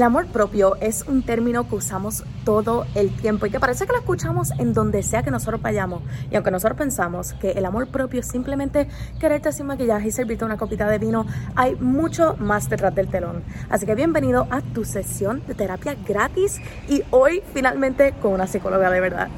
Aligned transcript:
El 0.00 0.04
amor 0.04 0.28
propio 0.28 0.76
es 0.76 1.04
un 1.06 1.22
término 1.22 1.68
que 1.68 1.74
usamos 1.74 2.24
todo 2.46 2.86
el 2.94 3.14
tiempo 3.14 3.44
y 3.44 3.50
que 3.50 3.60
parece 3.60 3.84
que 3.84 3.92
lo 3.92 3.98
escuchamos 3.98 4.50
en 4.52 4.72
donde 4.72 5.02
sea 5.02 5.22
que 5.22 5.30
nosotros 5.30 5.60
vayamos. 5.60 6.02
Y 6.30 6.36
aunque 6.36 6.50
nosotros 6.50 6.78
pensamos 6.78 7.34
que 7.34 7.50
el 7.50 7.66
amor 7.66 7.86
propio 7.88 8.20
es 8.20 8.26
simplemente 8.26 8.88
quererte 9.18 9.52
sin 9.52 9.66
maquillaje 9.66 10.08
y 10.08 10.10
servirte 10.10 10.46
una 10.46 10.56
copita 10.56 10.88
de 10.88 10.96
vino, 10.96 11.26
hay 11.54 11.74
mucho 11.74 12.34
más 12.38 12.70
detrás 12.70 12.94
del 12.94 13.08
telón. 13.08 13.42
Así 13.68 13.84
que 13.84 13.94
bienvenido 13.94 14.46
a 14.50 14.62
tu 14.62 14.86
sesión 14.86 15.42
de 15.46 15.54
terapia 15.54 15.94
gratis 16.08 16.62
y 16.88 17.02
hoy 17.10 17.42
finalmente 17.52 18.14
con 18.22 18.32
una 18.32 18.46
psicóloga 18.46 18.90
de 18.90 19.00
verdad. 19.00 19.28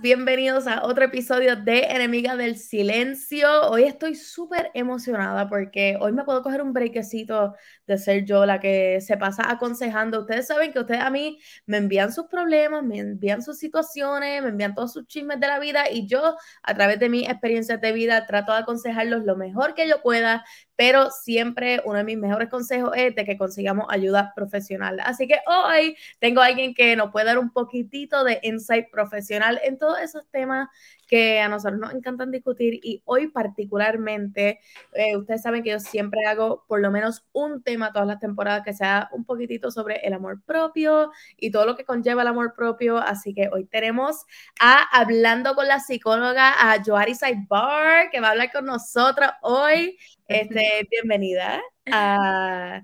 Bienvenidos 0.00 0.66
a 0.66 0.84
otro 0.84 1.04
episodio 1.04 1.56
de 1.56 1.80
Enemiga 1.84 2.36
del 2.36 2.56
Silencio. 2.56 3.48
Hoy 3.68 3.84
estoy 3.84 4.14
súper 4.14 4.70
emocionada 4.74 5.48
porque 5.48 5.96
hoy 6.00 6.12
me 6.12 6.24
puedo 6.24 6.42
coger 6.42 6.62
un 6.62 6.72
brequecito 6.72 7.54
de 7.86 7.98
ser 7.98 8.24
yo 8.24 8.46
la 8.46 8.60
que 8.60 9.00
se 9.00 9.16
pasa 9.16 9.50
aconsejando. 9.50 10.20
Ustedes 10.20 10.46
saben 10.46 10.72
que 10.72 10.80
ustedes 10.80 11.00
a 11.00 11.10
mí 11.10 11.38
me 11.66 11.78
envían 11.78 12.12
sus 12.12 12.26
problemas, 12.26 12.84
me 12.84 12.98
envían 12.98 13.42
sus 13.42 13.58
situaciones, 13.58 14.42
me 14.42 14.50
envían 14.50 14.74
todos 14.74 14.92
sus 14.92 15.06
chismes 15.06 15.40
de 15.40 15.48
la 15.48 15.58
vida 15.58 15.90
y 15.90 16.06
yo 16.06 16.36
a 16.62 16.74
través 16.74 16.98
de 17.00 17.08
mis 17.08 17.28
experiencias 17.28 17.80
de 17.80 17.92
vida 17.92 18.26
trato 18.26 18.52
de 18.52 18.58
aconsejarlos 18.58 19.24
lo 19.24 19.36
mejor 19.36 19.74
que 19.74 19.88
yo 19.88 20.00
pueda, 20.02 20.44
pero 20.76 21.10
siempre 21.10 21.82
uno 21.84 21.98
de 21.98 22.04
mis 22.04 22.18
mejores 22.18 22.48
consejos 22.48 22.92
es 22.94 23.14
de 23.14 23.24
que 23.24 23.36
consigamos 23.36 23.86
ayuda 23.88 24.32
profesional. 24.36 25.00
Así 25.00 25.26
que 25.26 25.40
hoy 25.46 25.96
tengo 26.20 26.40
a 26.40 26.46
alguien 26.46 26.74
que 26.74 26.94
nos 26.94 27.10
puede 27.10 27.26
dar 27.26 27.38
un 27.38 27.50
poquitito 27.50 28.22
de 28.22 28.38
insight 28.42 28.90
profesional 28.90 29.60
en 29.64 29.76
todos 29.88 30.02
esos 30.02 30.28
temas 30.30 30.68
que 31.06 31.40
a 31.40 31.48
nosotros 31.48 31.80
nos 31.80 31.94
encantan 31.94 32.30
discutir 32.30 32.78
y 32.82 33.00
hoy 33.06 33.28
particularmente, 33.28 34.60
eh, 34.92 35.16
ustedes 35.16 35.40
saben 35.40 35.62
que 35.62 35.70
yo 35.70 35.80
siempre 35.80 36.26
hago 36.26 36.66
por 36.68 36.80
lo 36.80 36.90
menos 36.90 37.26
un 37.32 37.62
tema 37.62 37.90
todas 37.90 38.06
las 38.06 38.20
temporadas 38.20 38.62
que 38.62 38.74
sea 38.74 39.08
un 39.12 39.24
poquitito 39.24 39.70
sobre 39.70 40.06
el 40.06 40.12
amor 40.12 40.42
propio 40.44 41.10
y 41.38 41.50
todo 41.50 41.64
lo 41.64 41.74
que 41.74 41.86
conlleva 41.86 42.20
el 42.20 42.28
amor 42.28 42.52
propio, 42.54 42.98
así 42.98 43.32
que 43.32 43.48
hoy 43.50 43.64
tenemos 43.64 44.26
a 44.60 44.82
Hablando 44.92 45.54
con 45.54 45.66
la 45.66 45.80
psicóloga, 45.80 46.52
a 46.58 46.84
Joari 46.84 47.14
Saibar, 47.14 48.10
que 48.10 48.20
va 48.20 48.28
a 48.28 48.30
hablar 48.32 48.52
con 48.52 48.66
nosotros 48.66 49.30
hoy. 49.40 49.96
Este, 50.26 50.86
bienvenida 50.90 51.62
a... 51.90 52.82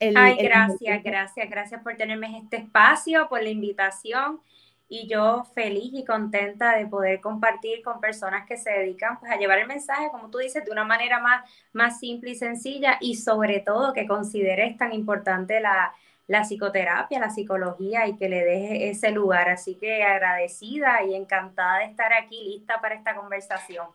Ay, 0.00 0.36
gracias, 0.40 1.02
gracias, 1.02 1.50
gracias 1.50 1.82
por 1.82 1.96
tenerme 1.96 2.28
en 2.28 2.34
este 2.36 2.56
espacio, 2.56 3.28
por 3.28 3.42
la 3.42 3.50
invitación 3.50 4.40
y 4.88 5.06
yo 5.06 5.44
feliz 5.54 5.90
y 5.92 6.04
contenta 6.04 6.76
de 6.76 6.86
poder 6.86 7.20
compartir 7.20 7.82
con 7.82 8.00
personas 8.00 8.46
que 8.46 8.56
se 8.56 8.70
dedican 8.70 9.20
pues, 9.20 9.30
a 9.30 9.36
llevar 9.36 9.58
el 9.58 9.66
mensaje, 9.66 10.08
como 10.10 10.30
tú 10.30 10.38
dices, 10.38 10.64
de 10.64 10.70
una 10.70 10.84
manera 10.84 11.20
más, 11.20 11.48
más 11.72 11.98
simple 11.98 12.30
y 12.30 12.34
sencilla 12.34 12.96
y 13.00 13.16
sobre 13.16 13.60
todo 13.60 13.92
que 13.92 14.06
consideres 14.06 14.78
tan 14.78 14.94
importante 14.94 15.60
la, 15.60 15.92
la 16.26 16.44
psicoterapia, 16.44 17.20
la 17.20 17.30
psicología 17.30 18.06
y 18.06 18.16
que 18.16 18.28
le 18.28 18.44
deje 18.44 18.88
ese 18.90 19.10
lugar. 19.10 19.50
Así 19.50 19.74
que 19.74 20.02
agradecida 20.02 21.02
y 21.04 21.14
encantada 21.14 21.80
de 21.80 21.86
estar 21.86 22.12
aquí, 22.12 22.42
lista 22.44 22.80
para 22.80 22.94
esta 22.94 23.14
conversación. 23.14 23.88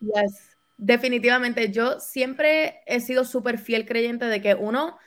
Yes, 0.00 0.56
definitivamente. 0.76 1.70
Yo 1.70 1.98
siempre 1.98 2.80
he 2.86 3.00
sido 3.00 3.24
súper 3.24 3.58
fiel 3.58 3.86
creyente 3.86 4.26
de 4.26 4.40
que 4.40 4.54
uno 4.54 4.98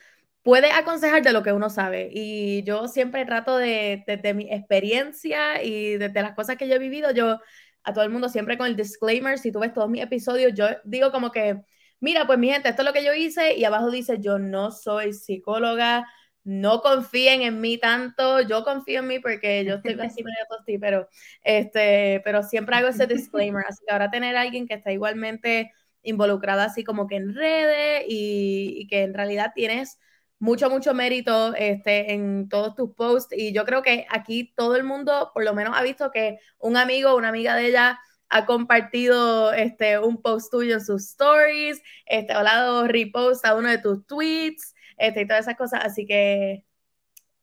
puede 0.42 0.70
aconsejar 0.72 1.22
de 1.22 1.32
lo 1.32 1.42
que 1.42 1.52
uno 1.52 1.70
sabe. 1.70 2.10
Y 2.12 2.62
yo 2.64 2.88
siempre 2.88 3.24
trato 3.24 3.56
de, 3.58 4.04
desde 4.06 4.34
mi 4.34 4.52
experiencia 4.52 5.62
y 5.62 5.96
desde 5.98 6.22
las 6.22 6.34
cosas 6.34 6.56
que 6.56 6.68
yo 6.68 6.74
he 6.74 6.78
vivido, 6.78 7.10
yo 7.12 7.40
a 7.84 7.92
todo 7.92 8.04
el 8.04 8.10
mundo 8.10 8.28
siempre 8.28 8.58
con 8.58 8.66
el 8.66 8.76
disclaimer, 8.76 9.38
si 9.38 9.52
tú 9.52 9.60
ves 9.60 9.72
todos 9.72 9.88
mis 9.90 10.02
episodios, 10.02 10.52
yo 10.54 10.66
digo 10.84 11.10
como 11.12 11.30
que, 11.32 11.60
mira, 12.00 12.26
pues 12.26 12.38
mi 12.38 12.50
gente, 12.50 12.68
esto 12.68 12.82
es 12.82 12.86
lo 12.86 12.92
que 12.92 13.04
yo 13.04 13.14
hice 13.14 13.54
y 13.56 13.64
abajo 13.64 13.90
dice, 13.90 14.18
yo 14.20 14.38
no 14.38 14.70
soy 14.70 15.12
psicóloga, 15.12 16.06
no 16.44 16.80
confíen 16.80 17.42
en 17.42 17.60
mí 17.60 17.78
tanto, 17.78 18.40
yo 18.40 18.64
confío 18.64 19.00
en 19.00 19.06
mí 19.06 19.18
porque 19.20 19.64
yo 19.64 19.76
estoy 19.76 19.92
así 20.00 20.22
medio 20.24 20.38
tosti, 20.48 20.78
pero, 20.78 21.08
este, 21.44 22.20
pero 22.24 22.42
siempre 22.42 22.76
hago 22.76 22.88
ese 22.88 23.06
disclaimer, 23.06 23.64
así 23.68 23.84
que 23.86 23.92
ahora 23.92 24.10
tener 24.10 24.36
a 24.36 24.42
alguien 24.42 24.66
que 24.66 24.74
está 24.74 24.92
igualmente 24.92 25.72
involucrada 26.02 26.64
así 26.64 26.82
como 26.84 27.06
que 27.06 27.16
en 27.16 27.34
redes 27.34 28.04
y, 28.08 28.74
y 28.76 28.86
que 28.88 29.02
en 29.02 29.14
realidad 29.14 29.52
tienes 29.54 29.98
mucho, 30.42 30.68
mucho 30.68 30.92
mérito 30.92 31.54
este, 31.54 32.14
en 32.14 32.48
todos 32.48 32.74
tus 32.74 32.92
posts 32.94 33.32
y 33.32 33.52
yo 33.52 33.64
creo 33.64 33.80
que 33.80 34.06
aquí 34.10 34.52
todo 34.56 34.74
el 34.74 34.82
mundo 34.82 35.30
por 35.32 35.44
lo 35.44 35.54
menos 35.54 35.76
ha 35.76 35.82
visto 35.84 36.10
que 36.10 36.40
un 36.58 36.76
amigo 36.76 37.12
o 37.12 37.16
una 37.16 37.28
amiga 37.28 37.54
de 37.54 37.66
ella 37.68 38.00
ha 38.28 38.44
compartido 38.44 39.52
este, 39.52 40.00
un 40.00 40.20
post 40.20 40.50
tuyo 40.50 40.74
en 40.74 40.84
sus 40.84 41.04
stories, 41.10 41.80
este, 42.06 42.32
ha 42.32 42.42
dado 42.42 42.88
repost 42.88 43.46
a 43.46 43.54
uno 43.54 43.68
de 43.68 43.78
tus 43.78 44.04
tweets 44.04 44.74
este, 44.96 45.20
y 45.20 45.26
todas 45.28 45.42
esas 45.42 45.56
cosas, 45.56 45.84
así 45.84 46.06
que 46.06 46.64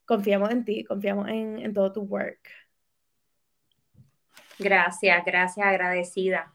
confiamos 0.04 0.52
en 0.52 0.66
ti, 0.66 0.84
confiamos 0.84 1.30
en, 1.30 1.58
en 1.60 1.74
todo 1.74 1.94
tu 1.94 2.02
work. 2.02 2.50
Gracias, 4.58 5.24
gracias, 5.24 5.66
agradecida. 5.66 6.52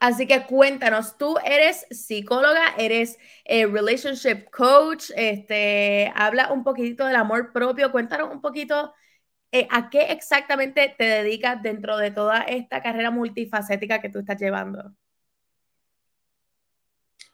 Así 0.00 0.28
que 0.28 0.46
cuéntanos, 0.46 1.18
tú 1.18 1.36
eres 1.44 1.86
psicóloga, 1.90 2.74
eres 2.78 3.18
eh, 3.44 3.66
relationship 3.66 4.48
coach, 4.50 5.10
este, 5.16 6.12
habla 6.14 6.52
un 6.52 6.62
poquitito 6.62 7.04
del 7.04 7.16
amor 7.16 7.52
propio, 7.52 7.90
cuéntanos 7.90 8.30
un 8.32 8.40
poquito 8.40 8.94
eh, 9.50 9.66
a 9.70 9.90
qué 9.90 10.12
exactamente 10.12 10.94
te 10.96 11.04
dedicas 11.04 11.60
dentro 11.62 11.96
de 11.96 12.12
toda 12.12 12.42
esta 12.42 12.80
carrera 12.82 13.10
multifacética 13.10 14.00
que 14.00 14.08
tú 14.10 14.20
estás 14.20 14.40
llevando. 14.40 14.92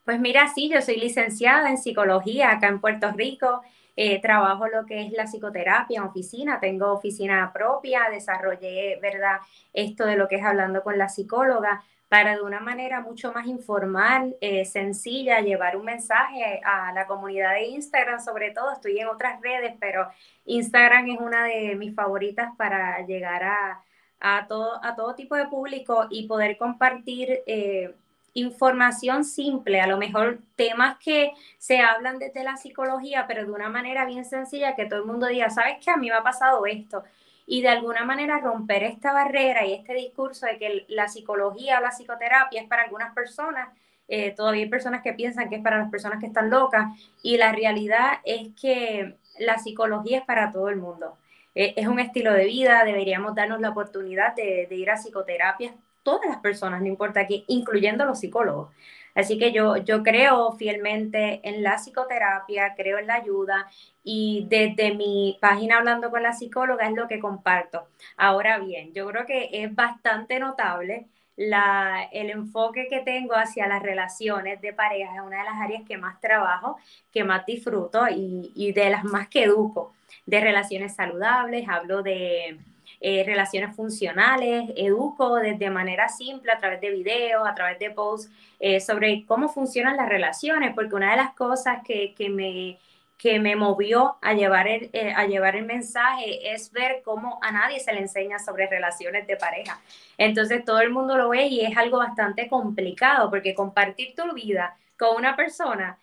Pues 0.05 0.21
mira, 0.21 0.49
sí, 0.55 0.71
yo 0.71 0.81
soy 0.81 0.97
licenciada 0.97 1.69
en 1.71 1.79
psicología 1.79 2.51
acá 2.53 2.69
en 2.69 2.81
Puerto 2.81 3.11
Rico. 3.13 3.63
Eh, 3.97 4.21
trabajo 4.21 4.67
lo 4.69 4.87
que 4.87 5.03
es 5.07 5.13
la 5.13 5.25
psicoterapia 5.27 5.99
en 5.99 6.05
oficina, 6.05 6.59
tengo 6.61 6.93
oficina 6.93 7.53
propia, 7.53 8.09
desarrollé, 8.11 8.99
¿verdad? 9.01 9.39
Esto 9.73 10.05
de 10.05 10.17
lo 10.17 10.29
que 10.29 10.37
es 10.37 10.45
hablando 10.45 10.83
con 10.83 10.99
la 10.99 11.09
psicóloga 11.09 11.83
para 12.09 12.37
de 12.37 12.43
una 12.43 12.61
manera 12.61 13.01
mucho 13.01 13.33
más 13.33 13.47
informal, 13.47 14.37
eh, 14.41 14.65
sencilla, 14.65 15.41
llevar 15.41 15.77
un 15.77 15.85
mensaje 15.85 16.61
a 16.65 16.93
la 16.93 17.07
comunidad 17.07 17.55
de 17.55 17.67
Instagram, 17.67 18.21
sobre 18.21 18.51
todo, 18.51 18.73
estoy 18.73 18.99
en 19.01 19.09
otras 19.09 19.41
redes, 19.41 19.75
pero 19.81 20.09
Instagram 20.45 21.09
es 21.09 21.21
una 21.21 21.45
de 21.45 21.75
mis 21.77 21.95
favoritas 21.95 22.55
para 22.57 23.05
llegar 23.07 23.43
a, 23.43 24.47
todo, 24.47 24.85
a 24.85 24.95
todo 24.95 25.15
tipo 25.15 25.35
de 25.35 25.47
público 25.47 26.07
y 26.11 26.27
poder 26.27 26.57
compartir 26.57 27.43
eh, 27.47 27.95
información 28.35 29.25
simple, 29.25 29.81
a 29.81 29.87
lo 29.87 29.97
mejor 29.97 30.39
temas 30.57 30.99
que 30.99 31.33
se 31.59 31.81
hablan 31.81 32.19
desde 32.19 32.45
la 32.45 32.57
psicología, 32.57 33.27
pero 33.27 33.45
de 33.45 33.53
una 33.53 33.69
manera 33.69 34.05
bien 34.05 34.25
sencilla, 34.25 34.75
que 34.75 34.87
todo 34.87 35.01
el 35.01 35.07
mundo 35.07 35.27
diga, 35.27 35.51
¿sabes 35.51 35.79
qué? 35.83 35.91
A 35.91 35.97
mí 35.97 36.09
me 36.09 36.17
ha 36.17 36.23
pasado 36.23 36.67
esto 36.67 37.05
y 37.47 37.63
de 37.63 37.69
alguna 37.69 38.05
manera 38.05 38.39
romper 38.39 38.83
esta 38.85 39.13
barrera 39.13 39.67
y 39.67 39.75
este 39.75 39.95
discurso 39.95 40.47
de 40.47 40.59
que 40.59 40.85
la 40.89 41.09
psicología 41.09 41.79
o 41.79 41.83
la 41.83 41.91
psicoterapia 41.91 42.63
es 42.63 42.69
para 42.69 42.83
algunas 42.83 43.15
personas. 43.15 43.69
Eh, 44.09 44.33
todavía 44.33 44.65
hay 44.65 44.69
personas 44.69 45.03
que 45.03 45.15
piensan 45.15 45.49
que 45.49 45.57
es 45.57 45.63
para 45.63 45.79
las 45.79 45.91
personas 45.91 46.21
que 46.21 46.27
están 46.27 46.51
locas 46.51 46.93
y 47.23 47.37
la 47.39 47.53
realidad 47.53 48.19
es 48.25 48.49
que 48.61 49.17
la 49.39 49.59
psicología 49.59 50.19
es 50.19 50.25
para 50.25 50.51
todo 50.51 50.69
el 50.69 50.77
mundo. 50.77 51.17
Eh, 51.55 51.75
es 51.77 51.87
un 51.87 52.01
estilo 52.01 52.33
de 52.33 52.45
vida, 52.47 52.85
deberíamos 52.85 53.35
darnos 53.35 53.61
la 53.61 53.71
oportunidad 53.71 54.35
de, 54.35 54.67
de 54.69 54.75
ir 54.75 54.91
a 54.91 54.97
psicoterapia, 54.97 55.75
todas 56.03 56.29
las 56.29 56.39
personas, 56.39 56.81
no 56.81 56.87
importa 56.87 57.27
qué, 57.27 57.45
incluyendo 57.47 58.05
los 58.05 58.21
psicólogos. 58.21 58.71
Así 59.15 59.39
que 59.39 59.53
yo, 59.53 59.77
yo 59.79 60.03
creo 60.03 60.53
fielmente 60.53 61.41
en 61.45 61.63
la 61.63 61.77
psicoterapia, 61.79 62.75
creo 62.75 62.99
en 62.99 63.07
la 63.07 63.15
ayuda 63.15 63.69
y 64.03 64.47
desde 64.49 64.95
mi 64.95 65.39
página 65.41 65.79
hablando 65.79 66.11
con 66.11 66.23
la 66.23 66.33
psicóloga 66.33 66.87
es 66.89 66.95
lo 66.95 67.09
que 67.09 67.21
comparto. 67.21 67.89
Ahora 68.17 68.59
bien, 68.59 68.93
yo 68.93 69.07
creo 69.09 69.27
que 69.27 69.51
es 69.53 69.75
bastante 69.75 70.39
notable 70.39 71.07
la, 71.37 72.09
el 72.13 72.31
enfoque 72.31 72.87
que 72.89 73.01
tengo 73.01 73.35
hacia 73.35 73.67
las 73.67 73.83
relaciones 73.83 74.61
de 74.61 74.73
pareja 74.73 75.15
es 75.17 75.21
una 75.21 75.39
de 75.39 75.45
las 75.45 75.61
áreas 75.61 75.83
que 75.87 75.99
más 75.99 76.21
trabajo, 76.21 76.77
que 77.13 77.25
más 77.25 77.45
disfruto 77.47 78.07
y, 78.09 78.53
y 78.55 78.73
de 78.73 78.91
las 78.91 79.05
más 79.05 79.29
que 79.29 79.45
educo, 79.45 79.95
de 80.27 80.41
relaciones 80.41 80.95
saludables, 80.95 81.69
hablo 81.69 82.03
de 82.03 82.59
eh, 83.07 83.23
relaciones 83.23 83.77
funcionales, 83.77 84.71
educo 84.77 85.37
desde 85.37 85.69
manera 85.69 86.09
simple 86.09 86.51
a 86.51 86.59
través 86.59 86.81
de 86.81 86.91
videos, 86.91 87.47
a 87.47 87.55
través 87.55 87.79
de 87.79 87.91
posts 87.91 88.33
eh, 88.59 88.81
sobre 88.81 89.27
cómo 89.27 89.51
funcionan 89.51 89.99
las 89.99 90.09
relaciones, 90.09 90.75
porque 90.75 90.95
una 90.95 91.11
de 91.11 91.19
las 91.19 91.35
cosas 91.35 91.83
que, 91.85 92.15
que 92.15 92.31
me 92.31 92.79
que 93.19 93.39
me 93.39 93.57
movió 93.57 94.17
a 94.23 94.33
llevar, 94.33 94.69
el, 94.69 94.89
eh, 94.95 95.13
a 95.15 95.27
llevar 95.27 95.55
el 95.55 95.67
mensaje 95.67 96.53
es 96.53 96.73
ver 96.73 97.03
cómo 97.05 97.39
a 97.43 97.53
nadie 97.53 97.79
se 97.79 97.93
le 97.93 98.01
enseña 98.01 98.39
sobre 98.39 98.69
relaciones 98.69 99.27
de 99.27 99.37
pareja. 99.37 99.81
Entonces 100.17 100.65
todo 100.65 100.81
el 100.81 100.91
mundo 100.91 101.19
lo 101.19 101.29
ve 101.29 101.47
y 101.47 101.61
es 101.61 101.77
algo 101.77 101.99
bastante 101.99 102.49
complicado 102.49 103.29
porque 103.29 103.55
compartir 103.55 104.15
tu 104.15 104.33
vida 104.33 104.77
con 104.99 105.17
una 105.17 105.37
persona, 105.37 105.99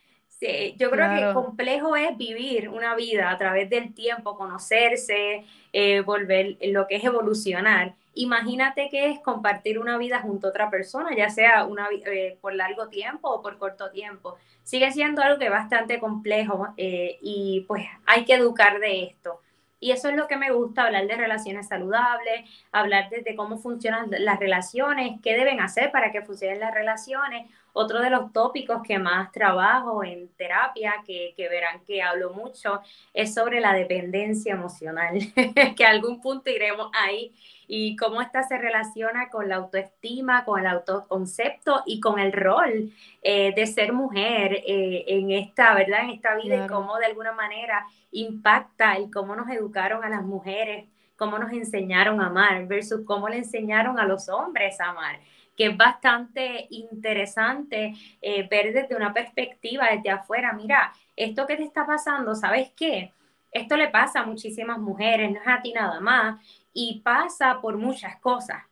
yo 0.77 0.89
creo 0.89 1.15
que 1.15 1.33
complejo 1.33 1.95
es 1.95 2.17
vivir 2.17 2.69
una 2.69 2.95
vida 2.95 3.29
a 3.29 3.37
través 3.37 3.69
del 3.69 3.93
tiempo, 3.93 4.35
conocerse, 4.37 5.45
eh, 5.71 6.01
volver 6.01 6.57
lo 6.61 6.87
que 6.87 6.95
es 6.95 7.03
evolucionar. 7.03 7.93
Imagínate 8.13 8.89
que 8.89 9.09
es 9.09 9.19
compartir 9.19 9.79
una 9.79 9.97
vida 9.97 10.19
junto 10.19 10.47
a 10.47 10.49
otra 10.49 10.69
persona, 10.69 11.15
ya 11.15 11.29
sea 11.29 11.65
una, 11.65 11.87
eh, 11.91 12.37
por 12.41 12.53
largo 12.55 12.87
tiempo 12.89 13.29
o 13.29 13.41
por 13.41 13.57
corto 13.57 13.91
tiempo. 13.91 14.35
Sigue 14.63 14.91
siendo 14.91 15.21
algo 15.21 15.39
que 15.39 15.45
es 15.45 15.51
bastante 15.51 15.99
complejo 15.99 16.69
eh, 16.75 17.17
y 17.21 17.61
pues 17.67 17.85
hay 18.05 18.25
que 18.25 18.33
educar 18.33 18.79
de 18.79 19.03
esto. 19.03 19.39
Y 19.83 19.89
eso 19.91 20.09
es 20.09 20.15
lo 20.15 20.27
que 20.27 20.37
me 20.37 20.51
gusta, 20.51 20.83
hablar 20.83 21.07
de 21.07 21.15
relaciones 21.15 21.67
saludables, 21.67 22.47
hablar 22.71 23.09
de, 23.09 23.35
cómo 23.35 23.57
funcionan 23.57 24.11
las 24.11 24.39
relaciones, 24.39 25.19
qué 25.23 25.35
deben 25.35 25.59
hacer 25.59 25.91
para 25.91 26.11
que 26.11 26.21
funcionen 26.21 26.59
las 26.59 26.71
relaciones. 26.71 27.49
Otro 27.73 27.99
de 27.99 28.11
los 28.11 28.31
tópicos 28.31 28.83
que 28.83 28.99
más 28.99 29.31
trabajo 29.31 30.03
en 30.03 30.27
terapia, 30.37 30.95
que, 31.05 31.33
que 31.35 31.49
verán 31.49 31.83
que 31.83 32.03
hablo 32.03 32.31
mucho, 32.31 32.79
es 33.11 33.33
sobre 33.33 33.59
la 33.59 33.73
dependencia 33.73 34.53
emocional, 34.53 35.17
que 35.75 35.83
a 35.83 35.89
algún 35.89 36.21
punto 36.21 36.51
iremos 36.51 36.91
ahí 36.93 37.33
y 37.73 37.95
cómo 37.95 38.21
esta 38.21 38.43
se 38.43 38.57
relaciona 38.57 39.29
con 39.29 39.47
la 39.47 39.55
autoestima, 39.55 40.43
con 40.43 40.59
el 40.59 40.67
autoconcepto 40.67 41.83
y 41.85 42.01
con 42.01 42.19
el 42.19 42.33
rol 42.33 42.91
eh, 43.21 43.53
de 43.55 43.65
ser 43.65 43.93
mujer 43.93 44.55
eh, 44.67 45.05
en 45.07 45.31
esta, 45.31 45.73
¿verdad? 45.73 46.01
En 46.03 46.09
esta 46.09 46.35
vida 46.35 46.65
y 46.65 46.67
cómo 46.67 46.97
de 46.97 47.05
alguna 47.05 47.31
manera 47.31 47.87
impacta 48.11 48.97
el 48.97 49.09
cómo 49.09 49.37
nos 49.37 49.49
educaron 49.49 50.03
a 50.03 50.09
las 50.09 50.21
mujeres, 50.21 50.89
cómo 51.15 51.39
nos 51.39 51.53
enseñaron 51.53 52.19
a 52.19 52.27
amar 52.27 52.67
versus 52.67 53.05
cómo 53.05 53.29
le 53.29 53.37
enseñaron 53.37 53.97
a 53.97 54.03
los 54.03 54.27
hombres 54.27 54.81
a 54.81 54.89
amar 54.89 55.21
que 55.55 55.67
es 55.67 55.77
bastante 55.77 56.67
interesante 56.71 57.93
eh, 58.21 58.47
ver 58.49 58.73
desde 58.73 58.95
una 58.95 59.13
perspectiva 59.13 59.87
desde 59.91 60.09
afuera, 60.09 60.53
mira, 60.53 60.91
esto 61.15 61.45
que 61.45 61.55
te 61.55 61.63
está 61.63 61.85
pasando, 61.85 62.35
¿sabes 62.35 62.71
qué? 62.75 63.13
Esto 63.51 63.75
le 63.75 63.89
pasa 63.89 64.21
a 64.21 64.25
muchísimas 64.25 64.79
mujeres, 64.79 65.29
no 65.29 65.41
es 65.41 65.47
a 65.47 65.61
ti 65.61 65.73
nada 65.73 65.99
más, 65.99 66.39
y 66.73 67.01
pasa 67.01 67.59
por 67.61 67.77
muchas 67.77 68.17
cosas. 68.17 68.63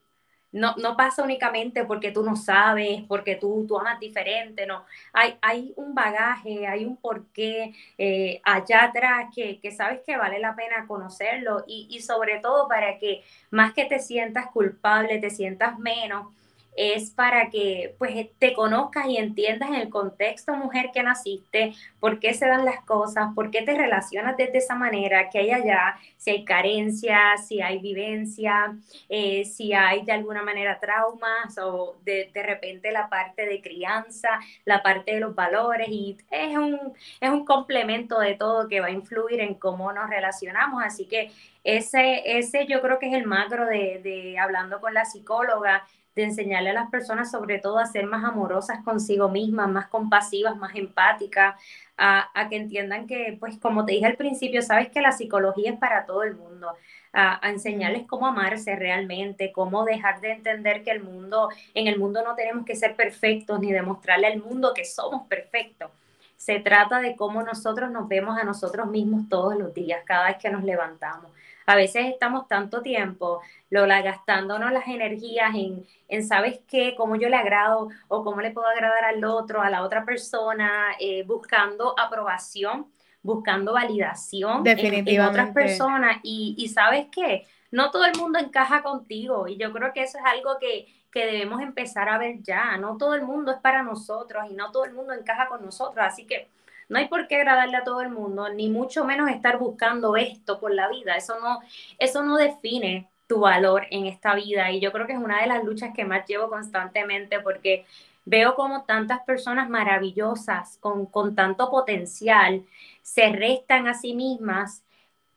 No, 0.51 0.75
no 0.77 0.97
pasa 0.97 1.21
únicamente 1.23 1.85
porque 1.85 2.11
tú 2.11 2.23
no 2.23 2.35
sabes, 2.35 3.03
porque 3.07 3.35
tú, 3.35 3.65
tú 3.67 3.77
amas 3.79 3.99
diferente, 3.99 4.65
no. 4.65 4.83
Hay, 5.13 5.37
hay 5.41 5.73
un 5.75 5.93
bagaje, 5.93 6.65
hay 6.65 6.85
un 6.85 6.97
porqué 6.97 7.75
eh, 7.99 8.41
allá 8.43 8.85
atrás 8.85 9.27
que, 9.35 9.59
que, 9.59 9.71
sabes 9.71 10.01
que 10.05 10.17
vale 10.17 10.39
la 10.39 10.55
pena 10.55 10.87
conocerlo 10.87 11.63
y, 11.67 11.87
y 11.91 12.01
sobre 12.01 12.39
todo 12.39 12.67
para 12.67 12.97
que 12.97 13.23
más 13.51 13.73
que 13.73 13.85
te 13.85 13.99
sientas 13.99 14.47
culpable, 14.47 15.19
te 15.19 15.29
sientas 15.29 15.77
menos, 15.77 16.33
es 16.79 17.11
para 17.11 17.49
que 17.49 17.93
pues 17.97 18.29
te 18.39 18.53
conozcas 18.53 19.05
y 19.07 19.17
entiendas 19.17 19.67
en 19.67 19.75
el 19.75 19.89
contexto 19.89 20.55
mujer 20.55 20.91
que 20.93 21.03
naciste, 21.03 21.73
por 21.99 22.21
qué 22.21 22.33
se 22.33 22.47
dan 22.47 22.63
las 22.63 22.79
cosas, 22.85 23.33
por 23.35 23.51
qué 23.51 23.63
te 23.63 23.75
relacionas 23.75 24.37
de 24.37 24.49
esa 24.53 24.75
manera, 24.75 25.29
que 25.29 25.39
hay 25.39 25.51
allá, 25.51 25.97
si 26.15 26.31
hay 26.31 26.45
carencia, 26.45 27.35
si 27.35 27.61
hay 27.61 27.79
vivencia, 27.79 28.77
eh, 29.09 29.43
si 29.43 29.73
hay 29.73 30.05
de 30.05 30.13
alguna 30.13 30.41
manera 30.41 30.79
traumas 30.79 31.57
o 31.57 31.97
de, 32.05 32.31
de, 32.33 32.43
repente 32.43 32.93
la 32.93 33.09
parte 33.09 33.45
de 33.45 33.61
crianza, 33.61 34.29
la 34.63 34.81
parte 34.81 35.15
de 35.15 35.19
los 35.19 35.35
valores 35.35 35.89
y 35.89 36.15
es 36.31 36.55
un, 36.55 36.93
es 37.19 37.29
un 37.29 37.43
complemento 37.43 38.21
de 38.21 38.35
todo 38.35 38.69
que 38.69 38.79
va 38.79 38.87
a 38.87 38.91
influir 38.91 39.41
en 39.41 39.55
cómo 39.55 39.91
nos 39.91 40.09
relacionamos. 40.09 40.81
Así 40.81 41.07
que 41.07 41.29
ese, 41.65 42.37
ese 42.37 42.65
yo 42.67 42.81
creo 42.81 42.99
que 42.99 43.07
es 43.07 43.13
el 43.13 43.25
macro 43.25 43.65
de, 43.65 43.99
de 44.01 44.39
hablando 44.39 44.79
con 44.79 44.93
la 44.93 45.03
psicóloga 45.03 45.83
de 46.15 46.23
enseñarle 46.23 46.71
a 46.71 46.73
las 46.73 46.89
personas 46.89 47.31
sobre 47.31 47.59
todo 47.59 47.79
a 47.79 47.85
ser 47.85 48.05
más 48.05 48.23
amorosas 48.23 48.83
consigo 48.83 49.29
mismas, 49.29 49.69
más 49.69 49.87
compasivas, 49.87 50.57
más 50.57 50.75
empáticas, 50.75 51.55
a, 51.97 52.47
que 52.49 52.55
entiendan 52.55 53.07
que, 53.07 53.37
pues 53.39 53.57
como 53.57 53.85
te 53.85 53.93
dije 53.93 54.05
al 54.05 54.15
principio, 54.15 54.61
sabes 54.61 54.89
que 54.89 55.01
la 55.01 55.11
psicología 55.11 55.71
es 55.71 55.77
para 55.77 56.05
todo 56.05 56.23
el 56.23 56.35
mundo, 56.35 56.71
a, 57.11 57.45
a, 57.45 57.49
enseñarles 57.49 58.07
cómo 58.07 58.27
amarse 58.27 58.75
realmente, 58.75 59.51
cómo 59.51 59.83
dejar 59.83 60.21
de 60.21 60.31
entender 60.31 60.83
que 60.83 60.91
el 60.91 61.03
mundo, 61.03 61.49
en 61.73 61.87
el 61.87 61.99
mundo 61.99 62.23
no 62.23 62.35
tenemos 62.35 62.65
que 62.65 62.75
ser 62.75 62.95
perfectos 62.95 63.59
ni 63.59 63.71
demostrarle 63.71 64.27
al 64.27 64.41
mundo 64.41 64.73
que 64.73 64.85
somos 64.85 65.27
perfectos. 65.27 65.91
Se 66.37 66.59
trata 66.61 67.01
de 67.01 67.17
cómo 67.17 67.43
nosotros 67.43 67.91
nos 67.91 68.07
vemos 68.07 68.37
a 68.37 68.45
nosotros 68.45 68.87
mismos 68.87 69.27
todos 69.27 69.57
los 69.57 69.73
días, 69.73 70.01
cada 70.05 70.27
vez 70.27 70.37
que 70.37 70.49
nos 70.49 70.63
levantamos. 70.63 71.29
A 71.69 71.75
veces 71.75 72.07
estamos 72.07 72.47
tanto 72.47 72.81
tiempo 72.81 73.41
Lola, 73.69 74.01
gastándonos 74.01 74.71
las 74.71 74.87
energías 74.87 75.53
en, 75.53 75.85
en, 76.07 76.27
¿sabes 76.27 76.61
qué? 76.67 76.95
Cómo 76.97 77.15
yo 77.15 77.29
le 77.29 77.35
agrado 77.35 77.89
o 78.07 78.23
cómo 78.23 78.41
le 78.41 78.49
puedo 78.49 78.65
agradar 78.65 79.05
al 79.05 79.23
otro, 79.23 79.61
a 79.61 79.69
la 79.69 79.83
otra 79.83 80.03
persona, 80.03 80.95
eh, 80.99 81.21
buscando 81.27 81.93
aprobación, 81.99 82.87
buscando 83.21 83.73
validación 83.73 84.65
en, 84.65 85.21
otras 85.21 85.51
personas. 85.51 86.17
Y, 86.23 86.55
y, 86.57 86.69
¿sabes 86.69 87.05
qué? 87.11 87.45
No 87.69 87.91
todo 87.91 88.05
el 88.05 88.17
mundo 88.17 88.39
encaja 88.39 88.81
contigo 88.81 89.47
y 89.47 89.57
yo 89.57 89.71
creo 89.71 89.93
que 89.93 90.01
eso 90.01 90.17
es 90.17 90.25
algo 90.25 90.57
que, 90.59 90.87
que 91.11 91.27
debemos 91.27 91.61
empezar 91.61 92.09
a 92.09 92.17
ver 92.17 92.41
ya. 92.41 92.77
No 92.77 92.97
todo 92.97 93.13
el 93.13 93.21
mundo 93.21 93.51
es 93.51 93.59
para 93.59 93.83
nosotros 93.83 94.43
y 94.49 94.55
no 94.55 94.71
todo 94.71 94.85
el 94.85 94.93
mundo 94.93 95.13
encaja 95.13 95.47
con 95.47 95.63
nosotros. 95.63 96.03
Así 96.03 96.25
que 96.25 96.47
no 96.89 96.97
hay 96.97 97.07
por 97.07 97.27
qué 97.27 97.35
agradarle 97.35 97.77
a 97.77 97.83
todo 97.83 98.01
el 98.01 98.09
mundo, 98.09 98.49
ni 98.49 98.69
mucho 98.69 99.05
menos 99.05 99.29
estar 99.29 99.59
buscando 99.59 100.17
esto 100.17 100.59
por 100.59 100.73
la 100.73 100.89
vida. 100.89 101.15
Eso 101.15 101.39
no, 101.39 101.59
eso 101.99 102.23
no 102.23 102.35
define 102.35 103.07
tu 103.27 103.41
valor 103.41 103.85
en 103.91 104.07
esta 104.07 104.33
vida. 104.33 104.71
Y 104.71 104.79
yo 104.79 104.91
creo 104.91 105.05
que 105.05 105.13
es 105.13 105.19
una 105.19 105.41
de 105.41 105.47
las 105.47 105.63
luchas 105.63 105.93
que 105.95 106.03
más 106.03 106.25
llevo 106.27 106.49
constantemente 106.49 107.39
porque 107.39 107.85
veo 108.25 108.55
como 108.55 108.83
tantas 108.83 109.21
personas 109.21 109.69
maravillosas, 109.69 110.77
con, 110.79 111.05
con 111.05 111.35
tanto 111.35 111.69
potencial, 111.69 112.65
se 113.03 113.29
restan 113.31 113.87
a 113.87 113.93
sí 113.93 114.13
mismas 114.15 114.83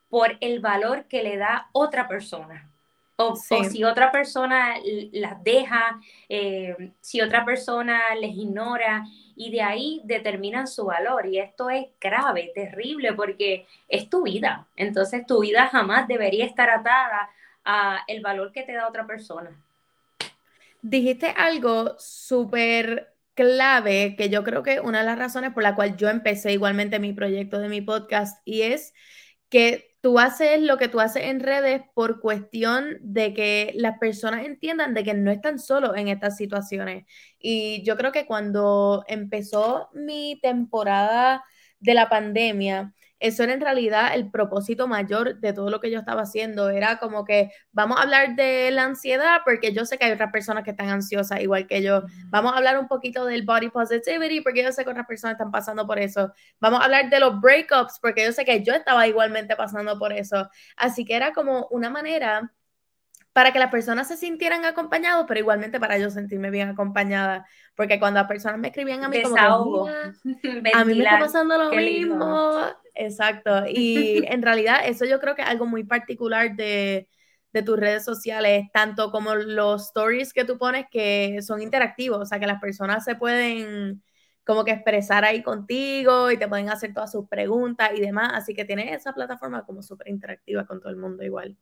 por 0.08 0.36
el 0.40 0.60
valor 0.60 1.04
que 1.04 1.22
le 1.22 1.36
da 1.36 1.68
otra 1.72 2.08
persona. 2.08 2.68
O, 3.16 3.36
si 3.36 3.84
otra 3.84 4.10
persona 4.10 4.74
las 5.12 5.42
deja, 5.44 6.00
eh, 6.28 6.92
si 7.00 7.20
otra 7.20 7.44
persona 7.44 8.14
les 8.18 8.34
ignora 8.34 9.04
y 9.36 9.50
de 9.50 9.62
ahí 9.62 10.00
determinan 10.04 10.66
su 10.66 10.86
valor. 10.86 11.26
Y 11.26 11.38
esto 11.38 11.70
es 11.70 11.86
grave, 12.00 12.52
terrible, 12.54 13.12
porque 13.12 13.66
es 13.88 14.08
tu 14.08 14.22
vida. 14.22 14.66
Entonces 14.76 15.26
tu 15.26 15.40
vida 15.40 15.68
jamás 15.68 16.08
debería 16.08 16.44
estar 16.44 16.70
atada 16.70 17.30
a 17.64 18.02
el 18.06 18.20
valor 18.22 18.52
que 18.52 18.62
te 18.62 18.72
da 18.72 18.88
otra 18.88 19.06
persona. 19.06 19.50
Dijiste 20.82 21.28
algo 21.28 21.96
súper 21.98 23.14
clave 23.34 24.14
que 24.16 24.28
yo 24.28 24.44
creo 24.44 24.62
que 24.62 24.80
una 24.80 25.00
de 25.00 25.06
las 25.06 25.18
razones 25.18 25.52
por 25.52 25.62
la 25.62 25.74
cual 25.74 25.96
yo 25.96 26.08
empecé 26.08 26.52
igualmente 26.52 26.98
mi 26.98 27.12
proyecto 27.12 27.58
de 27.58 27.68
mi 27.68 27.80
podcast 27.80 28.40
y 28.44 28.62
es 28.62 28.92
que 29.48 29.91
tú 30.02 30.18
haces 30.18 30.60
lo 30.60 30.76
que 30.78 30.88
tú 30.88 31.00
haces 31.00 31.24
en 31.26 31.40
redes 31.40 31.82
por 31.94 32.20
cuestión 32.20 32.98
de 33.00 33.32
que 33.32 33.72
las 33.76 33.98
personas 33.98 34.44
entiendan 34.44 34.94
de 34.94 35.04
que 35.04 35.14
no 35.14 35.30
están 35.30 35.60
solos 35.60 35.92
en 35.96 36.08
estas 36.08 36.36
situaciones. 36.36 37.06
Y 37.38 37.82
yo 37.84 37.96
creo 37.96 38.12
que 38.12 38.26
cuando 38.26 39.04
empezó 39.06 39.88
mi 39.94 40.40
temporada 40.42 41.44
de 41.78 41.94
la 41.94 42.08
pandemia, 42.08 42.92
eso 43.22 43.44
era 43.44 43.52
en 43.54 43.60
realidad 43.60 44.14
el 44.14 44.30
propósito 44.30 44.88
mayor 44.88 45.38
de 45.40 45.52
todo 45.52 45.70
lo 45.70 45.80
que 45.80 45.90
yo 45.90 45.98
estaba 46.00 46.22
haciendo. 46.22 46.70
Era 46.70 46.98
como 46.98 47.24
que 47.24 47.50
vamos 47.72 47.98
a 47.98 48.02
hablar 48.02 48.34
de 48.34 48.70
la 48.72 48.84
ansiedad 48.84 49.40
porque 49.44 49.72
yo 49.72 49.84
sé 49.86 49.96
que 49.96 50.06
hay 50.06 50.12
otras 50.12 50.32
personas 50.32 50.64
que 50.64 50.72
están 50.72 50.88
ansiosas 50.88 51.40
igual 51.40 51.66
que 51.66 51.82
yo. 51.82 52.02
Vamos 52.26 52.52
a 52.52 52.56
hablar 52.56 52.78
un 52.78 52.88
poquito 52.88 53.24
del 53.24 53.44
body 53.44 53.70
positivity 53.70 54.40
porque 54.40 54.64
yo 54.64 54.72
sé 54.72 54.84
que 54.84 54.90
otras 54.90 55.06
personas 55.06 55.34
están 55.34 55.52
pasando 55.52 55.86
por 55.86 55.98
eso. 55.98 56.32
Vamos 56.60 56.80
a 56.80 56.84
hablar 56.84 57.10
de 57.10 57.20
los 57.20 57.40
breakups 57.40 57.98
porque 58.00 58.24
yo 58.24 58.32
sé 58.32 58.44
que 58.44 58.62
yo 58.64 58.74
estaba 58.74 59.06
igualmente 59.06 59.54
pasando 59.56 59.98
por 59.98 60.12
eso. 60.12 60.48
Así 60.76 61.04
que 61.04 61.14
era 61.14 61.32
como 61.32 61.68
una 61.70 61.90
manera 61.90 62.52
para 63.32 63.52
que 63.52 63.58
las 63.58 63.70
personas 63.70 64.08
se 64.08 64.16
sintieran 64.16 64.64
acompañados, 64.64 65.24
pero 65.26 65.40
igualmente 65.40 65.80
para 65.80 65.98
yo 65.98 66.10
sentirme 66.10 66.50
bien 66.50 66.68
acompañada, 66.68 67.46
porque 67.74 67.98
cuando 67.98 68.20
las 68.20 68.28
personas 68.28 68.58
me 68.58 68.68
escribían 68.68 69.04
a 69.04 69.08
mí 69.08 69.22
como 69.22 69.36
a 70.74 70.84
mí 70.84 70.94
me 70.94 71.04
está 71.04 71.18
pasando 71.18 71.56
lo 71.56 71.70
mismo, 71.70 72.60
exacto, 72.94 73.64
y 73.66 74.24
en 74.26 74.42
realidad 74.42 74.80
eso 74.84 75.04
yo 75.06 75.18
creo 75.20 75.34
que 75.34 75.42
es 75.42 75.48
algo 75.48 75.66
muy 75.66 75.84
particular 75.84 76.54
de, 76.56 77.08
de 77.52 77.62
tus 77.62 77.78
redes 77.78 78.04
sociales, 78.04 78.66
tanto 78.72 79.10
como 79.10 79.34
los 79.34 79.86
stories 79.86 80.34
que 80.34 80.44
tú 80.44 80.58
pones 80.58 80.86
que 80.90 81.40
son 81.40 81.62
interactivos, 81.62 82.20
o 82.20 82.26
sea, 82.26 82.38
que 82.38 82.46
las 82.46 82.60
personas 82.60 83.04
se 83.04 83.14
pueden 83.14 84.02
como 84.44 84.64
que 84.64 84.72
expresar 84.72 85.24
ahí 85.24 85.42
contigo 85.42 86.30
y 86.30 86.36
te 86.36 86.48
pueden 86.48 86.68
hacer 86.68 86.92
todas 86.92 87.12
sus 87.12 87.28
preguntas 87.28 87.90
y 87.94 88.00
demás, 88.00 88.32
así 88.34 88.54
que 88.54 88.64
tienes 88.64 88.92
esa 88.92 89.14
plataforma 89.14 89.64
como 89.64 89.82
súper 89.82 90.08
interactiva 90.08 90.66
con 90.66 90.80
todo 90.80 90.90
el 90.90 90.96
mundo 90.96 91.22
igual. 91.22 91.56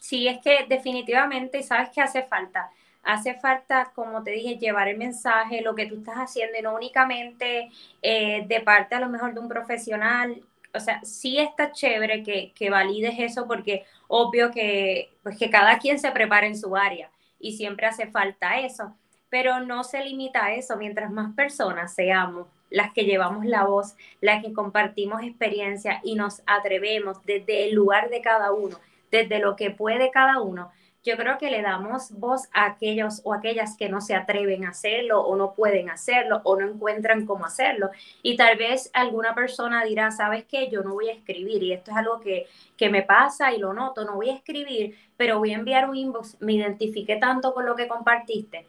Sí, 0.00 0.28
es 0.28 0.38
que 0.40 0.66
definitivamente, 0.68 1.62
¿sabes 1.62 1.90
qué 1.94 2.00
hace 2.00 2.22
falta? 2.22 2.70
Hace 3.02 3.34
falta, 3.34 3.92
como 3.94 4.22
te 4.22 4.32
dije, 4.32 4.58
llevar 4.58 4.88
el 4.88 4.98
mensaje, 4.98 5.62
lo 5.62 5.74
que 5.74 5.86
tú 5.86 5.96
estás 5.96 6.16
haciendo, 6.16 6.58
y 6.58 6.62
no 6.62 6.74
únicamente 6.74 7.70
eh, 8.02 8.44
de 8.46 8.60
parte 8.60 8.94
a 8.94 9.00
lo 9.00 9.08
mejor 9.08 9.34
de 9.34 9.40
un 9.40 9.48
profesional. 9.48 10.42
O 10.74 10.80
sea, 10.80 11.02
sí 11.04 11.38
está 11.38 11.72
chévere 11.72 12.22
que, 12.22 12.52
que 12.54 12.70
valides 12.70 13.14
eso 13.18 13.46
porque 13.46 13.84
obvio 14.08 14.50
que, 14.50 15.10
pues 15.22 15.38
que 15.38 15.50
cada 15.50 15.78
quien 15.78 15.98
se 15.98 16.10
prepara 16.12 16.46
en 16.46 16.56
su 16.58 16.76
área 16.76 17.10
y 17.40 17.56
siempre 17.56 17.86
hace 17.86 18.06
falta 18.08 18.58
eso, 18.60 18.94
pero 19.30 19.60
no 19.60 19.84
se 19.84 20.04
limita 20.04 20.44
a 20.46 20.54
eso. 20.54 20.76
Mientras 20.76 21.10
más 21.10 21.34
personas 21.34 21.94
seamos 21.94 22.46
las 22.70 22.92
que 22.92 23.04
llevamos 23.04 23.46
la 23.46 23.64
voz, 23.64 23.94
las 24.20 24.42
que 24.44 24.52
compartimos 24.52 25.22
experiencia 25.22 26.00
y 26.04 26.14
nos 26.14 26.42
atrevemos 26.46 27.24
desde 27.24 27.68
el 27.68 27.74
lugar 27.74 28.10
de 28.10 28.20
cada 28.20 28.52
uno, 28.52 28.78
desde 29.10 29.38
lo 29.38 29.56
que 29.56 29.70
puede 29.70 30.10
cada 30.10 30.40
uno, 30.40 30.70
yo 31.04 31.16
creo 31.16 31.38
que 31.38 31.50
le 31.50 31.62
damos 31.62 32.10
voz 32.12 32.48
a 32.52 32.66
aquellos 32.66 33.22
o 33.24 33.32
aquellas 33.32 33.76
que 33.76 33.88
no 33.88 34.00
se 34.00 34.14
atreven 34.14 34.64
a 34.64 34.70
hacerlo 34.70 35.20
o 35.22 35.36
no 35.36 35.54
pueden 35.54 35.90
hacerlo 35.90 36.40
o 36.44 36.60
no 36.60 36.68
encuentran 36.68 37.24
cómo 37.24 37.46
hacerlo. 37.46 37.90
Y 38.22 38.36
tal 38.36 38.58
vez 38.58 38.90
alguna 38.92 39.34
persona 39.34 39.84
dirá, 39.84 40.10
¿sabes 40.10 40.44
qué? 40.44 40.68
Yo 40.68 40.82
no 40.82 40.94
voy 40.94 41.08
a 41.08 41.12
escribir 41.12 41.62
y 41.62 41.72
esto 41.72 41.92
es 41.92 41.96
algo 41.96 42.20
que, 42.20 42.46
que 42.76 42.90
me 42.90 43.02
pasa 43.02 43.52
y 43.52 43.58
lo 43.58 43.72
noto, 43.72 44.04
no 44.04 44.16
voy 44.16 44.30
a 44.30 44.34
escribir, 44.34 44.96
pero 45.16 45.38
voy 45.38 45.52
a 45.52 45.56
enviar 45.56 45.88
un 45.88 45.96
inbox, 45.96 46.36
me 46.40 46.54
identifique 46.54 47.16
tanto 47.16 47.54
con 47.54 47.64
lo 47.64 47.74
que 47.74 47.88
compartiste 47.88 48.66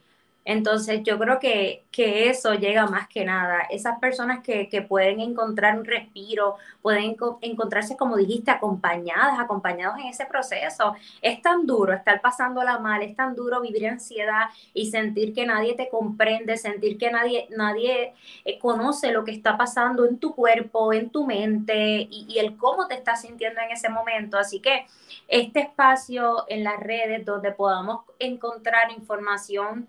entonces 0.50 1.03
yo 1.03 1.20
creo 1.20 1.39
que, 1.39 1.84
eso 1.96 2.53
llega 2.53 2.88
más 2.88 3.08
que 3.10 3.25
nada. 3.25 3.68
Esas 3.70 4.00
personas 4.00 4.41
que, 4.41 4.86
pueden 4.88 5.20
encontrar 5.20 5.77
un 5.77 5.86
respiro, 5.86 6.56
pueden 6.82 7.15
encontrarse, 7.41 7.98
como 7.98 8.15
dijiste, 8.15 8.50
acompañadas, 8.50 9.38
acompañados 9.38 10.00
en 10.00 10.06
ese 10.08 10.25
proceso. 10.25 10.96
Es 11.22 11.41
tan 11.41 11.68
duro 11.68 11.94
estar 11.94 12.20
pasándola 12.22 12.79
mal, 12.79 13.03
es 13.03 13.15
tan 13.15 13.36
duro 13.36 13.62
vivir 13.62 13.88
ansiedad 13.88 14.46
y 14.74 14.89
sentir 14.89 15.36
que 15.36 15.46
nadie 15.46 15.75
te 15.75 15.89
comprende, 15.89 16.58
sentir 16.58 16.98
que 16.98 17.12
nadie, 17.12 17.48
nadie 17.56 18.13
eh, 18.46 18.58
conoce 18.58 19.12
lo 19.12 19.25
que 19.25 19.32
está 19.32 19.56
pasando 19.56 20.06
en 20.06 20.18
tu 20.18 20.34
cuerpo, 20.34 20.94
en 20.94 21.10
tu 21.10 21.27
mente 21.27 22.08
y, 22.10 22.25
y 22.29 22.39
el 22.39 22.58
cómo 22.58 22.88
te 22.88 22.96
estás 22.96 23.22
sintiendo 23.22 23.60
en 23.62 23.72
ese 23.72 23.89
momento. 23.89 24.38
Así 24.38 24.62
que 24.62 24.88
este 25.27 25.60
espacio 25.60 26.46
en 26.48 26.63
las 26.63 26.79
redes 26.79 27.24
donde 27.25 27.51
podamos 27.51 28.06
encontrar 28.18 28.91
información 28.91 29.88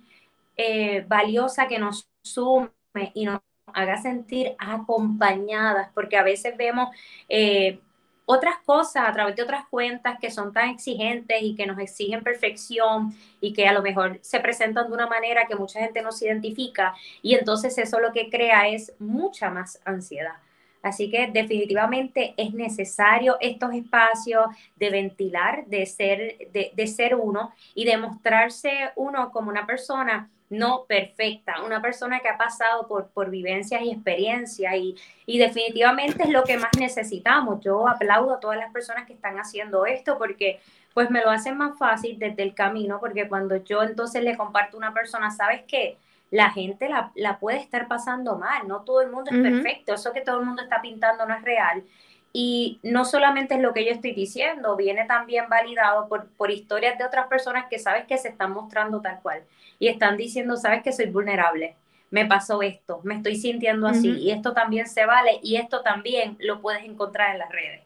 eh, 0.63 1.07
valiosa 1.09 1.67
que 1.67 1.79
nos 1.79 2.07
sume 2.23 2.71
y 3.15 3.25
nos 3.25 3.41
haga 3.73 3.97
sentir 3.97 4.55
acompañadas, 4.59 5.91
porque 5.95 6.19
a 6.19 6.23
veces 6.23 6.55
vemos 6.59 6.91
eh, 7.31 7.81
otras 8.27 8.57
cosas 8.67 9.09
a 9.09 9.13
través 9.15 9.37
de 9.37 9.43
otras 9.43 9.65
cuentas 9.71 10.19
que 10.21 10.31
son 10.31 10.53
tan 10.53 10.69
exigentes 10.69 11.39
y 11.41 11.55
que 11.55 11.67
nos 11.67 11.79
exigen 11.79 12.23
perfección 12.23 13.15
y 13.41 13.55
que 13.55 13.67
a 13.67 13.73
lo 13.73 13.81
mejor 13.81 14.19
se 14.21 14.39
presentan 14.41 14.89
de 14.89 14.93
una 14.93 15.07
manera 15.07 15.47
que 15.47 15.57
mucha 15.57 15.81
gente 15.81 16.03
no 16.03 16.13
se 16.13 16.27
identifica 16.27 16.95
y 17.23 17.37
entonces 17.37 17.79
eso 17.79 17.99
lo 17.99 18.13
que 18.13 18.29
crea 18.29 18.69
es 18.69 18.93
mucha 18.99 19.49
más 19.49 19.81
ansiedad. 19.87 20.35
Así 20.83 21.11
que 21.11 21.29
definitivamente 21.33 22.35
es 22.37 22.55
necesario 22.55 23.37
estos 23.41 23.75
espacios 23.75 24.47
de 24.77 24.91
ventilar, 24.91 25.67
de 25.67 25.87
ser, 25.87 26.39
de, 26.53 26.73
de 26.75 26.87
ser 26.87 27.15
uno 27.15 27.53
y 27.75 27.85
de 27.85 27.97
mostrarse 27.99 28.91
uno 28.97 29.31
como 29.31 29.51
una 29.51 29.67
persona 29.67 30.31
no 30.51 30.85
perfecta, 30.87 31.63
una 31.63 31.81
persona 31.81 32.19
que 32.19 32.29
ha 32.29 32.37
pasado 32.37 32.89
por, 32.89 33.09
por 33.11 33.31
vivencias 33.31 33.83
y 33.83 33.93
experiencias 33.93 34.75
y, 34.75 34.97
y, 35.25 35.39
definitivamente 35.39 36.25
es 36.25 36.29
lo 36.29 36.43
que 36.43 36.59
más 36.59 36.73
necesitamos. 36.77 37.61
Yo 37.61 37.89
aplaudo 37.89 38.35
a 38.35 38.41
todas 38.41 38.59
las 38.59 38.73
personas 38.73 39.07
que 39.07 39.13
están 39.13 39.39
haciendo 39.39 39.87
esto 39.87 40.19
porque 40.19 40.61
pues 40.93 41.09
me 41.09 41.23
lo 41.23 41.31
hacen 41.31 41.57
más 41.57 41.79
fácil 41.79 42.19
desde 42.19 42.43
el 42.43 42.55
camino 42.55 42.99
porque 42.99 43.29
cuando 43.29 43.57
yo 43.65 43.85
entonces 43.85 44.25
le 44.25 44.37
comparto 44.37 44.77
a 44.77 44.79
una 44.79 44.93
persona, 44.93 45.31
¿sabes 45.31 45.63
qué? 45.69 45.97
La 46.31 46.51
gente 46.51 46.89
la, 46.89 47.13
la 47.15 47.39
puede 47.39 47.59
estar 47.59 47.89
pasando 47.89 48.37
mal, 48.37 48.69
no 48.69 48.83
todo 48.83 49.03
el 49.03 49.11
mundo 49.11 49.31
es 49.33 49.39
perfecto, 49.41 49.95
eso 49.95 50.13
que 50.13 50.21
todo 50.21 50.41
el 50.41 50.47
mundo 50.47 50.63
está 50.63 50.81
pintando 50.81 51.27
no 51.27 51.35
es 51.35 51.43
real. 51.43 51.85
Y 52.33 52.79
no 52.85 53.05
solamente 53.05 53.55
es 53.57 53.61
lo 53.61 53.75
que 53.75 53.85
yo 53.85 53.91
estoy 53.91 54.13
diciendo, 54.13 54.77
viene 54.77 55.05
también 55.07 55.49
validado 55.49 56.09
por, 56.09 56.29
por 56.31 56.51
historias 56.53 56.97
de 56.97 57.05
otras 57.05 57.27
personas 57.27 57.67
que 57.69 57.81
sabes 57.81 58.07
que 58.07 58.19
se 58.19 58.29
están 58.29 58.53
mostrando 58.53 59.01
tal 59.01 59.21
cual 59.21 59.43
y 59.81 59.89
están 59.89 60.17
diciendo, 60.17 60.57
sabes 60.57 60.83
que 60.85 60.93
soy 60.93 61.07
vulnerable, 61.07 61.75
me 62.11 62.27
pasó 62.27 62.63
esto, 62.63 63.01
me 63.03 63.17
estoy 63.17 63.37
sintiendo 63.37 63.89
así 63.89 64.11
y 64.11 64.31
esto 64.31 64.53
también 64.53 64.87
se 64.87 65.07
vale 65.07 65.41
y 65.43 65.57
esto 65.57 65.83
también 65.83 66.37
lo 66.41 66.61
puedes 66.61 66.85
encontrar 66.85 67.33
en 67.33 67.39
las 67.39 67.51
redes. 67.51 67.83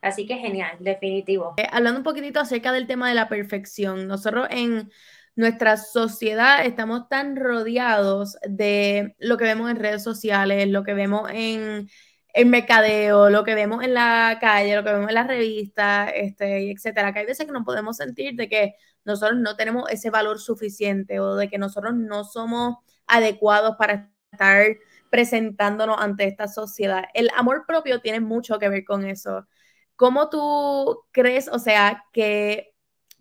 Así 0.00 0.26
que 0.26 0.36
genial, 0.36 0.76
definitivo. 0.80 1.54
Eh, 1.56 1.66
hablando 1.70 1.98
un 1.98 2.04
poquitito 2.04 2.40
acerca 2.40 2.72
del 2.72 2.86
tema 2.86 3.08
de 3.08 3.14
la 3.14 3.28
perfección, 3.28 4.06
nosotros 4.06 4.46
en 4.50 4.90
nuestra 5.38 5.76
sociedad 5.76 6.66
estamos 6.66 7.08
tan 7.08 7.36
rodeados 7.36 8.36
de 8.48 9.14
lo 9.20 9.36
que 9.36 9.44
vemos 9.44 9.70
en 9.70 9.76
redes 9.76 10.02
sociales, 10.02 10.66
lo 10.68 10.82
que 10.82 10.94
vemos 10.94 11.30
en 11.32 11.88
el 12.34 12.46
mercadeo, 12.46 13.30
lo 13.30 13.44
que 13.44 13.54
vemos 13.54 13.84
en 13.84 13.94
la 13.94 14.38
calle, 14.40 14.74
lo 14.74 14.82
que 14.82 14.92
vemos 14.92 15.08
en 15.10 15.14
las 15.14 15.28
revistas, 15.28 16.10
este, 16.16 16.72
etcétera, 16.72 17.12
que 17.12 17.20
hay 17.20 17.26
veces 17.26 17.46
que 17.46 17.52
nos 17.52 17.64
podemos 17.64 17.96
sentir 17.96 18.34
de 18.34 18.48
que 18.48 18.74
nosotros 19.04 19.38
no 19.38 19.54
tenemos 19.54 19.88
ese 19.92 20.10
valor 20.10 20.40
suficiente 20.40 21.20
o 21.20 21.36
de 21.36 21.48
que 21.48 21.58
nosotros 21.58 21.94
no 21.94 22.24
somos 22.24 22.78
adecuados 23.06 23.76
para 23.78 24.10
estar 24.32 24.66
presentándonos 25.08 25.98
ante 26.00 26.24
esta 26.24 26.48
sociedad. 26.48 27.04
El 27.14 27.30
amor 27.36 27.64
propio 27.64 28.00
tiene 28.00 28.18
mucho 28.18 28.58
que 28.58 28.68
ver 28.68 28.84
con 28.84 29.04
eso. 29.06 29.46
¿Cómo 29.94 30.30
tú 30.30 31.04
crees, 31.12 31.46
o 31.46 31.60
sea, 31.60 32.04
que, 32.12 32.74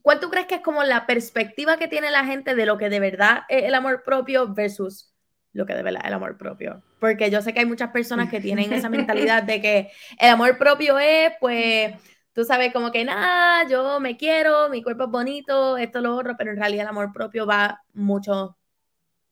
cuál 0.07 0.21
tú 0.21 0.29
crees 0.29 0.47
que 0.47 0.55
es 0.55 0.61
como 0.61 0.85
la 0.85 1.05
perspectiva 1.05 1.75
que 1.75 1.89
tiene 1.89 2.11
la 2.11 2.23
gente 2.23 2.55
de 2.55 2.65
lo 2.65 2.77
que 2.77 2.89
de 2.89 3.01
verdad 3.01 3.41
es 3.49 3.65
el 3.65 3.75
amor 3.75 4.03
propio 4.03 4.53
versus 4.53 5.13
lo 5.51 5.65
que 5.65 5.73
de 5.73 5.83
verdad 5.83 5.99
es 6.01 6.07
el 6.07 6.13
amor 6.13 6.37
propio? 6.37 6.81
Porque 7.01 7.29
yo 7.29 7.41
sé 7.41 7.51
que 7.51 7.59
hay 7.59 7.65
muchas 7.65 7.91
personas 7.91 8.29
que 8.29 8.39
tienen 8.39 8.71
esa 8.71 8.87
mentalidad 8.87 9.43
de 9.43 9.59
que 9.59 9.91
el 10.17 10.29
amor 10.29 10.57
propio 10.57 10.97
es, 10.97 11.33
pues, 11.41 11.93
tú 12.31 12.45
sabes, 12.45 12.71
como 12.71 12.89
que 12.89 13.03
nada, 13.03 13.67
yo 13.67 13.99
me 13.99 14.15
quiero, 14.15 14.69
mi 14.69 14.81
cuerpo 14.81 15.03
es 15.03 15.09
bonito, 15.09 15.75
esto, 15.75 15.99
lo 15.99 16.15
otro, 16.15 16.35
pero 16.37 16.51
en 16.51 16.57
realidad 16.57 16.83
el 16.83 16.89
amor 16.89 17.11
propio 17.11 17.45
va 17.45 17.81
mucho 17.93 18.55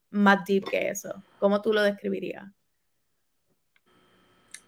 más 0.09 0.43
deep 0.43 0.69
que 0.69 0.89
eso. 0.89 1.23
¿Cómo 1.39 1.61
tú 1.61 1.71
lo 1.71 1.83
describirías? 1.83 2.43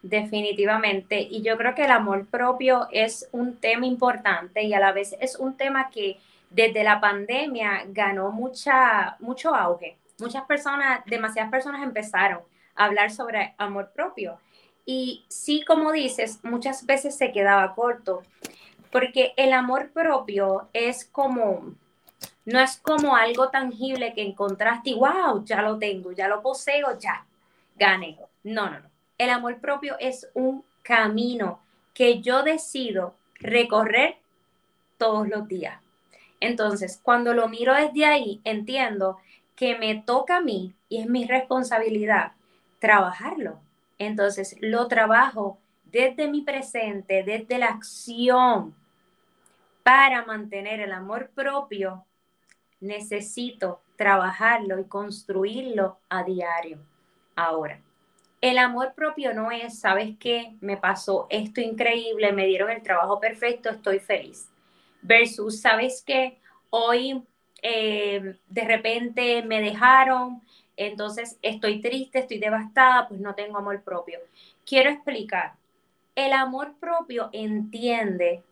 Definitivamente. 0.01 1.19
Y 1.19 1.41
yo 1.41 1.57
creo 1.57 1.75
que 1.75 1.85
el 1.85 1.91
amor 1.91 2.27
propio 2.27 2.87
es 2.91 3.27
un 3.31 3.57
tema 3.57 3.85
importante 3.85 4.63
y 4.63 4.73
a 4.73 4.79
la 4.79 4.91
vez 4.91 5.15
es 5.19 5.35
un 5.37 5.57
tema 5.57 5.89
que 5.89 6.19
desde 6.49 6.83
la 6.83 6.99
pandemia 7.01 7.83
ganó 7.87 8.31
mucha, 8.31 9.17
mucho 9.19 9.53
auge. 9.53 9.97
Muchas 10.19 10.45
personas, 10.45 11.03
demasiadas 11.05 11.51
personas 11.51 11.83
empezaron 11.83 12.41
a 12.75 12.85
hablar 12.85 13.11
sobre 13.11 13.53
amor 13.57 13.91
propio. 13.93 14.39
Y 14.85 15.25
sí, 15.27 15.63
como 15.65 15.91
dices, 15.91 16.39
muchas 16.43 16.85
veces 16.85 17.17
se 17.17 17.31
quedaba 17.31 17.75
corto, 17.75 18.23
porque 18.91 19.33
el 19.35 19.51
amor 19.51 19.91
propio 19.91 20.69
es 20.71 21.03
como, 21.05 21.75
no 22.45 22.59
es 22.59 22.77
como 22.77 23.15
algo 23.15 23.49
tangible 23.49 24.13
que 24.13 24.23
encontraste 24.23 24.91
y 24.91 24.95
wow, 24.95 25.43
ya 25.43 25.61
lo 25.61 25.77
tengo, 25.77 26.13
ya 26.13 26.29
lo 26.29 26.41
poseo, 26.41 26.97
ya, 26.97 27.25
gané. 27.75 28.17
No, 28.43 28.69
no, 28.69 28.79
no. 28.79 28.96
El 29.17 29.29
amor 29.29 29.59
propio 29.59 29.95
es 29.99 30.29
un 30.33 30.63
camino 30.83 31.59
que 31.93 32.21
yo 32.21 32.43
decido 32.43 33.15
recorrer 33.35 34.17
todos 34.97 35.27
los 35.27 35.47
días. 35.47 35.81
Entonces, 36.39 36.99
cuando 37.01 37.33
lo 37.33 37.49
miro 37.49 37.73
desde 37.73 38.05
ahí, 38.05 38.41
entiendo 38.43 39.17
que 39.55 39.77
me 39.77 39.95
toca 39.95 40.37
a 40.37 40.41
mí 40.41 40.75
y 40.87 41.01
es 41.01 41.07
mi 41.07 41.25
responsabilidad 41.25 42.33
trabajarlo 42.79 43.59
entonces 43.97 44.55
lo 44.61 44.87
trabajo 44.87 45.57
desde 45.85 46.29
mi 46.29 46.41
presente, 46.41 47.23
desde 47.23 47.57
la 47.57 47.67
acción. 47.67 48.75
Para 49.83 50.25
mantener 50.25 50.81
el 50.81 50.91
amor 50.91 51.31
propio, 51.33 52.05
necesito 52.79 53.81
trabajarlo 53.95 54.79
y 54.79 54.85
construirlo 54.85 55.97
a 56.09 56.23
diario. 56.23 56.79
Ahora, 57.35 57.79
el 58.41 58.57
amor 58.57 58.93
propio 58.93 59.33
no 59.33 59.51
es, 59.51 59.79
¿sabes 59.79 60.15
qué? 60.19 60.55
Me 60.61 60.77
pasó 60.77 61.27
esto 61.29 61.61
increíble, 61.61 62.31
me 62.31 62.45
dieron 62.45 62.69
el 62.69 62.83
trabajo 62.83 63.19
perfecto, 63.19 63.69
estoy 63.69 63.99
feliz. 63.99 64.49
Versus, 65.01 65.61
¿sabes 65.61 66.03
qué? 66.05 66.37
Hoy 66.69 67.23
eh, 67.61 68.35
de 68.47 68.61
repente 68.63 69.41
me 69.43 69.61
dejaron, 69.61 70.41
entonces 70.75 71.37
estoy 71.41 71.81
triste, 71.81 72.19
estoy 72.19 72.37
devastada, 72.37 73.07
pues 73.07 73.19
no 73.19 73.33
tengo 73.33 73.57
amor 73.57 73.81
propio. 73.83 74.19
Quiero 74.65 74.89
explicar, 74.91 75.53
el 76.15 76.33
amor 76.33 76.75
propio 76.79 77.29
entiende 77.31 78.43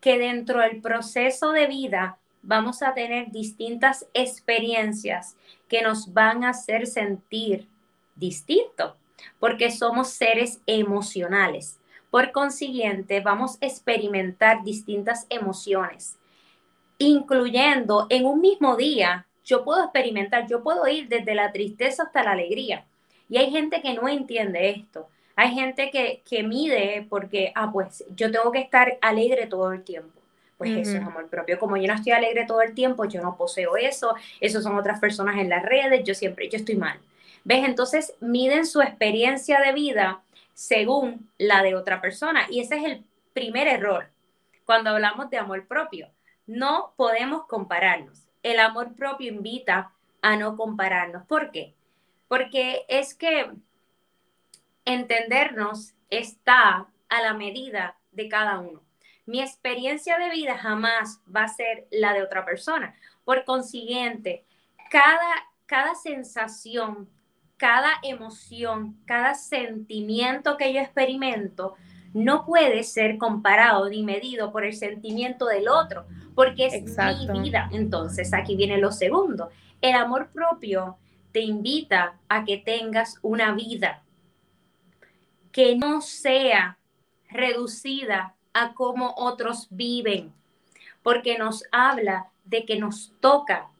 que 0.00 0.18
dentro 0.18 0.60
del 0.60 0.80
proceso 0.80 1.50
de 1.52 1.66
vida 1.66 2.18
vamos 2.42 2.82
a 2.82 2.94
tener 2.94 3.30
distintas 3.30 4.06
experiencias 4.14 5.36
que 5.68 5.82
nos 5.82 6.12
van 6.12 6.44
a 6.44 6.50
hacer 6.50 6.86
sentir 6.86 7.68
distinto, 8.14 8.96
porque 9.38 9.70
somos 9.70 10.08
seres 10.10 10.60
emocionales. 10.66 11.78
Por 12.10 12.32
consiguiente, 12.32 13.20
vamos 13.20 13.58
a 13.60 13.66
experimentar 13.66 14.62
distintas 14.62 15.26
emociones. 15.30 16.16
incluyendo 16.96 18.06
en 18.08 18.24
un 18.24 18.40
mismo 18.40 18.76
día, 18.76 19.26
yo 19.44 19.64
puedo 19.64 19.82
experimentar, 19.82 20.46
yo 20.46 20.62
puedo 20.62 20.86
ir 20.86 21.08
desde 21.08 21.34
la 21.34 21.50
tristeza 21.52 22.04
hasta 22.04 22.22
la 22.22 22.32
alegría. 22.32 22.86
Y 23.28 23.36
hay 23.36 23.50
gente 23.50 23.82
que 23.82 23.94
no 23.94 24.08
entiende 24.08 24.70
esto. 24.70 25.08
Hay 25.36 25.52
gente 25.54 25.90
que, 25.90 26.22
que 26.28 26.44
mide 26.44 27.04
porque, 27.10 27.52
ah, 27.56 27.70
pues 27.72 28.04
yo 28.14 28.30
tengo 28.30 28.52
que 28.52 28.60
estar 28.60 28.96
alegre 29.00 29.46
todo 29.46 29.72
el 29.72 29.82
tiempo. 29.82 30.20
Pues 30.56 30.70
eso 30.70 30.96
es 30.96 31.02
amor 31.02 31.28
propio. 31.28 31.58
Como 31.58 31.76
yo 31.76 31.88
no 31.88 31.94
estoy 31.94 32.12
alegre 32.12 32.46
todo 32.46 32.62
el 32.62 32.74
tiempo, 32.74 33.04
yo 33.06 33.20
no 33.20 33.36
poseo 33.36 33.76
eso, 33.76 34.14
eso 34.40 34.62
son 34.62 34.76
otras 34.76 35.00
personas 35.00 35.36
en 35.38 35.48
las 35.48 35.64
redes, 35.64 36.04
yo 36.04 36.14
siempre, 36.14 36.48
yo 36.48 36.58
estoy 36.58 36.76
mal. 36.76 37.00
¿Ves? 37.44 37.64
Entonces 37.64 38.14
miden 38.20 38.66
su 38.66 38.80
experiencia 38.80 39.60
de 39.60 39.72
vida 39.72 40.22
según 40.54 41.30
la 41.38 41.62
de 41.62 41.74
otra 41.74 42.00
persona. 42.00 42.46
Y 42.50 42.60
ese 42.60 42.76
es 42.76 42.84
el 42.84 43.04
primer 43.32 43.68
error 43.68 44.10
cuando 44.64 44.90
hablamos 44.90 45.30
de 45.30 45.38
amor 45.38 45.66
propio. 45.66 46.10
No 46.46 46.94
podemos 46.96 47.46
compararnos. 47.46 48.26
El 48.42 48.60
amor 48.60 48.94
propio 48.94 49.32
invita 49.32 49.92
a 50.22 50.36
no 50.36 50.56
compararnos. 50.56 51.26
¿Por 51.26 51.50
qué? 51.50 51.74
Porque 52.28 52.84
es 52.88 53.14
que 53.14 53.50
entendernos 54.84 55.94
está 56.10 56.88
a 57.08 57.22
la 57.22 57.34
medida 57.34 57.96
de 58.12 58.28
cada 58.28 58.58
uno. 58.58 58.82
Mi 59.26 59.40
experiencia 59.40 60.18
de 60.18 60.30
vida 60.30 60.58
jamás 60.58 61.20
va 61.34 61.44
a 61.44 61.48
ser 61.48 61.86
la 61.90 62.12
de 62.12 62.22
otra 62.22 62.44
persona. 62.44 62.94
Por 63.24 63.44
consiguiente, 63.44 64.44
cada, 64.90 65.48
cada 65.66 65.94
sensación, 65.94 67.08
cada 67.56 67.90
emoción, 68.02 68.96
cada 69.06 69.34
sentimiento 69.34 70.56
que 70.56 70.72
yo 70.72 70.80
experimento 70.80 71.74
no 72.12 72.46
puede 72.46 72.84
ser 72.84 73.18
comparado 73.18 73.88
ni 73.88 74.02
medido 74.02 74.52
por 74.52 74.64
el 74.64 74.74
sentimiento 74.74 75.46
del 75.46 75.68
otro, 75.68 76.06
porque 76.34 76.66
es 76.66 77.28
mi 77.28 77.40
vida. 77.40 77.68
Entonces, 77.72 78.32
aquí 78.32 78.56
viene 78.56 78.78
lo 78.78 78.92
segundo. 78.92 79.50
El 79.80 79.94
amor 79.94 80.30
propio 80.32 80.96
te 81.32 81.40
invita 81.40 82.16
a 82.28 82.44
que 82.44 82.58
tengas 82.58 83.18
una 83.22 83.52
vida 83.52 84.02
que 85.50 85.76
no 85.76 86.00
sea 86.00 86.78
reducida 87.28 88.34
a 88.52 88.74
cómo 88.74 89.14
otros 89.16 89.66
viven, 89.70 90.32
porque 91.02 91.38
nos 91.38 91.64
habla 91.72 92.28
de 92.44 92.64
que 92.64 92.78
nos 92.78 93.12
toca 93.20 93.70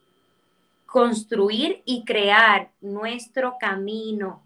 construir 0.95 1.83
y 1.85 2.05
crear 2.05 2.71
nuestro 2.81 3.57
camino. 3.59 4.45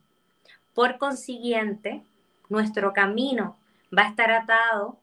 Por 0.72 0.96
consiguiente, 0.96 2.02
nuestro 2.48 2.94
camino 2.94 3.58
va 3.94 4.04
a 4.04 4.08
estar 4.08 4.30
atado, 4.30 4.98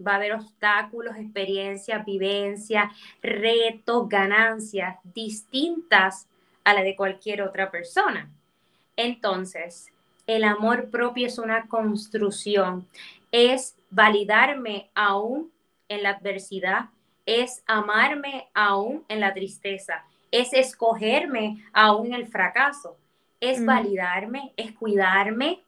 va 0.00 0.12
a 0.12 0.14
haber 0.14 0.32
obstáculos, 0.32 1.14
experiencias, 1.16 2.02
vivencias, 2.06 2.90
retos, 3.20 4.08
ganancias 4.08 4.96
distintas 5.12 6.26
a 6.64 6.72
la 6.72 6.82
de 6.82 6.96
cualquier 6.96 7.42
otra 7.42 7.70
persona. 7.70 8.30
Entonces, 8.96 9.92
el 10.26 10.42
amor 10.42 10.88
propio 10.88 11.26
es 11.26 11.36
una 11.36 11.68
construcción, 11.68 12.88
es 13.30 13.76
validarme 13.90 14.88
aún 14.94 15.52
en 15.90 16.02
la 16.02 16.12
adversidad, 16.12 16.88
es 17.26 17.62
amarme 17.66 18.48
aún 18.54 19.04
en 19.08 19.20
la 19.20 19.34
tristeza, 19.34 20.06
es 20.32 20.52
escogerme 20.52 21.64
aún 21.72 22.08
en 22.08 22.14
el 22.14 22.26
fracaso, 22.26 22.96
es 23.38 23.64
validarme, 23.64 24.52
es 24.56 24.72
cuidarme, 24.72 25.62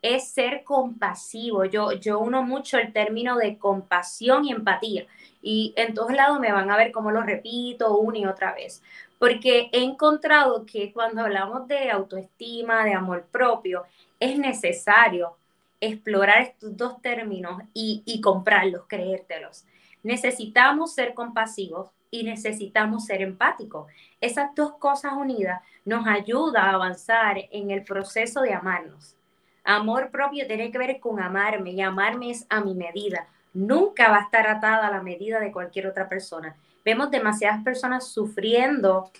es 0.00 0.28
ser 0.28 0.64
compasivo. 0.64 1.66
Yo, 1.66 1.92
yo 1.92 2.18
uno 2.20 2.42
mucho 2.42 2.78
el 2.78 2.94
término 2.94 3.36
de 3.36 3.58
compasión 3.58 4.46
y 4.46 4.52
empatía. 4.52 5.06
Y 5.42 5.74
en 5.76 5.92
todos 5.94 6.12
lados 6.12 6.40
me 6.40 6.52
van 6.52 6.70
a 6.70 6.76
ver 6.76 6.92
cómo 6.92 7.10
lo 7.10 7.22
repito 7.22 7.98
una 7.98 8.18
y 8.18 8.26
otra 8.26 8.54
vez 8.54 8.82
porque 9.18 9.70
he 9.72 9.82
encontrado 9.82 10.66
que 10.66 10.92
cuando 10.92 11.22
hablamos 11.22 11.66
de 11.68 11.90
autoestima, 11.90 12.84
de 12.84 12.94
amor 12.94 13.26
propio, 13.30 13.84
es 14.20 14.38
necesario 14.38 15.36
explorar 15.80 16.42
estos 16.42 16.76
dos 16.76 17.00
términos 17.00 17.62
y, 17.72 18.20
comprarlos, 18.22 18.84
creértelos. 18.86 19.64
Necesitamos 20.02 20.94
ser 20.94 21.14
compasivos 21.14 21.90
y 22.10 22.24
necesitamos 22.24 23.06
ser 23.06 23.22
empáticos. 23.22 23.90
Esas 24.20 24.54
dos 24.54 24.74
cosas 24.78 25.12
unidas 25.14 25.60
nos 25.84 26.06
ayudan 26.06 26.64
a 26.64 26.74
avanzar 26.74 27.38
en 27.50 27.70
el 27.70 27.84
proceso 27.84 28.40
de 28.40 28.54
amarnos. 28.54 29.16
Amor 29.64 30.10
propio 30.10 30.46
tiene 30.46 30.70
que 30.70 30.78
ver 30.78 31.00
con 31.00 31.20
amarme 31.20 31.72
y 31.72 31.80
amarme 31.80 32.30
es 32.30 32.46
a 32.48 32.60
mi 32.60 32.74
medida. 32.74 33.26
Nunca 33.52 34.10
va 34.10 34.18
a 34.18 34.22
estar 34.22 34.46
atada 34.46 34.86
a 34.86 34.90
la 34.90 35.02
medida 35.02 35.40
de 35.40 35.52
cualquier 35.52 35.86
otra 35.86 36.08
persona 36.08 36.56
vemos 36.86 37.10
demasiadas 37.10 37.64
personas 37.64 38.06
sufriendo 38.06 39.10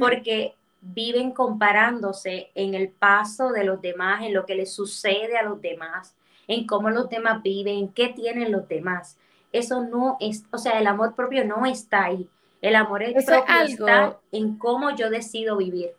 porque 0.00 0.54
viven 0.80 1.30
comparándose 1.30 2.50
en 2.56 2.74
el 2.74 2.88
paso 2.88 3.52
de 3.52 3.62
los 3.62 3.80
demás, 3.80 4.24
en 4.24 4.34
lo 4.34 4.44
que 4.44 4.56
les 4.56 4.72
sucede 4.72 5.38
a 5.38 5.44
los 5.44 5.62
demás, 5.62 6.16
en 6.48 6.66
cómo 6.66 6.90
los 6.90 7.08
demás 7.08 7.42
viven, 7.42 7.88
qué 7.88 8.08
tienen 8.08 8.50
los 8.50 8.66
demás. 8.66 9.16
Eso 9.52 9.82
no 9.84 10.16
es, 10.20 10.44
o 10.50 10.58
sea, 10.58 10.78
el 10.78 10.86
amor 10.86 11.14
propio 11.14 11.44
no 11.44 11.64
está 11.66 12.04
ahí. 12.04 12.28
El 12.62 12.74
amor 12.74 13.02
propio 13.24 13.62
está 13.64 14.18
en 14.32 14.58
cómo 14.58 14.94
yo 14.96 15.10
decido 15.10 15.56
vivir. 15.56 15.90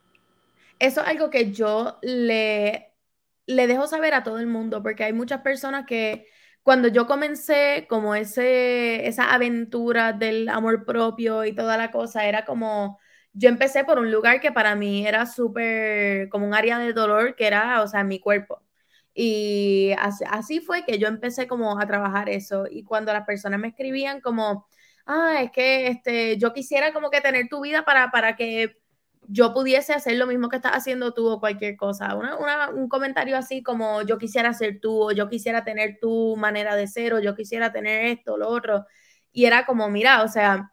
Eso 0.80 1.02
es 1.02 1.08
algo 1.08 1.30
que 1.30 1.52
yo 1.52 1.98
le, 2.02 2.92
le 3.46 3.68
dejo 3.68 3.88
saber 3.88 4.14
a 4.14 4.24
todo 4.24 4.40
el 4.40 4.48
mundo, 4.48 4.84
porque 4.84 5.04
hay 5.04 5.14
muchas 5.14 5.42
personas 5.42 5.86
que 5.86 6.28
cuando 6.64 6.90
yo 6.90 7.08
comencé 7.08 7.88
como 7.90 8.14
ese, 8.14 9.08
esa 9.08 9.34
aventura 9.34 10.12
del 10.14 10.50
amor 10.50 10.86
propio 10.86 11.46
y 11.46 11.56
toda 11.56 11.78
la 11.78 11.92
cosa, 11.92 12.28
era 12.28 12.44
como, 12.46 13.00
yo 13.34 13.50
empecé 13.50 13.86
por 13.86 14.00
un 14.00 14.12
lugar 14.12 14.42
que 14.42 14.52
para 14.52 14.76
mí 14.76 15.08
era 15.08 15.26
súper, 15.26 16.28
como 16.30 16.46
un 16.46 16.54
área 16.54 16.78
de 16.80 16.92
dolor, 16.94 17.36
que 17.36 17.48
era, 17.48 17.82
o 17.82 17.88
sea, 17.88 18.04
mi 18.04 18.20
cuerpo. 18.20 18.62
Y 19.20 19.94
así, 19.98 20.60
fue 20.60 20.86
que 20.86 21.00
yo 21.00 21.08
empecé 21.08 21.48
como 21.48 21.80
a 21.80 21.88
trabajar 21.88 22.30
eso. 22.30 22.66
Y 22.70 22.84
cuando 22.84 23.12
las 23.14 23.26
personas 23.26 23.60
me 23.60 23.70
escribían 23.70 24.22
como, 24.22 24.68
ah, 25.08 25.42
es 25.42 25.52
que 25.52 25.88
este, 25.88 26.38
yo 26.38 26.54
quisiera 26.54 26.94
como 26.94 27.10
que 27.10 27.20
tener 27.20 27.48
tu 27.50 27.62
vida 27.62 27.84
para, 27.84 28.12
para 28.12 28.36
que 28.36 28.78
yo 29.28 29.56
pudiese 29.56 29.94
hacer 29.94 30.18
lo 30.18 30.28
mismo 30.28 30.50
que 30.50 30.58
estás 30.58 30.74
haciendo 30.74 31.16
tú 31.16 31.30
o 31.30 31.40
cualquier 31.40 31.78
cosa. 31.78 32.16
un 32.76 32.90
comentario 32.90 33.38
así 33.38 33.64
como 33.64 34.04
yo 34.04 34.20
quisiera 34.20 34.54
ser 34.54 34.80
tú 34.80 35.06
o 35.10 35.12
yo 35.12 35.30
quisiera 35.30 35.64
tener 35.64 35.98
tu 36.00 36.36
manera 36.38 36.76
de 36.76 36.88
ser 36.88 37.16
o 37.16 37.20
yo 37.20 37.36
quisiera 37.36 37.72
tener 37.72 38.06
esto, 38.06 38.38
lo 38.38 38.50
otro. 38.50 38.86
Y 39.32 39.46
era 39.46 39.66
como, 39.66 39.90
mira, 39.90 40.22
o 40.24 40.28
sea, 40.28 40.72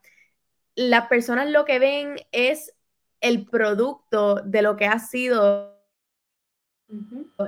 las 0.75 1.07
personas 1.09 1.49
lo 1.51 1.65
que 1.65 1.79
ven 1.79 2.17
es 2.33 2.75
el 3.23 3.47
producto 3.47 4.37
de 4.45 4.63
lo 4.63 4.77
que 4.77 4.87
ha 4.87 4.99
sido 4.99 5.74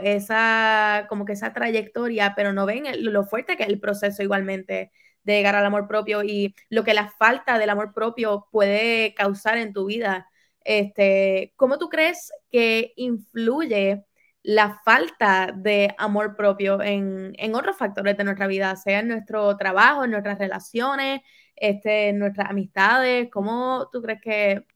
esa, 0.03 1.07
como 1.09 1.25
que 1.25 1.33
esa 1.33 1.53
trayectoria, 1.53 2.35
pero 2.37 2.53
no 2.53 2.67
ven 2.67 2.85
lo 3.01 3.25
fuerte 3.25 3.57
que 3.57 3.65
es 3.65 3.69
el 3.69 3.81
proceso 3.81 4.23
igualmente 4.23 4.93
de 5.25 5.33
llegar 5.33 5.57
al 5.57 5.67
amor 5.67 5.89
propio 5.89 6.23
y 6.23 6.55
lo 6.71 6.85
que 6.85 6.95
la 6.95 7.11
falta 7.11 7.59
del 7.59 7.71
amor 7.71 7.93
propio 7.93 8.49
puede 8.51 9.15
causar 9.15 9.59
en 9.59 9.73
tu 9.73 9.87
vida 9.87 10.29
este, 10.67 11.53
¿Cómo 11.57 11.79
tú 11.79 11.89
crees 11.89 12.33
que 12.51 12.93
influye 12.97 14.05
la 14.43 14.81
falta 14.85 15.53
de 15.57 15.95
amor 15.99 16.37
propio 16.37 16.83
en, 16.83 17.55
otros 17.55 17.77
factores 17.77 18.17
de 18.17 18.25
nuestra 18.25 18.49
vida, 18.49 18.75
sea 18.77 19.01
en 19.01 19.09
nuestro 19.09 19.57
trabajo, 19.57 20.05
en 20.05 20.11
nuestras 20.11 20.39
relaciones, 20.39 21.21
este, 21.55 22.09
en 22.09 22.19
nuestras 22.19 22.51
amistades? 22.51 23.29
¿Cómo 23.31 23.89
tú 23.93 24.03
crees 24.03 24.21
que 24.21 24.67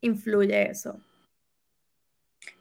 influye 0.00 0.70
eso? 0.70 1.00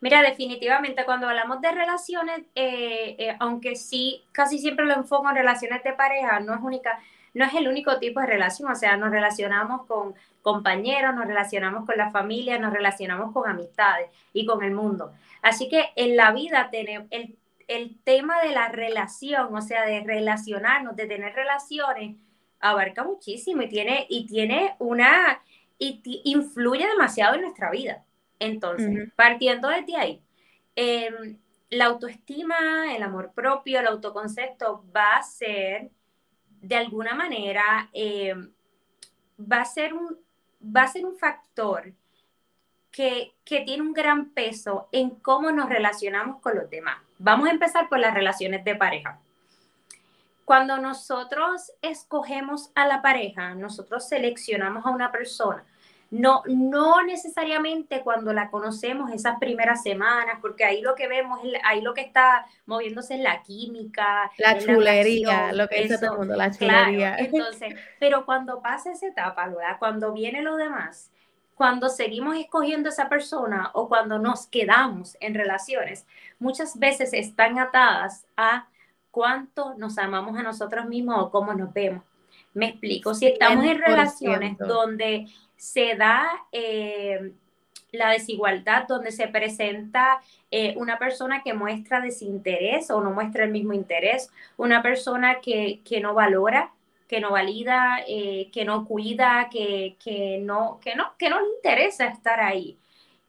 Mira, 0.02 0.22
definitivamente 0.22 1.06
cuando 1.06 1.28
hablamos 1.28 1.62
de 1.62 1.72
relaciones, 1.72 2.42
eh, 2.56 3.16
eh, 3.18 3.36
aunque 3.40 3.76
sí, 3.76 4.24
casi 4.32 4.60
siempre 4.60 4.86
lo 4.86 4.94
enfoco 4.94 5.30
en 5.30 5.36
relaciones 5.36 5.84
de 5.84 5.94
pareja, 5.94 6.40
no 6.40 6.54
es 6.54 6.60
única, 6.62 7.00
no 7.34 7.46
es 7.46 7.54
el 7.54 7.68
único 7.68 7.98
tipo 8.00 8.20
de 8.20 8.28
relación, 8.28 8.72
o 8.72 8.76
sea, 8.76 8.98
nos 8.98 9.12
relacionamos 9.12 9.86
con 9.88 10.16
compañeros, 10.42 11.16
nos 11.16 11.26
relacionamos 11.26 11.86
con 11.86 11.98
la 11.98 12.12
familia, 12.12 12.60
nos 12.60 12.74
relacionamos 12.74 13.34
con 13.34 13.50
amistades 13.50 14.10
y 14.34 14.46
con 14.46 14.64
el 14.64 14.72
mundo. 14.72 15.12
Así 15.42 15.70
que 15.70 15.92
en 15.96 16.16
la 16.16 16.32
vida 16.32 16.70
tenemos 16.72 17.08
el, 17.12 17.36
el 17.68 17.98
tema 18.04 18.42
de 18.42 18.52
la 18.52 18.70
relación, 18.70 19.56
o 19.56 19.62
sea, 19.62 19.86
de 19.86 20.02
relacionarnos, 20.02 20.96
de 20.96 21.08
tener 21.08 21.34
relaciones, 21.34 22.16
abarca 22.60 23.04
muchísimo 23.04 23.64
y 23.64 23.70
tiene, 23.70 24.06
y 24.10 24.26
tiene 24.28 24.76
una, 24.80 25.42
y 25.80 26.02
influye 26.26 26.88
demasiado 26.88 27.36
en 27.36 27.42
nuestra 27.42 27.72
vida. 27.72 28.04
Entonces, 28.40 29.12
partiendo 29.16 29.70
desde 29.70 29.96
ahí, 29.96 30.22
em, 30.76 31.38
la 31.70 31.86
autoestima, 31.86 32.96
el 32.96 33.04
amor 33.04 33.32
propio, 33.34 33.80
el 33.80 33.88
autoconcepto 33.88 34.84
va 34.96 35.18
a 35.18 35.24
ser 35.24 35.90
de 36.62 36.76
alguna 36.76 37.14
manera 37.14 37.90
eh, 37.94 38.34
va, 39.40 39.62
a 39.62 39.66
ser 39.66 39.94
un, 39.94 40.18
va 40.64 40.84
a 40.84 40.88
ser 40.88 41.06
un 41.06 41.18
factor 41.18 41.94
que, 42.92 43.34
tiene 43.44 43.82
un 43.82 43.94
gran 43.94 44.30
peso 44.30 44.88
en 44.92 45.10
cómo 45.12 45.52
nos 45.52 45.70
relacionamos 45.70 46.42
con 46.42 46.56
los 46.56 46.70
demás. 46.70 46.98
Vamos 47.18 47.50
a 47.50 47.52
empezar 47.52 47.90
por 47.90 48.00
las 48.00 48.14
relaciones 48.14 48.64
de 48.64 48.76
pareja. 48.76 49.20
Cuando 50.46 50.78
nosotros 50.78 51.74
escogemos 51.82 52.72
a 52.74 52.88
la 52.88 53.02
pareja, 53.02 53.54
nosotros 53.54 54.08
seleccionamos 54.08 54.86
a 54.86 54.92
una 54.92 55.12
persona. 55.12 55.66
No, 56.20 56.44
no 56.48 57.04
necesariamente 57.04 58.02
cuando 58.02 58.32
la 58.32 58.50
conocemos 58.50 59.12
esas 59.12 59.38
primeras 59.38 59.84
semanas, 59.84 60.38
porque 60.42 60.64
ahí 60.64 60.82
lo 60.82 60.96
que 60.96 61.08
vemos, 61.08 61.40
ahí 61.64 61.82
lo 61.82 61.94
que 61.94 62.02
está 62.02 62.46
moviéndose 62.66 63.16
es 63.16 63.22
la 63.22 63.42
química. 63.42 64.32
La 64.38 64.58
chulería, 64.58 65.52
lo 65.52 65.68
que 65.68 65.84
dice 65.84 65.98
todo 65.98 66.14
el 66.14 66.18
mundo, 66.20 66.36
la 66.36 66.52
chulería. 66.52 67.18
entonces, 67.18 67.76
pero 68.00 68.26
cuando 68.26 68.62
pasa 68.62 68.92
esa 68.92 69.08
etapa, 69.08 69.48
¿verdad? 69.48 69.78
Cuando 69.78 70.14
viene 70.14 70.42
lo 70.42 70.56
demás, 70.56 71.12
cuando 71.56 71.90
seguimos 71.90 72.38
escogiendo 72.38 72.90
a 72.90 72.92
esa 72.92 73.10
persona 73.10 73.72
o 73.74 73.88
cuando 73.88 74.20
nos 74.20 74.48
quedamos 74.48 75.18
en 75.20 75.34
relaciones, 75.34 76.06
muchas 76.40 76.78
veces 76.78 77.14
están 77.14 77.60
atadas 77.60 78.26
a 78.36 78.68
cuánto 79.12 79.74
nos 79.76 79.98
amamos 79.98 80.38
a 80.38 80.44
nosotros 80.44 80.86
mismos 80.86 81.18
o 81.20 81.32
cómo 81.32 81.54
nos 81.54 81.74
vemos. 81.74 82.04
Me 82.54 82.70
explico, 82.70 83.14
si 83.14 83.28
estamos 83.28 83.66
en 83.66 83.80
relaciones 83.80 84.58
donde 84.58 85.28
se 85.58 85.96
da 85.96 86.28
eh, 86.52 87.32
la 87.92 88.12
desigualdad, 88.12 88.88
donde 88.88 89.12
se 89.12 89.28
presenta 89.28 90.22
eh, 90.52 90.74
una 90.78 91.00
persona 91.00 91.42
que 91.44 91.54
muestra 91.54 92.02
desinterés 92.02 92.92
o 92.92 93.02
no 93.02 93.12
muestra 93.12 93.46
el 93.46 93.52
mismo 93.52 93.74
interés, 93.74 94.30
una 94.58 94.82
persona 94.82 95.40
que, 95.42 95.82
que 95.84 96.02
no 96.02 96.14
valora, 96.14 96.72
que 97.08 97.20
no 97.20 97.32
valida, 97.32 98.00
eh, 98.08 98.50
que 98.52 98.66
no 98.66 98.86
cuida, 98.86 99.50
que, 99.52 99.96
que, 100.04 100.40
no, 100.42 100.80
que, 100.84 100.96
no, 100.96 101.14
que 101.18 101.30
no 101.30 101.40
le 101.40 101.48
interesa 101.56 102.08
estar 102.08 102.40
ahí. 102.40 102.78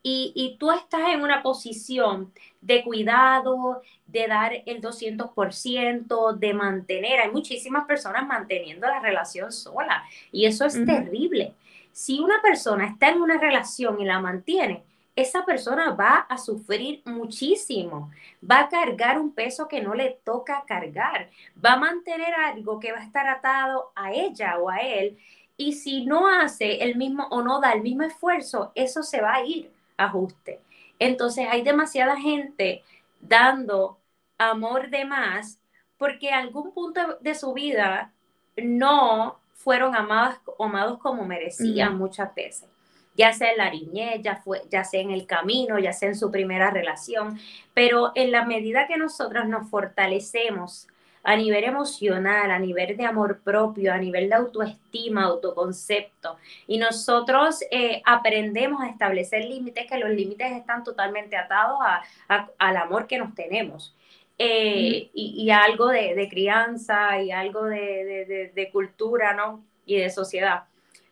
Y, 0.02 0.32
y, 0.36 0.56
tú 0.56 0.70
estás 0.70 1.12
en 1.12 1.22
una 1.22 1.42
posición 1.42 2.32
de 2.60 2.84
cuidado, 2.84 3.82
de 4.06 4.28
dar 4.28 4.52
el 4.64 4.80
200%, 4.80 6.36
de 6.36 6.54
mantener. 6.54 7.18
Hay 7.18 7.30
muchísimas 7.32 7.86
personas 7.86 8.24
manteniendo 8.24 8.86
la 8.86 9.00
relación 9.00 9.50
sola 9.50 10.04
y 10.30 10.46
eso 10.46 10.64
es 10.64 10.74
terrible. 10.84 11.54
Si 11.96 12.20
una 12.20 12.42
persona 12.42 12.84
está 12.88 13.08
en 13.08 13.22
una 13.22 13.38
relación 13.38 13.98
y 13.98 14.04
la 14.04 14.20
mantiene, 14.20 14.84
esa 15.16 15.46
persona 15.46 15.92
va 15.92 16.26
a 16.28 16.36
sufrir 16.36 17.00
muchísimo, 17.06 18.10
va 18.38 18.60
a 18.60 18.68
cargar 18.68 19.18
un 19.18 19.32
peso 19.32 19.66
que 19.66 19.80
no 19.80 19.94
le 19.94 20.20
toca 20.22 20.64
cargar, 20.66 21.30
va 21.64 21.72
a 21.72 21.78
mantener 21.78 22.34
algo 22.34 22.78
que 22.80 22.92
va 22.92 22.98
a 22.98 23.02
estar 23.02 23.26
atado 23.26 23.92
a 23.94 24.12
ella 24.12 24.58
o 24.58 24.68
a 24.68 24.76
él, 24.76 25.16
y 25.56 25.72
si 25.72 26.04
no 26.04 26.28
hace 26.28 26.82
el 26.84 26.96
mismo 26.96 27.28
o 27.30 27.40
no 27.40 27.62
da 27.62 27.72
el 27.72 27.80
mismo 27.80 28.02
esfuerzo, 28.02 28.72
eso 28.74 29.02
se 29.02 29.22
va 29.22 29.36
a 29.36 29.46
ir 29.46 29.72
ajuste. 29.96 30.60
Entonces 30.98 31.48
hay 31.50 31.62
demasiada 31.62 32.20
gente 32.20 32.84
dando 33.22 33.96
amor 34.36 34.90
de 34.90 35.06
más 35.06 35.58
porque 35.96 36.28
algún 36.28 36.72
punto 36.72 37.16
de 37.22 37.34
su 37.34 37.54
vida 37.54 38.12
no 38.54 39.40
fueron 39.66 39.96
amados, 39.96 40.38
amados 40.60 41.00
como 41.00 41.24
merecían 41.24 41.98
muchas 41.98 42.32
veces. 42.36 42.68
Ya 43.16 43.32
sea 43.32 43.50
en 43.50 43.56
la 43.56 43.68
niñez, 43.68 44.22
ya, 44.22 44.36
fue, 44.36 44.62
ya 44.70 44.84
sea 44.84 45.00
en 45.00 45.10
el 45.10 45.26
camino, 45.26 45.76
ya 45.80 45.92
sea 45.92 46.08
en 46.10 46.14
su 46.14 46.30
primera 46.30 46.70
relación, 46.70 47.36
pero 47.74 48.12
en 48.14 48.30
la 48.30 48.44
medida 48.44 48.86
que 48.86 48.96
nosotros 48.96 49.48
nos 49.48 49.68
fortalecemos 49.68 50.86
a 51.24 51.34
nivel 51.34 51.64
emocional, 51.64 52.52
a 52.52 52.60
nivel 52.60 52.96
de 52.96 53.06
amor 53.06 53.40
propio, 53.42 53.92
a 53.92 53.98
nivel 53.98 54.28
de 54.28 54.36
autoestima, 54.36 55.24
autoconcepto, 55.24 56.36
y 56.68 56.78
nosotros 56.78 57.58
eh, 57.72 58.02
aprendemos 58.04 58.80
a 58.80 58.88
establecer 58.88 59.46
límites, 59.46 59.90
que 59.90 59.98
los 59.98 60.10
límites 60.10 60.52
están 60.52 60.84
totalmente 60.84 61.36
atados 61.36 61.80
al 62.28 62.76
amor 62.76 63.08
que 63.08 63.18
nos 63.18 63.34
tenemos. 63.34 63.96
Eh, 64.38 65.10
y, 65.14 65.50
algo 65.50 65.88
de, 65.88 66.28
crianza 66.30 67.22
y 67.22 67.30
algo 67.30 67.64
de, 67.64 68.52
de 68.54 68.70
cultura, 68.70 69.32
¿no? 69.32 69.64
Y 69.86 69.96
de 69.96 70.10
sociedad. 70.10 70.64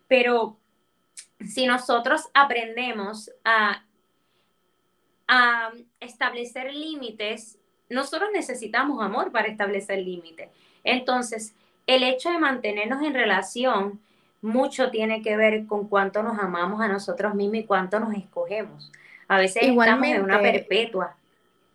Pero 0.09 0.59
si 1.41 1.67
nosotros 1.67 2.29
aprendemos 2.35 3.31
a, 3.45 3.81
establecer 6.01 6.73
límites, 6.73 7.59
nosotros 7.89 8.29
necesitamos 8.33 9.03
amor 9.03 9.33
para 9.33 9.49
establecer 9.49 9.99
límites. 9.99 10.51
Entonces, 10.85 11.55
el 11.87 12.03
hecho 12.03 12.31
de 12.31 12.39
mantenernos 12.39 13.03
en 13.03 13.15
relación 13.15 14.01
mucho 14.43 14.91
tiene 14.91 15.23
que 15.23 15.37
ver 15.37 15.67
con 15.67 15.89
cuánto 15.89 16.23
nos 16.23 16.39
amamos 16.39 16.81
a 16.83 16.89
nosotros 16.89 17.35
mismos 17.35 17.57
y 17.57 17.65
cuánto 17.65 17.99
nos 17.99 18.15
escogemos. 18.15 18.93
A 19.27 19.39
veces 19.39 19.63
estamos 19.63 20.07
en 20.07 20.23
una 20.23 20.41
perpetua. 20.41 21.17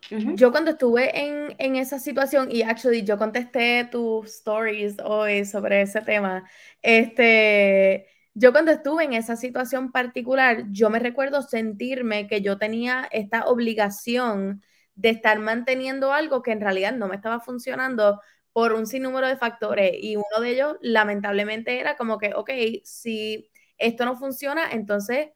Yo 0.10 0.52
cuando 0.52 0.72
estuve 0.72 1.20
en, 1.20 1.56
en, 1.58 1.76
esa 1.76 2.00
situación, 2.00 2.50
y 2.52 2.64
actually 2.64 3.04
yo 3.04 3.18
contesté 3.18 3.88
tus 3.92 4.28
stories 4.28 4.98
hoy 5.04 5.46
sobre 5.46 5.82
ese 5.82 6.02
tema, 6.02 6.50
este, 6.82 8.08
yo 8.34 8.52
cuando 8.52 8.72
estuve 8.72 9.04
en 9.04 9.14
esa 9.14 9.36
situación 9.36 9.92
particular, 9.92 10.66
yo 10.72 10.90
me 10.90 11.00
recuerdo 11.00 11.42
sentirme 11.42 12.28
que 12.28 12.42
yo 12.42 12.58
tenía 12.58 13.08
esta 13.12 13.46
obligación 13.46 14.64
de 14.96 15.10
estar 15.10 15.40
manteniendo 15.40 16.14
algo 16.14 16.42
que 16.42 16.52
en 16.52 16.62
realidad 16.62 16.94
no 16.94 17.08
me 17.08 17.16
estaba 17.16 17.40
funcionando 17.40 18.20
por 18.52 18.74
un 18.74 18.88
sinnúmero 18.88 19.28
de 19.28 19.38
factores 19.38 19.94
y 20.02 20.16
uno 20.16 20.42
de 20.42 20.50
ellos 20.52 20.78
lamentablemente 20.82 21.80
era 21.80 21.96
como 21.98 22.18
que, 22.18 22.34
ok, 22.34 22.50
si 22.84 23.50
esto 23.78 24.06
no 24.06 24.18
funciona, 24.18 24.72
entonces, 24.72 25.30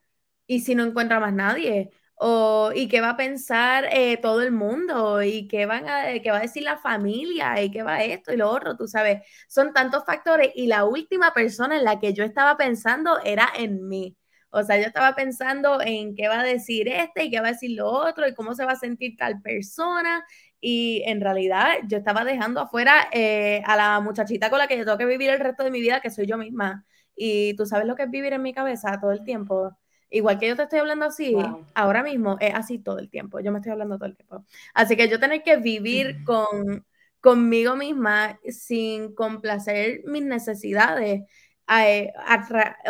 ¿y 0.48 0.62
si 0.62 0.76
no 0.76 0.84
encuentra 0.84 1.20
más 1.20 1.34
nadie? 1.34 1.92
O, 2.16 2.72
y 2.74 2.88
qué 2.88 3.02
va 3.02 3.12
a 3.12 3.18
pensar 3.18 3.86
eh, 3.92 4.18
todo 4.22 4.42
el 4.42 4.52
mundo, 4.52 5.22
y 5.24 5.48
qué, 5.48 5.66
van 5.66 5.88
a, 5.90 6.20
qué 6.22 6.32
va 6.32 6.38
a 6.38 6.42
decir 6.42 6.64
la 6.64 6.78
familia, 6.78 7.62
y 7.62 7.72
qué 7.72 7.84
va 7.84 8.04
esto 8.04 8.34
y 8.34 8.38
lo 8.38 8.50
otro, 8.50 8.76
tú 8.78 8.88
sabes, 8.88 9.22
son 9.48 9.74
tantos 9.74 10.06
factores, 10.06 10.52
y 10.56 10.68
la 10.68 10.86
última 10.86 11.34
persona 11.34 11.78
en 11.78 11.84
la 11.84 12.00
que 12.00 12.14
yo 12.14 12.24
estaba 12.24 12.58
pensando 12.58 13.20
era 13.24 13.50
en 13.58 13.88
mí. 13.88 14.16
O 14.56 14.64
sea, 14.64 14.78
yo 14.78 14.86
estaba 14.86 15.16
pensando 15.16 15.82
en 15.82 16.16
qué 16.16 16.28
va 16.28 16.42
a 16.42 16.44
decir 16.44 16.88
este 16.88 17.24
y 17.26 17.32
qué 17.32 17.40
va 17.42 17.48
a 17.48 17.52
decir 17.54 17.72
lo 17.76 17.88
otro 17.90 18.28
y 18.28 18.36
cómo 18.36 18.54
se 18.54 18.66
va 18.66 18.74
a 18.74 18.76
sentir 18.76 19.16
tal 19.18 19.42
persona. 19.42 20.24
Y 20.60 21.02
en 21.08 21.22
realidad 21.22 21.70
yo 21.88 21.98
estaba 21.98 22.24
dejando 22.24 22.62
afuera 22.62 23.08
eh, 23.12 23.62
a 23.66 23.76
la 23.76 24.00
muchachita 24.00 24.50
con 24.52 24.60
la 24.60 24.68
que 24.68 24.78
yo 24.78 24.86
tengo 24.86 24.98
que 24.98 25.06
vivir 25.08 25.30
el 25.32 25.40
resto 25.40 25.64
de 25.64 25.72
mi 25.72 25.82
vida, 25.82 26.02
que 26.02 26.12
soy 26.12 26.28
yo 26.28 26.38
misma. 26.38 26.86
Y 27.16 27.56
tú 27.56 27.66
sabes 27.66 27.88
lo 27.88 27.96
que 27.96 28.04
es 28.04 28.12
vivir 28.12 28.34
en 28.34 28.44
mi 28.44 28.54
cabeza 28.54 29.00
todo 29.02 29.12
el 29.12 29.24
tiempo. 29.24 29.76
Igual 30.14 30.38
que 30.38 30.48
yo 30.48 30.56
te 30.56 30.62
estoy 30.62 30.78
hablando 30.78 31.06
así, 31.06 31.36
ahora 31.74 32.04
mismo 32.04 32.38
es 32.40 32.54
así 32.54 32.78
todo 32.78 33.00
el 33.00 33.10
tiempo. 33.10 33.40
Yo 33.40 33.52
me 33.52 33.58
estoy 33.58 33.72
hablando 33.72 33.98
todo 33.98 34.06
el 34.06 34.16
tiempo. 34.16 34.46
Así 34.76 34.96
que 34.96 35.10
yo 35.10 35.20
tener 35.20 35.42
que 35.42 35.58
vivir 35.58 36.24
con, 36.24 36.86
conmigo 37.20 37.76
misma 37.76 38.40
sin 38.48 39.16
complacer 39.16 40.02
mis 40.06 40.24
necesidades, 40.24 41.24
eh, 41.68 42.14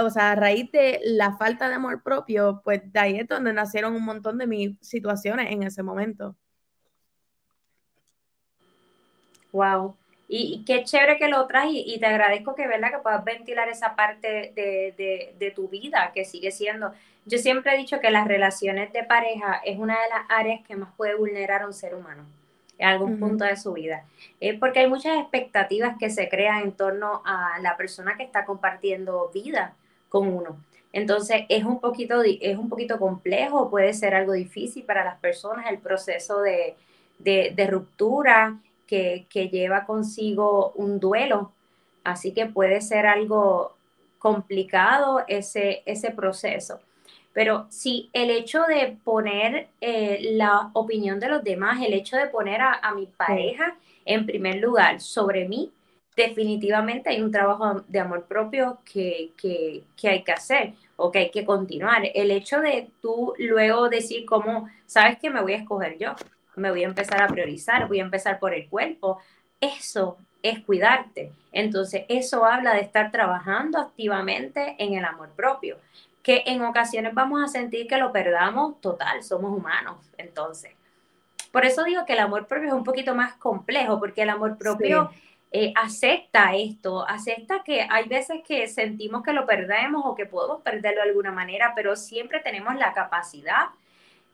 o 0.01 0.09
sea, 0.09 0.31
a 0.31 0.35
raíz 0.35 0.69
de 0.73 0.99
la 1.05 1.37
falta 1.37 1.69
de 1.69 1.75
amor 1.75 2.03
propio, 2.03 2.61
pues 2.61 2.81
de 2.91 2.99
ahí 2.99 3.19
es 3.19 3.27
donde 3.29 3.53
nacieron 3.53 3.95
un 3.95 4.03
montón 4.03 4.37
de 4.37 4.47
mis 4.47 4.77
situaciones 4.81 5.49
en 5.49 5.63
ese 5.63 5.81
momento. 5.81 6.35
Wow. 9.53 9.95
Y, 10.35 10.63
qué 10.65 10.83
chévere 10.83 11.17
que 11.17 11.27
lo 11.27 11.45
traes 11.45 11.69
y, 11.71 11.99
te 11.99 12.07
agradezco 12.07 12.55
que, 12.55 12.67
¿verdad? 12.67 12.89
que 12.89 12.97
puedas 12.97 13.23
ventilar 13.23 13.69
esa 13.69 13.95
parte 13.95 14.51
de, 14.55 15.35
de, 15.37 15.51
tu 15.51 15.67
vida 15.67 16.09
que 16.11 16.25
sigue 16.25 16.49
siendo. 16.49 16.91
Yo 17.27 17.37
siempre 17.37 17.75
he 17.75 17.77
dicho 17.77 17.99
que 17.99 18.09
las 18.09 18.27
relaciones 18.27 18.91
de 18.93 19.03
pareja 19.03 19.61
es 19.63 19.77
una 19.77 19.93
de 19.93 20.09
las 20.09 20.25
áreas 20.29 20.61
que 20.65 20.75
más 20.75 20.89
puede 20.97 21.13
vulnerar 21.13 21.61
a 21.61 21.67
un 21.67 21.73
ser 21.73 21.93
humano 21.93 22.25
en 22.79 22.87
algún 22.87 23.19
punto 23.19 23.45
de 23.45 23.55
su 23.57 23.73
vida. 23.73 24.05
Eh, 24.39 24.57
porque 24.57 24.79
hay 24.79 24.87
muchas 24.87 25.19
expectativas 25.19 25.97
que 25.99 26.09
se 26.09 26.27
crean 26.29 26.63
en 26.63 26.71
torno 26.71 27.21
a 27.23 27.59
la 27.61 27.77
persona 27.77 28.17
que 28.17 28.23
está 28.23 28.43
compartiendo 28.43 29.29
vida 29.31 29.75
con 30.09 30.29
uno. 30.29 30.57
Entonces 30.93 31.43
es 31.47 31.63
un 31.63 31.79
poquito, 31.79 32.23
es 32.23 32.57
un 32.57 32.69
poquito 32.69 32.97
complejo, 32.97 33.69
puede 33.69 33.93
ser 33.93 34.15
algo 34.15 34.33
difícil 34.33 34.83
para 34.83 35.05
las 35.05 35.19
personas 35.19 35.67
el 35.69 35.77
proceso 35.77 36.41
de, 36.41 36.75
de, 37.19 37.53
de 37.55 37.67
ruptura 37.67 38.57
que, 39.29 39.49
lleva 39.49 39.85
consigo 39.85 40.71
un 40.75 40.99
duelo. 40.99 41.51
Así 42.03 42.33
que 42.33 42.45
puede 42.45 42.81
ser 42.81 43.05
algo 43.05 43.75
complicado 44.19 45.23
ese, 45.27 45.83
ese 45.85 46.11
proceso. 46.11 46.79
Pero 47.33 47.65
sí, 47.69 48.09
el 48.13 48.29
hecho 48.29 48.63
de 48.63 48.97
poner 49.03 49.67
eh, 49.81 50.19
la 50.33 50.69
opinión 50.73 51.19
de 51.19 51.29
los 51.29 51.43
demás, 51.43 51.81
el 51.81 51.93
hecho 51.93 52.17
de 52.17 52.27
poner 52.27 52.61
a, 52.61 52.93
mi 52.95 53.07
pareja 53.07 53.75
en 54.05 54.25
primer 54.25 54.57
lugar 54.57 55.01
sobre 55.01 55.47
mí, 55.47 55.71
definitivamente 56.15 57.09
hay 57.09 57.21
un 57.21 57.31
trabajo 57.31 57.83
de 57.87 57.99
amor 57.99 58.25
propio 58.25 58.77
que, 58.85 59.31
que, 59.35 59.83
que, 59.99 60.09
hay 60.09 60.23
que 60.23 60.31
hacer 60.31 60.73
o 60.95 61.11
que 61.11 61.19
hay 61.19 61.31
que 61.31 61.43
continuar. 61.43 62.03
El 62.13 62.29
hecho 62.29 62.61
de 62.61 62.89
tú 63.01 63.33
luego 63.39 63.89
decir 63.89 64.25
cómo, 64.25 64.69
sabes 64.85 65.17
que 65.17 65.31
me 65.31 65.41
voy 65.41 65.53
a 65.53 65.57
escoger 65.57 65.97
yo, 65.97 66.13
me 66.55 66.71
voy 66.71 66.83
a 66.83 66.87
empezar 66.87 67.21
a 67.21 67.27
priorizar, 67.27 67.87
voy 67.87 67.99
a 67.99 68.03
empezar 68.03 68.39
por 68.39 68.53
el 68.53 68.67
cuerpo. 68.67 69.19
Eso 69.59 70.17
es 70.41 70.59
cuidarte. 70.59 71.31
Entonces, 71.51 72.03
eso 72.09 72.45
habla 72.45 72.73
de 72.73 72.81
estar 72.81 73.11
trabajando 73.11 73.79
activamente 73.79 74.75
en 74.77 74.93
el 74.93 75.05
amor 75.05 75.29
propio, 75.29 75.77
que 76.21 76.43
en 76.45 76.61
ocasiones 76.61 77.13
vamos 77.13 77.43
a 77.43 77.47
sentir 77.47 77.87
que 77.87 77.97
lo 77.97 78.11
perdamos 78.11 78.79
total, 78.81 79.23
somos 79.23 79.57
humanos. 79.57 79.97
Entonces, 80.17 80.71
por 81.51 81.65
eso 81.65 81.83
digo 81.83 82.05
que 82.05 82.13
el 82.13 82.19
amor 82.19 82.47
propio 82.47 82.69
es 82.69 82.73
un 82.73 82.83
poquito 82.83 83.15
más 83.15 83.35
complejo, 83.35 83.99
porque 83.99 84.23
el 84.23 84.29
amor 84.29 84.57
propio 84.57 85.11
eh, 85.51 85.71
acepta 85.75 86.55
esto, 86.55 87.07
acepta 87.07 87.61
que 87.63 87.85
hay 87.87 88.07
veces 88.07 88.41
que 88.45 88.67
sentimos 88.67 89.21
que 89.21 89.33
lo 89.33 89.45
perdemos 89.45 90.01
o 90.03 90.15
que 90.15 90.25
podemos 90.25 90.61
perderlo 90.63 91.03
de 91.03 91.09
alguna 91.09 91.31
manera, 91.31 91.73
pero 91.75 91.95
siempre 91.95 92.39
tenemos 92.39 92.75
la 92.75 92.91
capacidad 92.91 93.67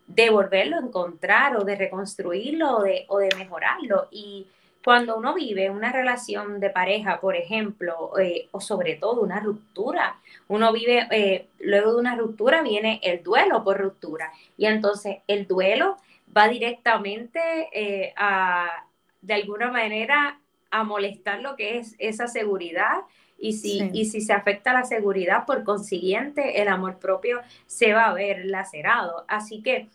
de 0.09 0.29
volverlo 0.31 0.77
a 0.77 0.79
encontrar 0.79 1.55
o 1.55 1.63
de 1.63 1.75
reconstruirlo 1.75 2.77
o 2.77 2.83
de, 2.83 3.05
o 3.07 3.19
de 3.19 3.29
mejorarlo. 3.37 4.07
Y 4.11 4.47
cuando 4.83 5.15
uno 5.17 5.35
vive 5.35 5.69
una 5.69 5.91
relación 5.91 6.59
de 6.59 6.71
pareja, 6.71 7.21
por 7.21 7.35
ejemplo, 7.35 8.17
eh, 8.19 8.47
o 8.51 8.59
sobre 8.59 8.95
todo 8.95 9.21
una 9.21 9.39
ruptura, 9.39 10.17
uno 10.47 10.73
vive, 10.73 11.07
eh, 11.11 11.47
luego 11.59 11.93
de 11.93 11.99
una 11.99 12.15
ruptura 12.15 12.63
viene 12.63 12.99
el 13.03 13.21
duelo 13.23 13.63
por 13.63 13.79
ruptura. 13.79 14.31
Y 14.57 14.65
entonces 14.65 15.17
el 15.27 15.47
duelo 15.47 15.97
va 16.35 16.47
directamente 16.47 18.13
a, 18.17 18.85
de 19.21 19.33
alguna 19.33 19.71
manera, 19.71 20.39
a 20.71 20.83
molestar 20.83 21.39
lo 21.41 21.55
que 21.55 21.79
es 21.79 21.95
esa 21.99 22.27
seguridad 22.27 23.01
y 23.39 23.53
si, 23.53 23.89
y 23.93 24.05
si 24.05 24.21
se 24.21 24.33
afecta 24.33 24.73
la 24.73 24.83
seguridad, 24.83 25.45
por 25.45 25.63
consiguiente, 25.63 26.61
el 26.61 26.67
amor 26.67 26.99
propio 26.99 27.39
se 27.67 27.93
va 27.93 28.07
a 28.07 28.13
ver 28.13 28.45
lacerado. 28.45 29.23
Así 29.27 29.61
que 29.61 29.87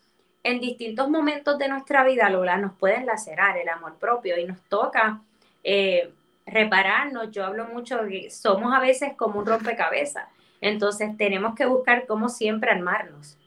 en 0.44 0.60
distintos 0.60 1.08
momentos 1.08 1.58
de 1.58 1.68
nuestra 1.68 2.04
vida, 2.04 2.28
Lola, 2.28 2.58
nos 2.58 2.74
pueden 2.74 3.06
lacerar 3.06 3.56
el 3.56 3.68
amor 3.68 3.96
propio 3.98 4.38
y 4.38 4.44
nos 4.44 4.60
toca 4.68 5.22
eh, 5.64 6.12
repararnos. 6.46 7.30
Yo 7.30 7.46
hablo 7.46 7.66
mucho 7.66 7.96
de 8.04 8.10
que 8.10 8.30
somos 8.30 8.72
a 8.74 8.78
veces 8.78 9.14
como 9.16 9.40
un 9.40 9.46
rompecabezas. 9.46 10.28
Entonces 10.60 11.16
tenemos 11.16 11.54
que 11.54 11.64
buscar 11.64 12.06
cómo 12.06 12.28
siempre 12.28 12.70
armarnos, 12.70 13.38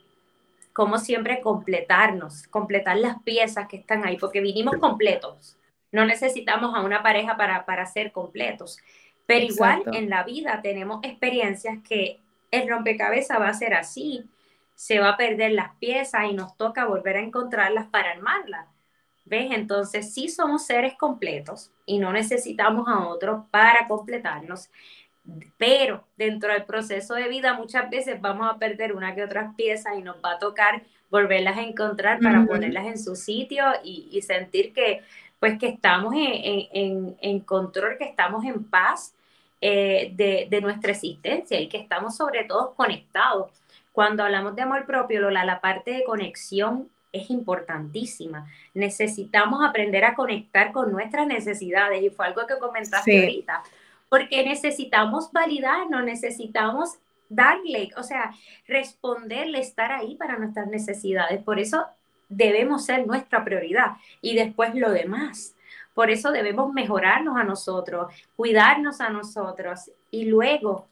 cómo 0.73 0.97
siempre 0.97 1.39
completarnos, 1.41 2.47
completar 2.47 2.97
las 2.97 3.21
piezas 3.21 3.67
que 3.67 3.77
están 3.77 4.03
ahí, 4.03 4.17
porque 4.17 4.41
vinimos 4.41 4.77
completos. 4.77 5.55
No 5.91 6.03
necesitamos 6.03 6.75
a 6.75 6.81
una 6.81 7.03
pareja 7.03 7.37
para, 7.37 7.63
para 7.65 7.85
ser 7.85 8.11
completos. 8.11 8.79
Pero 9.27 9.45
igual 9.45 9.83
en 9.93 10.09
la 10.09 10.23
vida 10.23 10.61
tenemos 10.63 11.03
experiencias 11.03 11.77
que 11.87 12.19
el 12.49 12.67
rompecabezas 12.67 13.39
va 13.39 13.49
a 13.49 13.53
ser 13.53 13.75
así, 13.75 14.25
se 14.77 14.99
va 14.99 15.09
a 15.09 15.17
perder 15.17 15.53
las 15.53 15.75
piezas 15.75 16.25
y 16.29 16.33
nos 16.33 16.55
toca 16.55 16.85
volver 16.85 17.17
a 17.17 17.21
encontrarlas 17.21 17.87
para 17.87 18.11
armarlas. 18.11 18.67
¿Ves? 19.25 19.51
Entonces 19.51 20.13
sí 20.13 20.29
somos 20.29 20.65
seres 20.65 20.93
completos 20.93 21.71
y 21.85 21.99
no 21.99 22.13
necesitamos 22.13 22.87
a 22.87 23.07
otros 23.09 23.43
para 23.51 23.87
completarnos, 23.87 24.69
pero 25.57 26.05
dentro 26.15 26.53
del 26.53 26.63
proceso 26.63 27.15
de 27.15 27.27
vida 27.27 27.53
muchas 27.53 27.89
veces 27.89 28.21
vamos 28.21 28.49
a 28.49 28.57
perder 28.57 28.93
una 28.93 29.13
que 29.13 29.25
otras 29.25 29.53
piezas 29.55 29.97
y 29.97 30.01
nos 30.01 30.15
va 30.23 30.33
a 30.33 30.39
tocar 30.39 30.83
volverlas 31.09 31.57
a 31.57 31.63
encontrar 31.63 32.19
para 32.19 32.45
ponerlas 32.45 32.85
en 32.85 32.99
su 32.99 33.17
sitio 33.17 33.65
y, 33.83 34.07
y 34.11 34.21
sentir 34.21 34.71
que 34.71 35.01
pues 35.39 35.59
que 35.59 35.67
estamos 35.67 36.13
en, 36.15 37.39
control, 37.41 37.97
que 37.97 38.05
estamos 38.05 38.43
en 38.43 38.63
paz 38.63 39.13
eh, 39.61 40.11
de, 40.15 40.61
nuestra 40.61 40.91
existencia 40.91 41.59
y 41.59 41.67
que 41.67 41.77
estamos 41.77 42.15
sobre 42.15 42.43
todo 42.45 42.73
conectados. 42.75 43.51
Cuando 43.97 44.23
hablamos 44.23 44.55
de 44.55 44.61
amor 44.61 44.85
propio, 44.85 45.21
Lola, 45.21 45.43
la 45.43 45.59
parte 45.59 45.89
de 45.89 46.03
conexión 46.03 46.87
es 47.11 47.31
importantísima. 47.31 48.45
Necesitamos 48.75 49.65
aprender 49.65 50.05
a 50.05 50.13
conectar 50.13 50.71
con 50.71 50.91
nuestras 50.91 51.25
necesidades 51.25 52.03
y 52.03 52.11
fue 52.11 52.27
algo 52.27 52.45
que 52.45 52.59
comentaste 52.59 53.19
ahorita, 53.19 53.63
porque 54.07 54.45
necesitamos 54.45 55.31
validarnos, 55.31 56.03
necesitamos 56.03 56.99
darle, 57.27 57.89
o 57.97 58.03
sea, 58.03 58.35
responderle, 58.67 59.61
estar 59.61 59.91
ahí 59.91 60.13
para 60.13 60.37
nuestras 60.37 60.67
necesidades. 60.67 61.41
Por 61.41 61.57
eso 61.57 61.87
debemos 62.29 62.85
ser 62.85 63.07
nuestra 63.07 63.43
prioridad 63.43 63.93
y 64.21 64.35
después 64.35 64.75
lo 64.75 64.91
demás. 64.91 65.55
Por 65.95 66.11
eso 66.11 66.31
debemos 66.31 66.71
mejorarnos 66.71 67.35
a 67.35 67.43
nosotros, 67.43 68.13
cuidarnos 68.35 69.01
a 69.01 69.09
nosotros 69.09 69.89
y 70.11 70.25
luego 70.25 70.85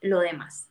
lo 0.00 0.20
demás. 0.20 0.69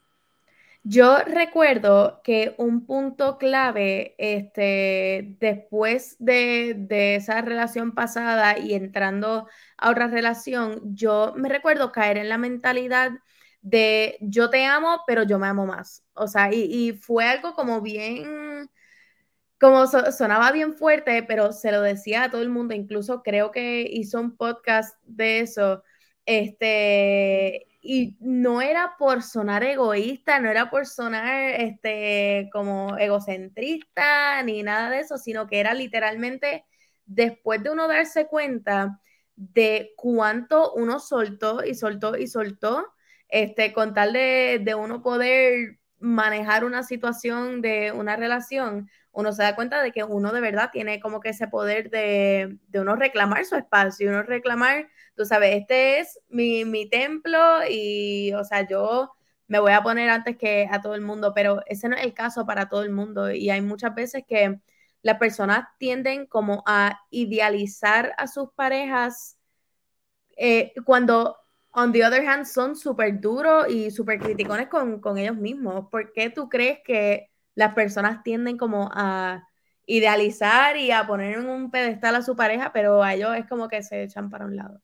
Yo 0.83 1.19
recuerdo 1.19 2.21
que 2.23 2.55
un 2.57 2.85
punto 2.85 3.37
clave 3.37 4.15
este, 4.17 5.35
después 5.39 6.15
de, 6.19 6.73
de, 6.77 7.15
esa 7.15 7.41
relación 7.41 7.93
pasada 7.93 8.57
y 8.57 8.73
entrando 8.73 9.47
a 9.77 9.91
otra 9.91 10.07
relación, 10.07 10.81
yo 10.95 11.33
me 11.35 11.49
recuerdo 11.49 11.91
caer 11.91 12.17
en 12.17 12.29
la 12.29 12.37
mentalidad 12.37 13.11
de 13.61 14.17
yo 14.21 14.49
te 14.49 14.65
amo, 14.65 15.01
pero 15.05 15.23
yo 15.23 15.37
me 15.37 15.47
amo 15.47 15.65
más. 15.65 16.03
O 16.13 16.27
sea, 16.27 16.53
y, 16.53 16.63
y 16.63 16.93
fue 16.93 17.25
algo 17.25 17.53
como 17.53 17.81
bien 17.81 18.69
como 19.59 19.87
sonaba 19.87 20.51
bien 20.51 20.75
fuerte, 20.75 21.23
pero 21.23 21.51
se 21.51 21.71
lo 21.71 21.81
decía 21.81 22.23
a 22.23 22.31
todo 22.31 22.41
el 22.41 22.49
mundo, 22.49 22.73
incluso 22.73 23.23
creo 23.23 23.51
que 23.51 23.81
hizo 23.81 24.19
un 24.19 24.37
podcast 24.37 24.97
de 25.03 25.41
eso, 25.41 25.83
este, 26.25 27.67
y 27.81 28.17
no 28.19 28.61
era 28.61 28.95
por 28.97 29.23
sonar 29.23 29.63
egoísta, 29.63 30.39
no 30.39 30.49
era 30.49 30.69
por 30.69 30.85
sonar 30.85 31.51
este, 31.61 32.49
como 32.51 32.97
egocentrista 32.97 34.43
ni 34.43 34.63
nada 34.63 34.89
de 34.89 34.99
eso, 34.99 35.17
sino 35.17 35.47
que 35.47 35.59
era 35.59 35.73
literalmente 35.73 36.65
después 37.05 37.63
de 37.63 37.69
uno 37.71 37.87
darse 37.87 38.27
cuenta 38.27 38.99
de 39.35 39.91
cuánto 39.95 40.73
uno 40.73 40.99
soltó 40.99 41.63
y 41.65 41.73
soltó 41.75 42.17
y 42.17 42.27
soltó, 42.27 42.85
este, 43.29 43.73
con 43.73 43.93
tal 43.93 44.13
de, 44.13 44.59
de 44.63 44.75
uno 44.75 45.01
poder 45.01 45.79
manejar 45.99 46.63
una 46.65 46.83
situación 46.83 47.61
de 47.61 47.91
una 47.91 48.15
relación, 48.15 48.89
uno 49.11 49.31
se 49.33 49.43
da 49.43 49.55
cuenta 49.55 49.81
de 49.81 49.91
que 49.91 50.03
uno 50.03 50.31
de 50.31 50.41
verdad 50.41 50.69
tiene 50.71 50.99
como 50.99 51.19
que 51.19 51.29
ese 51.29 51.47
poder 51.47 51.89
de, 51.89 52.57
de 52.67 52.79
uno 52.79 52.95
reclamar 52.95 53.45
su 53.45 53.55
espacio, 53.55 54.09
uno 54.09 54.23
reclamar, 54.23 54.87
tú 55.19 55.25
sabes, 55.25 55.53
este 55.53 55.99
es 55.99 56.17
mi, 56.29 56.63
mi 56.63 56.89
templo 56.89 57.37
y, 57.69 58.31
o 58.35 58.45
sea, 58.45 58.65
yo 58.65 59.11
me 59.47 59.59
voy 59.59 59.73
a 59.73 59.83
poner 59.83 60.09
antes 60.09 60.37
que 60.37 60.65
a 60.71 60.81
todo 60.81 60.95
el 60.95 61.01
mundo, 61.01 61.33
pero 61.35 61.61
ese 61.67 61.89
no 61.89 61.97
es 61.97 62.05
el 62.05 62.13
caso 62.13 62.45
para 62.45 62.69
todo 62.69 62.83
el 62.83 62.91
mundo 62.91 63.29
y 63.29 63.49
hay 63.49 63.59
muchas 63.61 63.93
veces 63.93 64.23
que 64.25 64.61
las 65.01 65.17
personas 65.17 65.67
tienden 65.77 66.25
como 66.25 66.63
a 66.65 67.01
idealizar 67.09 68.13
a 68.17 68.27
sus 68.27 68.53
parejas 68.53 69.37
eh, 70.37 70.73
cuando 70.85 71.35
on 71.71 71.91
the 71.91 72.05
other 72.05 72.25
hand, 72.25 72.45
son 72.45 72.77
súper 72.77 73.19
duros 73.19 73.67
y 73.69 73.91
súper 73.91 74.19
criticones 74.19 74.69
con, 74.69 75.01
con, 75.01 75.17
ellos 75.17 75.35
mismos. 75.35 75.89
¿Por 75.91 76.13
qué 76.13 76.29
tú 76.29 76.47
crees 76.47 76.79
que 76.85 77.29
las 77.55 77.73
personas 77.73 78.23
tienden 78.23 78.57
como 78.57 78.89
a 78.93 79.43
idealizar 79.85 80.77
y 80.77 80.91
a 80.91 81.05
poner 81.07 81.39
en 81.39 81.49
un 81.49 81.71
pedestal 81.71 82.15
a 82.15 82.21
su 82.21 82.37
pareja, 82.37 82.71
pero 82.71 83.03
a 83.03 83.13
ellos 83.15 83.35
es 83.35 83.45
como 83.47 83.67
que 83.67 83.83
se 83.83 84.03
echan 84.03 84.29
para 84.29 84.45
un 84.45 84.55
lado? 84.55 84.81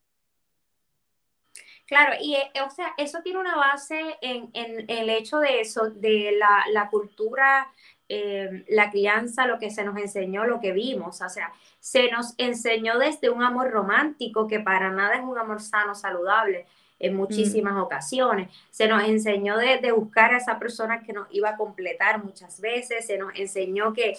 Claro, 1.85 2.13
y 2.19 2.35
eh, 2.35 2.51
o 2.65 2.69
sea, 2.69 2.93
eso 2.97 3.19
tiene 3.21 3.39
una 3.39 3.55
base 3.55 4.17
en, 4.21 4.49
en, 4.53 4.89
el 4.89 5.09
hecho 5.09 5.37
de 5.37 5.61
eso, 5.61 5.91
de 5.91 6.35
la, 6.37 6.63
la 6.71 6.89
cultura, 6.89 7.67
eh, 8.09 8.65
la 8.69 8.89
crianza, 8.91 9.47
lo 9.47 9.57
que 9.59 9.71
se 9.71 9.83
nos 9.83 9.97
enseñó, 9.97 10.45
lo 10.45 10.59
que 10.59 10.73
vimos. 10.73 11.21
O 11.21 11.29
sea, 11.29 11.53
se 11.79 12.09
nos 12.11 12.33
enseñó 12.37 12.97
desde 12.97 13.29
un 13.29 13.43
amor 13.43 13.69
romántico 13.71 14.47
que 14.47 14.59
para 14.59 14.89
nada 14.91 15.15
es 15.15 15.23
un 15.23 15.37
amor 15.37 15.61
sano, 15.61 15.93
saludable 15.95 16.65
en 16.99 17.13
mm. 17.13 17.17
muchísimas 17.17 17.77
ocasiones. 17.77 18.49
Se 18.71 18.87
nos 18.87 19.03
enseñó 19.03 19.57
de, 19.57 19.91
buscar 19.91 20.33
a 20.33 20.37
esa 20.37 20.59
persona 20.59 21.01
que 21.01 21.13
nos 21.13 21.27
iba 21.31 21.49
a 21.49 21.57
completar 21.57 22.23
muchas 22.23 22.59
veces, 22.61 23.07
se 23.07 23.17
nos 23.17 23.33
enseñó 23.35 23.93
que 23.93 24.17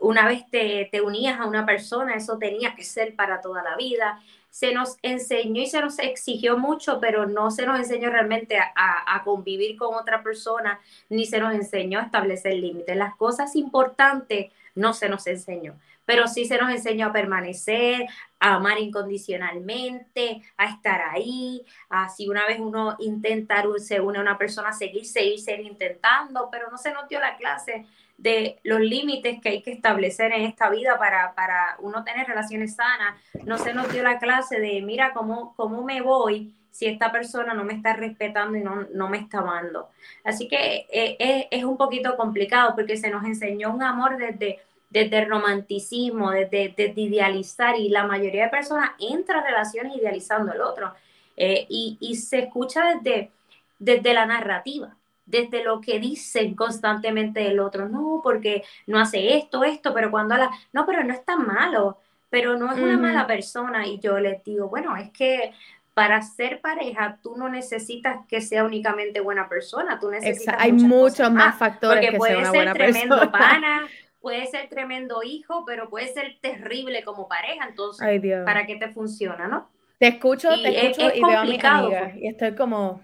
una 0.00 0.26
vez 0.26 0.48
te, 0.50 0.88
te 0.90 1.00
unías 1.00 1.40
a 1.40 1.46
una 1.46 1.64
persona, 1.64 2.14
eso 2.14 2.38
tenía 2.38 2.74
que 2.74 2.84
ser 2.84 3.14
para 3.16 3.40
toda 3.40 3.62
la 3.62 3.76
vida. 3.76 4.20
Se 4.56 4.72
nos 4.72 4.96
enseñó 5.02 5.60
y 5.60 5.66
se 5.66 5.82
nos 5.82 5.98
exigió 5.98 6.56
mucho, 6.56 6.98
pero 6.98 7.26
no 7.26 7.50
se 7.50 7.66
nos 7.66 7.78
enseñó 7.78 8.08
realmente 8.08 8.56
a, 8.58 9.22
convivir 9.22 9.76
con 9.76 9.94
otra 9.94 10.22
persona, 10.22 10.80
ni 11.10 11.26
se 11.26 11.40
nos 11.40 11.54
enseñó 11.54 11.98
a 11.98 12.04
establecer 12.04 12.54
límites. 12.54 12.96
Las 12.96 13.14
cosas 13.16 13.54
importantes 13.54 14.50
no 14.74 14.94
se 14.94 15.10
nos 15.10 15.26
enseñó 15.26 15.74
pero 16.06 16.28
sí 16.28 16.44
se 16.44 16.56
nos 16.56 16.70
enseñó 16.70 17.08
a 17.08 17.12
permanecer, 17.12 18.06
a 18.38 18.54
amar 18.54 18.78
incondicionalmente, 18.78 20.40
a 20.56 20.66
estar 20.66 21.00
ahí, 21.00 21.66
a 21.88 22.08
si 22.08 22.28
una 22.28 22.46
vez 22.46 22.60
uno 22.60 22.94
intenta, 23.00 23.64
se 23.78 24.00
una 24.00 24.38
persona, 24.38 24.72
seguir, 24.72 25.04
seguir, 25.04 25.40
seguir 25.40 25.66
intentando, 25.66 26.48
pero 26.48 26.70
no 26.70 26.78
se 26.78 26.92
nos 26.92 27.08
dio 27.08 27.18
la 27.18 27.36
clase 27.36 27.86
de 28.18 28.58
los 28.62 28.80
límites 28.80 29.40
que 29.40 29.50
hay 29.50 29.62
que 29.62 29.72
establecer 29.72 30.32
en 30.32 30.44
esta 30.44 30.70
vida 30.70 30.98
para, 30.98 31.34
para 31.34 31.76
uno 31.80 32.02
tener 32.04 32.26
relaciones 32.26 32.74
sanas, 32.74 33.20
no 33.44 33.58
se 33.58 33.74
nos 33.74 33.92
dio 33.92 34.02
la 34.02 34.18
clase 34.18 34.58
de, 34.58 34.80
mira, 34.82 35.12
cómo, 35.12 35.54
cómo 35.56 35.82
me 35.82 36.00
voy 36.00 36.54
si 36.70 36.86
esta 36.86 37.10
persona 37.10 37.54
no 37.54 37.64
me 37.64 37.74
está 37.74 37.94
respetando 37.94 38.58
y 38.58 38.62
no, 38.62 38.86
no 38.92 39.08
me 39.08 39.18
está 39.18 39.38
amando. 39.38 39.88
Así 40.24 40.48
que 40.48 40.86
eh, 40.90 41.16
es, 41.18 41.46
es 41.50 41.64
un 41.64 41.76
poquito 41.76 42.16
complicado 42.16 42.74
porque 42.74 42.96
se 42.96 43.10
nos 43.10 43.24
enseñó 43.24 43.72
un 43.72 43.82
amor 43.82 44.18
desde 44.18 44.60
desde 44.90 45.18
el 45.18 45.28
romanticismo, 45.28 46.30
desde, 46.30 46.74
idealizar, 46.96 47.76
y 47.76 47.88
la 47.88 48.06
mayoría 48.06 48.44
de 48.44 48.50
personas 48.50 48.90
entra 48.98 49.40
en 49.40 49.44
relaciones 49.44 49.96
idealizando 49.96 50.52
al 50.52 50.60
otro, 50.60 50.92
eh, 51.36 51.66
y, 51.68 52.16
se 52.16 52.38
escucha 52.40 52.94
desde, 52.94 53.30
desde 53.78 54.14
la 54.14 54.26
narrativa, 54.26 54.96
desde 55.26 55.64
lo 55.64 55.80
que 55.80 55.98
dicen 55.98 56.54
constantemente 56.54 57.40
del 57.40 57.60
otro, 57.60 57.88
no, 57.88 58.20
porque 58.22 58.62
no 58.86 58.98
hace 58.98 59.36
esto, 59.36 59.64
esto, 59.64 59.92
pero 59.92 60.10
cuando 60.10 60.36
la, 60.36 60.50
no, 60.72 60.86
pero 60.86 61.02
no 61.04 61.12
es 61.12 61.24
tan 61.24 61.46
malo, 61.46 61.98
pero 62.30 62.56
no 62.56 62.72
es 62.72 62.78
una 62.78 62.96
mala 62.96 63.26
persona, 63.26 63.86
y 63.86 63.98
yo 63.98 64.18
les 64.18 64.42
digo, 64.44 64.68
bueno, 64.68 64.96
es 64.96 65.10
que 65.10 65.52
para 65.94 66.20
ser 66.22 66.60
pareja, 66.60 67.18
tú 67.22 67.36
no 67.36 67.48
necesitas 67.48 68.18
que 68.28 68.40
sea 68.40 68.64
únicamente 68.64 69.20
buena 69.20 69.48
persona, 69.48 69.98
tú 69.98 70.10
necesitas 70.10 70.56
Hay 70.58 70.72
muchos 70.72 71.30
más, 71.30 71.56
factores 71.56 72.04
porque 72.04 72.18
puede 72.18 72.44
ser 72.44 72.72
tremendo 72.74 73.30
pana, 73.32 73.88
puede 74.20 74.46
ser 74.46 74.68
tremendo 74.68 75.22
hijo, 75.22 75.64
pero 75.66 75.88
puede 75.88 76.08
ser 76.08 76.36
terrible 76.40 77.02
como 77.02 77.26
pareja, 77.26 77.66
entonces, 77.68 78.06
¿para 78.44 78.66
qué 78.66 78.76
te 78.76 78.88
funciona, 78.88 79.48
no? 79.48 79.70
Te 79.98 80.08
escucho, 80.08 80.50
te 80.50 80.88
escucho 80.88 81.10
y 81.14 81.22
veo 81.22 81.38
a 81.38 81.44
mi 81.44 81.54
amiga 81.54 81.86
pues. 81.88 82.16
y 82.16 82.28
estoy 82.28 82.54
como, 82.54 83.00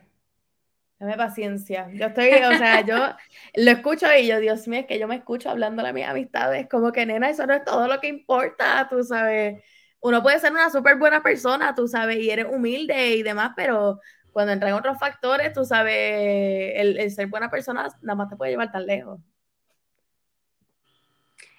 dame 1.03 1.17
paciencia. 1.17 1.89
Yo 1.93 2.07
estoy, 2.07 2.29
o 2.45 2.55
sea, 2.57 2.81
yo 2.85 2.97
lo 3.55 3.71
escucho 3.71 4.07
y 4.19 4.27
yo, 4.27 4.39
Dios 4.41 4.67
mío, 4.69 4.81
es 4.81 4.87
que 4.87 4.99
yo 4.99 5.09
me 5.09 5.17
escucho 5.17 5.51
hablando 5.51 5.85
a 5.87 5.93
mis 5.93 6.07
amistades, 6.07 6.69
como 6.69 6.93
que 6.93 7.07
nena, 7.07 7.31
eso 7.31 7.47
no 7.47 7.55
es 7.55 7.65
todo 7.65 7.89
lo 7.89 8.01
que 8.01 8.09
importa, 8.09 8.87
tú 8.91 9.03
sabes. 9.05 9.63
Uno 10.01 10.23
puede 10.23 10.39
ser 10.41 10.53
una 10.53 10.71
súper 10.71 10.99
buena 10.99 11.23
persona, 11.23 11.75
tú 11.75 11.87
sabes, 11.89 12.19
y 12.19 12.31
eres 12.31 12.47
humilde 12.51 13.17
y 13.17 13.23
demás, 13.23 13.53
pero 13.57 14.01
cuando 14.33 14.53
entran 14.53 14.73
otros 14.75 14.99
factores, 14.99 15.53
tú 15.53 15.65
sabes, 15.65 16.73
el, 16.77 16.99
el 16.99 17.11
ser 17.11 17.27
buena 17.29 17.51
persona 17.51 17.89
nada 18.03 18.17
más 18.17 18.29
te 18.29 18.37
puede 18.37 18.53
llevar 18.53 18.73
tan 18.73 18.87
lejos. 18.87 19.21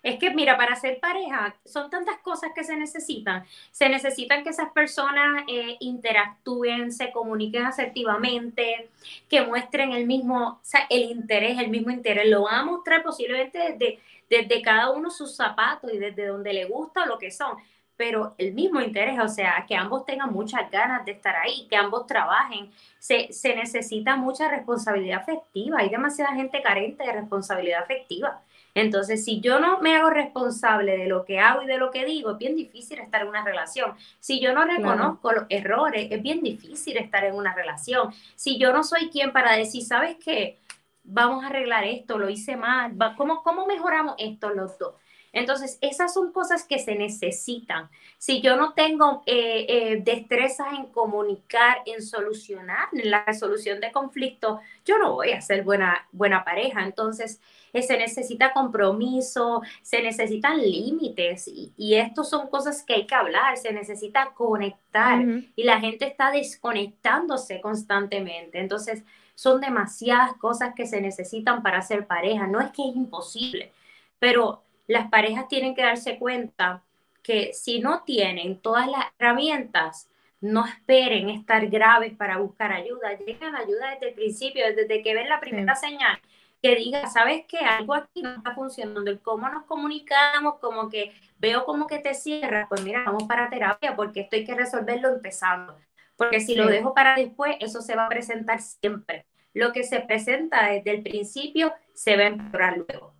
Es 0.04 0.20
que, 0.20 0.32
mira, 0.32 0.58
para 0.58 0.76
ser 0.76 1.00
pareja 1.00 1.56
son 1.63 1.89
tantas 1.89 2.20
cosas 2.20 2.52
que 2.54 2.66
se 2.66 2.76
necesitan. 2.76 3.46
Se 3.72 3.88
necesitan 3.88 4.44
que 4.44 4.50
esas 4.50 4.70
personas 4.74 5.44
eh, 5.48 5.78
interactúen, 5.80 6.92
se 6.92 7.12
comuniquen 7.12 7.63
asertivamente, 7.63 8.89
que 9.30 9.42
muestren 9.44 9.94
el 9.94 10.06
mismo, 10.06 10.48
o 10.50 10.60
sea, 10.62 10.86
el 10.89 11.04
interés, 11.04 11.58
el 11.58 11.70
mismo 11.70 11.89
interés. 11.89 12.28
Lo 12.28 12.44
van 12.44 12.56
a 12.56 12.66
mostrar 12.66 13.02
posiblemente 13.02 13.58
desde, 13.58 14.00
desde 14.30 14.62
cada 14.62 14.92
uno 14.92 15.10
sus 15.10 15.36
zapatos 15.38 15.94
y 15.94 15.98
desde 15.98 16.28
donde 16.28 16.52
le 16.52 16.66
gusta 16.66 17.06
lo 17.06 17.18
que 17.18 17.32
son 17.32 17.56
pero 18.04 18.36
el 18.38 18.54
mismo 18.54 18.82
interés, 18.82 19.18
o 19.18 19.30
sea, 19.30 19.63
que 19.66 19.78
ambos 19.78 20.06
tengan 20.06 20.34
muchas 20.34 20.70
ganas 20.70 21.06
de 21.06 21.13
estar 21.13 21.38
ahí, 21.38 21.68
que 21.70 21.78
ambos 21.78 22.06
trabajen, 22.06 22.70
se, 23.00 23.32
se 23.32 23.56
necesita 23.56 24.18
mucha 24.18 24.50
responsabilidad 24.50 25.22
afectiva, 25.22 25.80
hay 25.80 25.88
demasiada 25.88 26.36
gente 26.36 26.62
carente 26.62 27.02
de 27.02 27.13
responsabilidad 27.13 27.82
afectiva. 27.82 28.42
Entonces, 28.76 29.24
si 29.24 29.39
yo 29.39 29.58
no 29.62 29.80
me 29.80 29.96
hago 29.96 30.10
responsable 30.10 30.98
de 30.98 31.08
lo 31.08 31.24
que 31.24 31.39
hago 31.39 31.62
y 31.62 31.66
de 31.66 31.78
lo 31.78 31.92
que 31.92 32.04
digo, 32.04 32.32
es 32.32 32.38
bien 32.39 32.58
difícil 32.58 33.00
estar 33.00 33.22
en 33.22 33.30
una 33.30 33.46
relación. 33.46 33.94
Si 34.20 34.42
yo 34.42 34.52
no 34.52 34.66
reconozco 34.66 35.32
los 35.32 35.46
errores, 35.48 36.10
es 36.12 36.22
bien 36.22 36.42
difícil 36.42 36.98
estar 36.98 37.24
en 37.24 37.36
una 37.36 37.56
relación. 37.56 38.13
Si 38.36 38.60
yo 38.60 38.74
no 38.74 38.84
soy 38.84 39.10
quien 39.12 39.32
para 39.32 39.54
decir, 39.54 39.86
¿sabes 39.86 40.18
qué? 40.22 40.58
Vamos 41.06 41.46
a 41.46 41.48
arreglar 41.48 41.86
esto, 41.86 42.18
lo 42.18 42.30
hice 42.30 42.58
mal, 42.58 42.92
¿cómo, 43.16 43.44
cómo 43.44 43.66
mejoramos 43.66 44.16
esto 44.18 44.50
los 44.50 44.78
dos? 44.78 44.96
Entonces, 45.34 45.80
esas 45.82 46.13
son 46.13 46.32
cosas 46.32 46.63
que 46.63 46.78
se 46.78 46.93
necesitan. 46.93 47.89
Si 48.19 48.39
yo 48.39 48.56
no 48.56 48.74
tengo 48.74 49.24
eh, 49.26 49.65
eh, 49.67 50.02
destrezas 50.04 50.67
en 50.74 50.86
comunicar, 50.86 51.78
en 51.88 52.04
solucionar, 52.04 52.88
en 52.93 53.10
la 53.10 53.26
resolución 53.26 53.80
de 53.80 53.91
conflictos, 53.91 54.60
yo 54.86 55.00
no 55.00 55.13
voy 55.13 55.32
a 55.32 55.41
ser 55.41 55.63
buena, 55.63 56.08
buena 56.12 56.46
pareja. 56.46 56.84
Entonces, 56.84 57.41
eh, 57.74 57.82
se 57.82 57.98
necesita 57.98 58.54
compromiso, 58.54 59.63
se 59.82 60.04
necesitan 60.04 60.62
límites 60.62 61.48
y, 61.48 61.74
y 61.78 61.96
estos 61.96 62.30
son 62.30 62.48
cosas 62.48 62.84
que 62.84 62.93
hay 62.93 63.08
que 63.08 63.15
hablar, 63.15 63.58
se 63.58 63.74
necesita 63.74 64.34
conectar 64.36 65.19
y 65.56 65.63
la 65.63 65.80
gente 65.80 66.06
está 66.06 66.30
desconectándose 66.30 67.60
constantemente. 67.60 68.60
Entonces, 68.60 69.04
son 69.34 69.62
demasiadas 69.62 70.34
cosas 70.36 70.76
que 70.76 70.86
se 70.86 71.02
necesitan 71.02 71.63
para 71.63 71.82
ser 71.82 72.06
pareja. 72.06 72.46
No 72.46 72.62
es 72.62 72.69
que 72.72 72.88
es 72.88 72.96
imposible, 72.96 73.72
pero 74.19 74.63
las 74.88 75.10
parejas 75.10 75.48
tienen 75.48 75.76
que 75.76 75.84
darse 75.84 76.17
cuenta 76.17 76.84
que 77.22 77.54
si 77.54 77.80
no 77.80 78.04
tienen 78.04 78.60
todas 78.60 78.88
las 78.88 79.06
herramientas, 79.17 80.10
no 80.41 80.65
esperen 80.65 81.30
estar 81.30 81.65
graves 81.67 82.13
para 82.17 82.38
buscar 82.38 82.74
ayuda, 82.74 83.17
llegan 83.17 83.56
ayuda 83.56 83.91
desde 83.91 84.10
el 84.10 84.13
principio, 84.13 84.65
desde 84.76 85.02
que 85.02 85.13
ven 85.13 85.30
la 85.30 85.39
primera 85.39 85.74
señal, 85.74 86.19
que 86.62 86.76
diga, 86.76 87.08
¿sabes 87.08 87.46
qué? 87.48 87.60
Algo 87.60 87.93
aquí 87.93 88.22
no 88.22 88.36
está 88.36 88.54
funcionando, 88.54 89.10
el 89.10 89.22
cómo 89.22 89.48
nos 89.48 89.63
comunicamos, 89.63 90.60
como 90.60 90.89
que 90.89 91.13
veo 91.38 91.63
como 91.63 91.88
que 91.88 92.00
te 92.00 92.13
cierras, 92.13 92.67
pues 92.67 92.84
mira, 92.84 93.04
vamos 93.06 93.24
para 93.24 93.50
terapia 93.50 93.96
porque 93.96 94.22
esto 94.22 94.36
hay 94.36 94.46
que 94.46 94.54
resolverlo 94.54 95.10
empezando, 95.10 95.78
porque 96.17 96.41
si 96.41 96.56
lo 96.56 96.67
dejo 96.67 96.93
para 96.93 97.15
después, 97.15 97.56
eso 97.62 97.82
se 97.82 97.96
va 97.96 98.06
a 98.06 98.10
presentar 98.10 98.62
siempre. 98.62 99.26
Lo 99.54 99.72
que 99.72 99.84
se 99.84 100.02
presenta 100.02 100.67
desde 100.67 100.91
el 100.91 101.04
principio 101.04 101.74
se 101.93 102.17
va 102.17 102.24
a 102.24 102.28
empeorar 102.28 102.78
luego. 102.78 103.12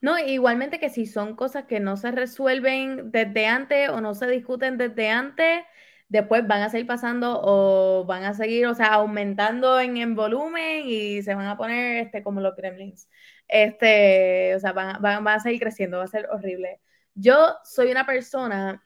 No, 0.00 0.18
igualmente 0.18 0.78
que 0.78 0.90
si 0.90 1.06
son 1.06 1.34
cosas 1.34 1.64
que 1.64 1.80
no 1.80 1.96
se 1.96 2.12
resuelven 2.12 3.10
desde 3.10 3.46
antes 3.46 3.88
o 3.90 4.00
no 4.00 4.14
se 4.14 4.28
discuten 4.28 4.78
desde 4.78 5.10
antes, 5.10 5.64
después 6.08 6.46
van 6.46 6.62
a 6.62 6.70
seguir 6.70 6.86
pasando 6.86 7.40
o 7.42 8.04
van 8.06 8.24
a 8.24 8.34
seguir, 8.34 8.66
o 8.66 8.74
sea, 8.74 8.94
aumentando 8.94 9.80
en, 9.80 10.14
volumen 10.14 10.82
y 10.86 11.22
se 11.22 11.34
van 11.34 11.46
a 11.46 11.56
poner 11.56 11.98
este, 12.06 12.22
como 12.22 12.40
los 12.40 12.54
gremlins. 12.56 13.08
Este, 13.48 14.54
o 14.56 14.60
sea, 14.60 14.72
van, 14.72 15.00
van, 15.02 15.24
van 15.24 15.36
a 15.38 15.40
seguir 15.40 15.60
creciendo, 15.60 15.98
va 15.98 16.04
a 16.04 16.06
ser 16.08 16.28
horrible. 16.30 16.80
Yo 17.14 17.56
soy 17.64 17.90
una 17.90 18.06
persona 18.06 18.84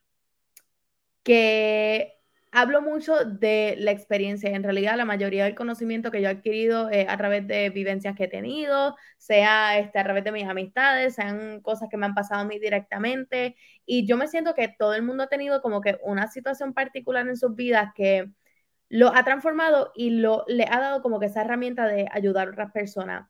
que 1.22 2.11
hablo 2.52 2.82
mucho 2.82 3.24
de 3.24 3.74
la 3.78 3.90
experiencia. 3.90 4.50
En 4.50 4.62
realidad, 4.62 4.96
la 4.96 5.06
mayoría 5.06 5.44
del 5.44 5.54
conocimiento 5.54 6.10
que 6.10 6.20
yo 6.20 6.28
he 6.28 6.32
adquirido 6.32 6.90
es 6.90 7.08
a 7.08 7.16
través 7.16 7.46
de 7.46 7.70
vivencias 7.70 8.14
que 8.14 8.24
he 8.24 8.28
tenido, 8.28 8.96
sea 9.18 9.78
este, 9.78 9.98
a 9.98 10.04
través 10.04 10.22
de 10.24 10.32
mis 10.32 10.46
amistades, 10.46 11.14
sean 11.14 11.60
cosas 11.62 11.88
que 11.90 11.96
me 11.96 12.06
han 12.06 12.14
pasado 12.14 12.42
a 12.42 12.44
mí 12.44 12.58
directamente. 12.58 13.56
Y 13.86 14.06
yo 14.06 14.16
me 14.18 14.28
siento 14.28 14.54
que 14.54 14.68
todo 14.78 14.94
el 14.94 15.02
mundo 15.02 15.24
ha 15.24 15.28
tenido 15.28 15.62
como 15.62 15.80
que 15.80 15.98
una 16.02 16.28
situación 16.28 16.74
particular 16.74 17.26
en 17.26 17.36
sus 17.36 17.56
vidas 17.56 17.92
que 17.94 18.30
lo 18.90 19.14
ha 19.14 19.24
transformado 19.24 19.90
y 19.94 20.10
lo, 20.10 20.44
le 20.46 20.64
ha 20.70 20.78
dado 20.78 21.02
como 21.02 21.18
que 21.18 21.26
esa 21.26 21.42
herramienta 21.42 21.86
de 21.88 22.06
ayudar 22.12 22.48
a 22.48 22.50
otras 22.50 22.72
personas. 22.72 23.28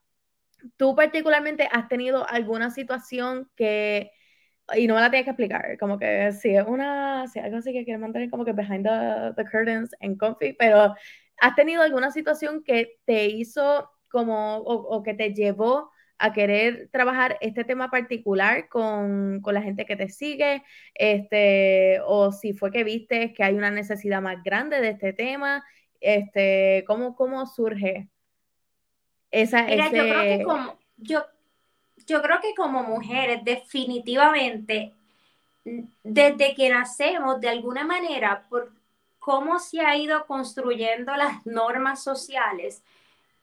¿Tú 0.76 0.96
particularmente 0.96 1.68
has 1.70 1.88
tenido 1.88 2.28
alguna 2.28 2.70
situación 2.70 3.50
que 3.56 4.10
y 4.74 4.86
no 4.86 4.94
me 4.94 5.00
la 5.00 5.10
tienes 5.10 5.24
que 5.24 5.30
explicar, 5.30 5.76
como 5.78 5.98
que 5.98 6.32
si 6.32 6.54
es 6.54 6.64
una, 6.66 7.26
si 7.28 7.38
algo 7.38 7.58
así 7.58 7.72
que 7.72 7.84
quieres 7.84 8.00
mantener 8.00 8.30
como 8.30 8.44
que 8.44 8.52
behind 8.52 8.86
the, 8.86 9.44
curtains 9.44 9.94
en 10.00 10.16
comfy, 10.16 10.54
pero 10.54 10.94
¿has 11.38 11.54
tenido 11.56 11.82
alguna 11.82 12.10
situación 12.10 12.62
que 12.62 12.96
te 13.04 13.26
hizo 13.26 13.90
como, 14.08 14.58
o, 14.58 15.02
que 15.02 15.14
te 15.14 15.34
llevó 15.34 15.90
a 16.18 16.32
querer 16.32 16.88
trabajar 16.92 17.36
este 17.40 17.64
tema 17.64 17.90
particular 17.90 18.68
con, 18.68 19.40
con, 19.40 19.54
la 19.54 19.62
gente 19.62 19.84
que 19.84 19.96
te 19.96 20.08
sigue, 20.08 20.62
este, 20.94 22.00
o 22.06 22.30
si 22.30 22.52
fue 22.52 22.70
que 22.70 22.84
viste 22.84 23.32
que 23.32 23.42
hay 23.42 23.54
una 23.54 23.70
necesidad 23.70 24.22
más 24.22 24.42
grande 24.44 24.80
de 24.80 24.90
este 24.90 25.12
tema, 25.12 25.64
este, 26.00 26.84
¿cómo, 26.86 27.16
cómo 27.16 27.46
surge 27.46 28.08
esa, 29.32 29.64
Mira, 29.64 29.86
yo 29.86 30.02
creo 30.02 30.22
que 30.38 30.44
como, 30.44 30.78
yo, 30.98 31.24
yo 32.06 32.22
creo 32.22 32.40
que 32.40 32.54
como 32.54 32.82
mujeres 32.82 33.44
definitivamente, 33.44 34.92
desde 36.02 36.54
que 36.54 36.68
nacemos, 36.68 37.40
de 37.40 37.48
alguna 37.48 37.84
manera, 37.84 38.46
por 38.48 38.72
cómo 39.18 39.58
se 39.58 39.80
ha 39.80 39.96
ido 39.96 40.26
construyendo 40.26 41.14
las 41.14 41.46
normas 41.46 42.02
sociales, 42.02 42.82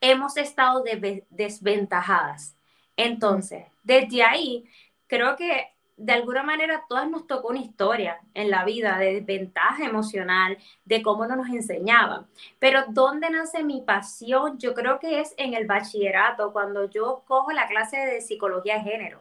hemos 0.01 0.37
estado 0.37 0.83
desventajadas. 1.29 2.55
Entonces, 2.97 3.65
desde 3.83 4.23
ahí, 4.23 4.69
creo 5.07 5.35
que 5.37 5.69
de 5.99 6.13
alguna 6.13 6.43
manera 6.43 6.85
todas 6.87 7.09
nos 7.09 7.27
tocó 7.27 7.49
una 7.49 7.59
historia 7.59 8.21
en 8.33 8.49
la 8.49 8.63
vida 8.63 8.97
de 8.97 9.21
desventaja 9.21 9.85
emocional, 9.85 10.57
de 10.85 11.01
cómo 11.01 11.27
no 11.27 11.35
nos 11.35 11.49
enseñaban. 11.49 12.25
Pero 12.57 12.85
¿dónde 12.87 13.29
nace 13.29 13.63
mi 13.63 13.81
pasión? 13.81 14.57
Yo 14.57 14.73
creo 14.73 14.99
que 14.99 15.19
es 15.19 15.33
en 15.37 15.53
el 15.53 15.67
bachillerato, 15.67 16.53
cuando 16.53 16.89
yo 16.89 17.23
cojo 17.27 17.51
la 17.51 17.67
clase 17.67 17.97
de 17.97 18.21
psicología 18.21 18.75
de 18.75 18.81
género. 18.81 19.19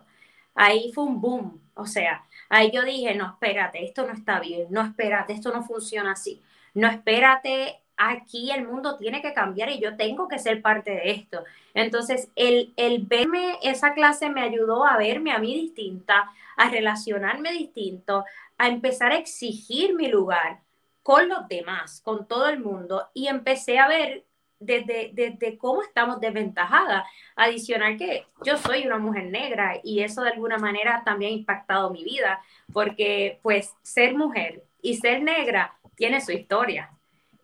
Ahí 0.55 0.93
fue 0.93 1.05
un 1.05 1.21
boom. 1.21 1.61
O 1.75 1.87
sea, 1.87 2.25
ahí 2.49 2.71
yo 2.73 2.85
dije, 2.85 3.14
no, 3.14 3.27
espérate, 3.27 3.85
esto 3.85 4.07
no 4.07 4.12
está 4.12 4.41
bien, 4.41 4.68
no, 4.70 4.83
espérate, 4.83 5.33
esto 5.33 5.53
no 5.53 5.62
funciona 5.64 6.12
así. 6.12 6.43
No, 6.74 6.89
espérate, 6.89 7.81
aquí 7.99 8.51
el 8.53 8.66
mundo 8.66 8.96
tiene 8.96 9.20
que 9.20 9.34
cambiar 9.34 9.68
y 9.70 9.80
yo 9.80 9.96
tengo 9.96 10.28
que 10.28 10.38
ser 10.38 10.62
parte 10.62 10.92
de 10.92 11.11
esto. 11.11 11.44
Entonces, 11.74 12.30
el, 12.36 12.72
el 12.76 13.03
verme, 13.03 13.59
esa 13.62 13.92
clase 13.92 14.30
me 14.30 14.40
ayudó 14.40 14.86
a 14.86 14.96
verme 14.96 15.32
a 15.32 15.38
mí 15.38 15.55
distinta, 15.55 16.30
a 16.57 16.70
relacionarme 16.70 17.53
distinto, 17.53 18.24
a 18.57 18.68
empezar 18.68 19.12
a 19.12 19.18
exigir 19.18 19.94
mi 19.94 20.09
lugar 20.09 20.61
con 21.03 21.28
los 21.28 21.49
demás, 21.49 22.01
con 22.03 22.26
todo 22.28 22.49
el 22.49 22.61
mundo, 22.61 23.09
y 23.14 23.26
empecé 23.26 23.78
a 23.78 23.88
ver 23.88 24.24
desde, 24.61 25.11
desde 25.12 25.59
cómo 25.59 25.82
estamos 25.82 26.20
desventajadas. 26.20 27.05
Adicional 27.36 27.96
que 27.96 28.26
yo 28.44 28.57
soy 28.59 28.86
una 28.86 28.99
mujer 28.99 29.24
negra 29.24 29.80
y 29.82 30.01
eso 30.01 30.22
de 30.22 30.30
alguna 30.30 30.59
manera 30.59 31.03
también 31.05 31.32
ha 31.32 31.36
impactado 31.36 31.90
mi 31.90 32.05
vida, 32.05 32.42
porque 32.72 33.40
pues 33.42 33.74
ser 33.82 34.14
mujer 34.14 34.62
y 34.82 34.96
ser 34.96 35.22
negra 35.22 35.78
tiene 35.96 36.20
su 36.20 36.32
historia 36.32 36.90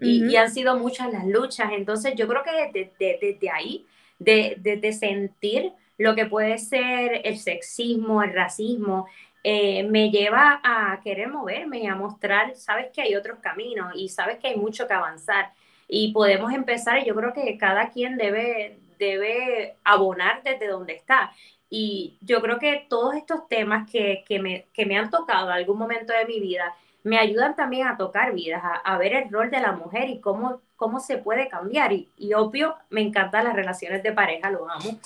y, 0.01 0.37
han 0.37 0.51
sido 0.51 0.79
muchas 0.79 1.13
las 1.13 1.27
luchas. 1.27 1.73
Entonces 1.73 2.15
yo 2.17 2.27
creo 2.29 2.43
que 2.43 2.71
desde, 2.73 3.19
desde, 3.21 3.51
ahí, 3.51 3.87
de, 4.19 4.57
de, 4.59 4.93
sentir 4.93 5.73
lo 5.99 6.15
que 6.15 6.27
puede 6.27 6.59
ser 6.59 7.23
el 7.25 7.39
sexismo, 7.39 8.23
el 8.23 8.33
racismo, 8.33 9.07
eh, 9.43 9.85
me 9.85 10.11
lleva 10.11 10.61
a 10.65 11.01
querer 11.03 11.29
moverme 11.29 11.81
y 11.81 11.87
a 11.87 11.95
mostrar, 11.95 12.57
sabes 12.57 12.87
que 12.93 13.03
hay 13.03 13.15
otros 13.15 13.39
caminos 13.41 13.93
y 13.95 14.09
sabes 14.09 14.39
que 14.39 14.49
hay 14.49 14.57
mucho 14.57 14.87
que 14.87 14.95
avanzar 14.95 15.53
y 15.87 16.13
podemos 16.13 16.53
empezar 16.53 16.99
y 16.99 17.05
yo 17.05 17.15
creo 17.15 17.33
que 17.33 17.59
cada 17.59 17.91
quien 17.91 18.17
debe, 18.17 18.79
debe 18.99 19.77
abonar 19.85 20.43
desde 20.43 20.69
donde 20.69 20.95
está. 20.95 21.33
Y 21.69 22.17
yo 22.21 22.41
creo 22.41 22.59
que 22.59 22.87
todos 22.89 23.15
estos 23.17 23.49
temas 23.49 23.91
que, 23.91 24.25
que, 24.27 24.39
me, 24.39 24.67
que 24.73 24.87
me 24.87 24.97
han 24.97 25.11
tocado 25.11 25.49
en 25.49 25.57
algún 25.57 25.79
momento 25.79 26.13
de 26.13 26.25
mi 26.25 26.41
vida 26.41 26.75
me 27.05 27.19
ayudan 27.19 27.55
también 27.55 27.87
a 27.87 27.97
tocar 27.97 28.33
vidas, 28.33 28.63
a, 28.65 28.99
ver 28.99 29.15
el 29.15 29.31
rol 29.31 29.51
de 29.51 29.61
la 29.61 29.73
mujer 29.73 30.09
y 30.09 30.21
cómo, 30.21 30.63
cómo 30.75 31.01
se 31.01 31.19
puede 31.19 31.49
cambiar. 31.49 31.93
Y, 31.93 32.09
y 32.17 32.33
obvio, 32.33 32.77
me 32.89 33.03
encantan 33.03 33.45
las 33.45 33.55
relaciones 33.55 34.03
de 34.03 34.13
pareja, 34.13 34.51
lo 34.51 34.69
amo. 34.69 34.99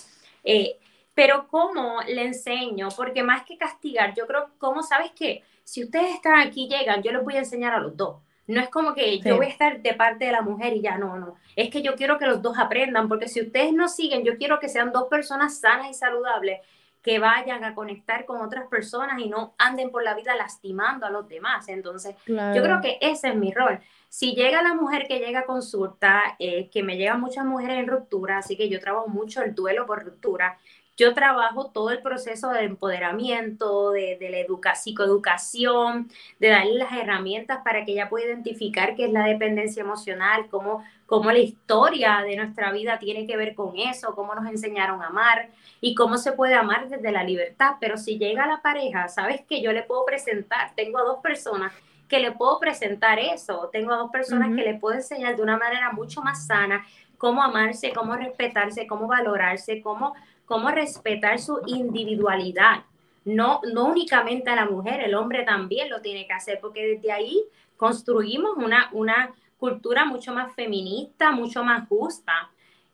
Eh, 0.45 0.79
pero 1.13 1.49
¿cómo 1.49 2.01
le 2.07 2.23
enseño? 2.23 2.89
Porque 2.97 3.25
más 3.25 3.43
que 3.43 3.59
castigar, 3.59 4.15
yo 4.15 4.29
creo, 4.29 4.51
¿cómo 4.59 4.85
sabes 4.85 5.11
que 5.11 5.43
si 5.65 5.83
ustedes 5.83 6.15
están 6.15 6.39
aquí, 6.39 6.69
llegan, 6.69 7.03
yo 7.03 7.11
les 7.11 7.25
voy 7.25 7.35
a 7.35 7.41
enseñar 7.41 7.75
a 7.75 7.81
los 7.81 7.97
dos? 7.97 8.23
No 8.47 8.61
es 8.61 8.69
como 8.69 8.95
que 8.95 9.19
yo 9.19 9.37
voy 9.37 9.47
a 9.47 9.51
estar 9.51 9.83
de 9.83 9.93
parte 9.95 10.25
de 10.25 10.33
la 10.33 10.41
mujer 10.41 10.75
y 10.75 10.81
ya 10.81 10.97
no, 10.97 11.19
no. 11.19 11.35
Es 11.57 11.69
que 11.69 11.83
yo 11.83 11.97
quiero 11.97 12.17
que 12.17 12.27
los 12.27 12.41
dos 12.41 12.57
aprendan, 12.57 13.09
porque 13.09 13.29
si 13.29 13.43
ustedes 13.43 13.73
no 13.73 13.89
siguen, 13.89 14.25
yo 14.25 14.39
quiero 14.39 14.61
que 14.61 14.69
sean 14.69 14.93
dos 14.93 15.09
personas 15.09 15.59
sanas 15.59 15.91
y 15.91 15.95
saludables 15.95 16.61
que 17.03 17.19
vayan 17.19 17.65
a 17.65 17.75
conectar 17.75 18.25
con 18.25 18.41
otras 18.43 18.67
personas 18.67 19.21
y 19.21 19.29
no 19.29 19.55
anden 19.59 19.91
por 19.91 20.03
la 20.03 20.15
vida 20.15 20.35
lastimando 20.35 21.07
a 21.07 21.11
los 21.11 21.29
demás. 21.29 21.69
Entonces, 21.69 22.15
yo 22.27 22.63
creo 22.63 22.81
que 22.81 22.99
ese 23.01 23.29
es 23.29 23.37
mi 23.37 23.53
rol. 23.53 23.81
Si 24.09 24.35
llega 24.35 24.63
la 24.63 24.75
mujer 24.75 25.07
que 25.07 25.19
llega 25.19 25.41
a 25.41 25.47
consulta, 25.47 26.37
eh, 26.39 26.71
que 26.71 26.83
me 26.83 26.97
llegan 26.97 27.21
muchas 27.21 27.45
mujeres 27.45 27.79
en 27.79 27.87
ruptura, 27.87 28.39
así 28.39 28.57
que 28.57 28.69
yo 28.69 28.81
trabajo 28.81 29.09
mucho 29.09 29.43
el 29.43 29.55
duelo 29.55 29.87
por 29.87 30.03
ruptura, 30.05 30.59
yo 30.99 31.15
trabajo 31.15 31.71
todo 31.71 31.91
el 31.91 32.03
proceso 32.03 32.51
de 32.51 32.65
empoderamiento, 32.65 33.93
de, 33.93 34.19
la 34.21 34.39
educa 34.39 34.75
psicoeducación, 34.75 36.11
de 36.41 36.49
darle 36.49 36.75
las 36.75 36.93
herramientas 36.93 37.61
para 37.65 37.85
que 37.85 37.93
ella 37.93 38.09
pueda 38.09 38.27
identificar 38.27 38.97
qué 38.97 39.05
es 39.05 39.13
la 39.13 39.25
dependencia 39.25 39.81
emocional, 39.81 40.49
cómo, 40.51 40.85
cómo 41.07 41.31
la 41.31 41.39
historia 41.39 42.23
de 42.27 42.35
nuestra 42.35 42.73
vida 42.73 42.99
tiene 42.99 43.29
que 43.29 43.37
ver 43.37 43.55
con 43.55 43.79
eso, 43.79 44.17
cómo 44.17 44.35
nos 44.35 44.51
enseñaron 44.51 45.01
a 45.01 45.07
amar 45.07 45.51
y 45.81 45.95
cómo 45.95 46.19
se 46.19 46.33
puede 46.33 46.55
amar 46.55 46.89
desde 46.89 47.13
la 47.13 47.23
libertad. 47.23 47.77
Pero 47.81 47.97
si 47.97 48.19
llega 48.19 48.49
la 48.49 48.61
pareja, 48.61 49.07
sabes 49.07 49.43
que 49.49 49.63
yo 49.63 49.73
le 49.73 49.85
puedo 49.85 50.05
presentar, 50.05 50.73
tengo 50.75 50.99
a 50.99 51.05
dos 51.05 51.21
personas 51.23 51.73
que 52.09 52.19
le 52.19 52.33
puedo 52.33 52.59
presentar 52.59 53.21
eso, 53.21 53.71
tengo 53.73 53.93
a 53.93 53.99
dos 53.99 54.11
personas 54.11 54.49
que 54.49 54.63
le 54.63 54.75
puedo 54.75 54.97
enseñar 54.97 55.37
de 55.37 55.43
una 55.43 55.59
manera 55.59 55.93
mucho 55.93 56.23
más 56.23 56.45
sana 56.47 56.85
cómo 57.19 57.43
amarse, 57.43 57.93
cómo 57.93 58.15
respetarse, 58.15 58.87
cómo 58.87 59.07
valorarse, 59.09 59.83
cómo 59.83 60.15
cómo 60.49 60.71
respetar 60.71 61.39
su 61.39 61.61
individualidad. 61.67 62.85
No, 63.25 63.61
no 63.73 63.87
únicamente 63.87 64.49
a 64.49 64.57
la 64.57 64.65
mujer, 64.65 65.01
el 65.01 65.15
hombre 65.15 65.45
también 65.45 65.91
lo 65.91 66.01
tiene 66.01 66.27
que 66.27 66.33
hacer, 66.33 66.59
porque 66.61 66.87
desde 66.87 67.13
ahí 67.13 67.45
construimos 67.77 68.57
una, 68.57 68.89
una 68.93 69.31
cultura 69.59 70.07
mucho 70.07 70.33
más 70.33 70.55
feminista, 70.55 71.31
mucho 71.33 71.63
más 71.63 71.87
justa. 71.89 72.51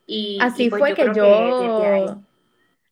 Y, 0.06 0.38
así 0.42 0.68
pues 0.68 0.80
fue 0.80 0.94
que 0.94 1.12
yo... 1.14 2.20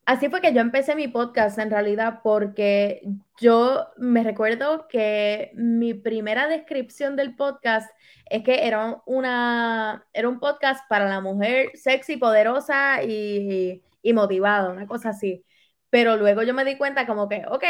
así 0.07 0.29
fue 0.29 0.41
que 0.41 0.55
yo 0.55 0.61
empecé 0.61 0.95
mi 0.95 1.09
podcast 1.09 1.59
en 1.59 1.71
realidad 1.71 2.21
porque 2.23 3.03
yo 3.41 3.89
me 3.97 4.23
recuerdo 4.23 4.87
que 4.89 5.51
mi 5.55 5.95
primera 5.95 6.47
descripción 6.47 7.17
del 7.17 7.35
podcast 7.35 7.91
es 8.31 8.45
que 8.45 8.67
era, 8.67 9.03
una, 9.07 10.07
era 10.13 10.29
un 10.29 10.39
podcast 10.39 10.89
para 10.89 11.09
la 11.09 11.21
mujer 11.21 11.73
sexy, 11.75 12.17
poderosa 12.17 13.03
y, 13.03 13.83
y 14.03 14.13
motivado, 14.13 14.73
una 14.73 14.87
cosa 14.87 15.11
así. 15.11 15.45
Pero 15.91 16.17
luego 16.17 16.43
yo 16.43 16.55
me 16.55 16.65
di 16.65 16.77
cuenta 16.79 17.07
como 17.07 17.29
que, 17.29 17.45
ok, 17.49 17.65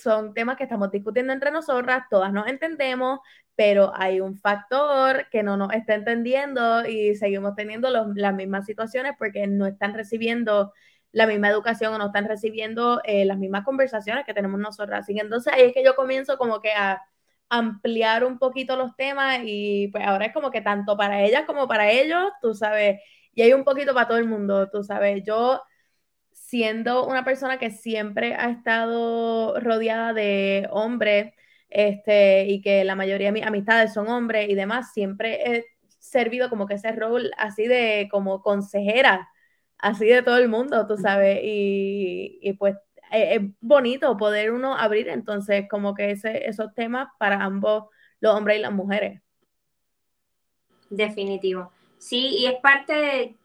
son 0.00 0.32
temas 0.34 0.56
que 0.56 0.64
estamos 0.64 0.90
discutiendo 0.92 1.32
entre 1.32 1.50
nosotras, 1.50 2.04
todas 2.10 2.32
nos 2.32 2.46
entendemos, 2.48 3.20
pero 3.56 3.92
hay 3.94 4.20
un 4.20 4.36
factor 4.36 5.28
que 5.30 5.42
no 5.42 5.56
nos 5.56 5.72
está 5.72 5.94
entendiendo 5.94 6.86
y 6.86 7.16
seguimos 7.16 7.54
teniendo 7.56 7.90
las 7.90 8.34
mismas 8.34 8.66
situaciones 8.66 9.14
porque 9.18 9.46
no 9.46 9.66
están 9.66 9.94
recibiendo 9.94 10.72
la 11.12 11.26
misma 11.26 11.48
educación 11.48 11.94
o 11.94 11.98
no 11.98 12.06
están 12.06 12.26
recibiendo 12.28 13.00
eh, 13.04 13.24
las 13.24 13.38
mismas 13.38 13.64
conversaciones 13.64 14.24
que 14.26 14.34
tenemos 14.34 14.60
nosotras. 14.60 15.08
Y 15.08 15.18
entonces 15.20 15.52
ahí 15.52 15.62
es 15.62 15.74
que 15.74 15.84
yo 15.84 15.94
comienzo 15.96 16.36
como 16.38 16.60
que 16.60 16.72
a 16.72 17.02
ampliar 17.48 18.24
un 18.24 18.38
poquito 18.38 18.76
los 18.76 18.96
temas 18.96 19.40
y 19.44 19.88
pues 19.88 20.04
ahora 20.06 20.26
es 20.26 20.32
como 20.34 20.50
que 20.50 20.60
tanto 20.60 20.96
para 20.96 21.22
ellas 21.22 21.44
como 21.46 21.68
para 21.68 21.90
ellos, 21.90 22.32
tú 22.42 22.54
sabes, 22.54 23.00
y 23.32 23.42
hay 23.42 23.52
un 23.52 23.64
poquito 23.64 23.94
para 23.94 24.08
todo 24.08 24.18
el 24.18 24.26
mundo, 24.26 24.68
tú 24.70 24.82
sabes, 24.82 25.22
yo 25.24 25.62
siendo 26.54 27.04
una 27.04 27.24
persona 27.24 27.58
que 27.58 27.72
siempre 27.72 28.36
ha 28.36 28.48
estado 28.48 29.58
rodeada 29.58 30.12
de 30.12 30.68
hombres, 30.70 31.34
este, 31.68 32.46
y 32.46 32.60
que 32.60 32.84
la 32.84 32.94
mayoría 32.94 33.26
de 33.26 33.32
mis 33.32 33.44
amistades 33.44 33.92
son 33.92 34.06
hombres 34.06 34.48
y 34.48 34.54
demás, 34.54 34.92
siempre 34.92 35.50
he 35.50 35.64
servido 35.98 36.48
como 36.48 36.68
que 36.68 36.74
ese 36.74 36.92
rol 36.92 37.32
así 37.38 37.66
de 37.66 38.06
como 38.08 38.40
consejera, 38.40 39.28
así 39.78 40.06
de 40.06 40.22
todo 40.22 40.38
el 40.38 40.48
mundo, 40.48 40.86
tú 40.86 40.96
sabes, 40.96 41.40
y, 41.42 42.52
pues 42.56 42.76
e, 43.10 43.34
es, 43.34 43.40
bonito 43.60 44.16
poder 44.16 44.52
uno 44.52 44.76
abrir 44.76 45.08
entonces 45.08 45.66
como 45.68 45.92
que 45.92 46.12
ese, 46.12 46.48
esos 46.48 46.72
temas 46.72 47.08
para 47.18 47.42
ambos, 47.42 47.86
los 48.20 48.32
hombres 48.32 48.58
y 48.58 48.62
las 48.62 48.72
mujeres. 48.72 49.20
Definitivo. 50.88 51.72
Sí, 51.98 52.28
y 52.38 52.46
es 52.46 52.60
parte 52.60 52.92
de 52.92 53.36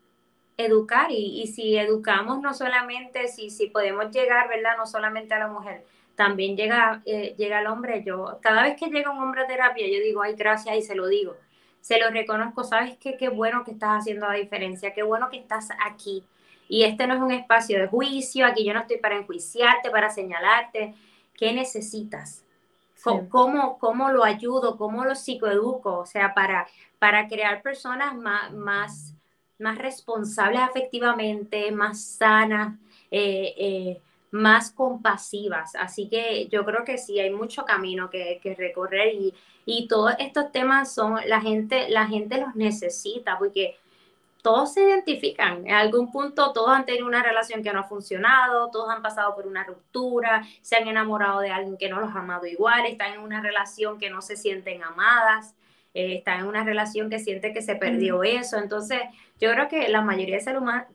educar 0.59 1.09
y, 1.09 1.47
si 1.47 1.77
educamos 1.77 2.41
no 2.41 2.53
solamente, 2.53 3.29
si, 3.29 3.49
si 3.49 3.67
podemos 3.67 4.11
llegar, 4.11 4.49
¿verdad? 4.49 4.75
No 4.77 4.85
solamente 4.85 5.33
a 5.33 5.39
la 5.39 5.47
mujer, 5.47 5.85
también 6.15 6.57
llega, 6.57 7.01
eh, 7.05 7.33
llega 7.37 7.61
el 7.61 7.67
hombre. 7.67 8.03
Yo, 8.05 8.39
cada 8.41 8.63
vez 8.63 8.75
que 8.75 8.87
llega 8.87 9.09
un 9.09 9.19
hombre 9.19 9.43
a 9.43 9.47
terapia, 9.47 9.87
yo 9.87 10.03
digo, 10.03 10.21
ay, 10.21 10.35
gracias 10.35 10.75
y 10.75 10.81
se 10.81 10.95
lo 10.95 11.07
digo. 11.07 11.37
Se 11.79 11.97
lo 11.97 12.09
reconozco, 12.09 12.65
¿sabes 12.65 12.97
qué? 12.97 13.15
Qué 13.15 13.29
bueno 13.29 13.63
que 13.63 13.71
estás 13.71 14.01
haciendo 14.01 14.27
la 14.27 14.33
diferencia, 14.33 14.93
qué 14.93 15.01
bueno 15.01 15.29
que 15.29 15.37
estás 15.37 15.69
aquí. 15.85 16.25
Y 16.67 16.83
este 16.83 17.07
no 17.07 17.13
es 17.15 17.21
un 17.21 17.31
espacio 17.31 17.79
de 17.79 17.87
juicio, 17.87 18.45
aquí 18.45 18.65
yo 18.65 18.73
no 18.73 18.81
estoy 18.81 18.97
para 18.97 19.15
enjuiciarte, 19.15 19.89
para 19.89 20.09
señalarte. 20.09 20.93
¿Qué 21.35 21.53
necesitas? 21.53 22.43
¿Cómo, 23.01 23.79
¿Cómo, 23.79 24.09
lo 24.09 24.25
ayudo? 24.25 24.77
¿Cómo 24.77 25.05
lo 25.05 25.15
psicoeduco? 25.15 25.99
O 25.99 26.05
sea, 26.05 26.33
para, 26.33 26.67
para 26.99 27.29
crear 27.29 27.61
personas 27.61 28.13
más, 28.13 28.51
más 28.51 29.15
más 29.59 29.77
responsables 29.77 30.61
afectivamente, 30.61 31.71
más 31.71 32.01
sanas, 32.01 32.77
eh, 33.11 33.53
eh, 33.57 34.01
más 34.31 34.71
compasivas. 34.71 35.75
Así 35.75 36.07
que 36.07 36.47
yo 36.47 36.65
creo 36.65 36.83
que 36.85 36.97
sí, 36.97 37.19
hay 37.19 37.31
mucho 37.31 37.65
camino 37.65 38.09
que, 38.09 38.39
recorrer 38.57 39.13
y, 39.13 39.33
y, 39.65 39.87
todos 39.87 40.13
estos 40.19 40.51
temas 40.51 40.93
son, 40.93 41.19
la 41.27 41.41
gente, 41.41 41.89
la 41.89 42.07
gente 42.07 42.39
los 42.39 42.55
necesita 42.55 43.37
porque 43.37 43.77
todos 44.41 44.73
se 44.73 44.83
identifican. 44.83 45.67
En 45.67 45.73
algún 45.73 46.11
punto 46.11 46.53
todos 46.53 46.69
han 46.69 46.85
tenido 46.85 47.05
una 47.05 47.21
relación 47.21 47.61
que 47.61 47.73
no 47.73 47.81
ha 47.81 47.83
funcionado, 47.83 48.69
todos 48.71 48.89
han 48.89 49.01
pasado 49.01 49.35
por 49.35 49.45
una 49.45 49.63
ruptura, 49.65 50.43
se 50.61 50.77
han 50.77 50.87
enamorado 50.87 51.41
de 51.41 51.51
alguien 51.51 51.77
que 51.77 51.89
no 51.89 51.99
los 51.99 52.15
ha 52.15 52.19
amado 52.19 52.45
igual, 52.45 52.85
están 52.85 53.13
en 53.13 53.19
una 53.19 53.41
relación 53.41 53.99
que 53.99 54.09
no 54.09 54.21
se 54.21 54.37
sienten 54.37 54.83
amadas. 54.83 55.55
Eh, 55.93 56.17
están 56.17 56.41
en 56.41 56.45
una 56.45 56.63
relación 56.63 57.09
que 57.09 57.19
siente 57.19 57.51
que 57.51 57.61
se 57.61 57.75
perdió 57.75 58.23
eso. 58.23 58.57
Entonces, 58.57 59.01
yo 59.39 59.51
creo 59.51 59.67
que 59.67 59.87
la 59.87 60.01
mayoría 60.01 60.35
de 60.35 60.41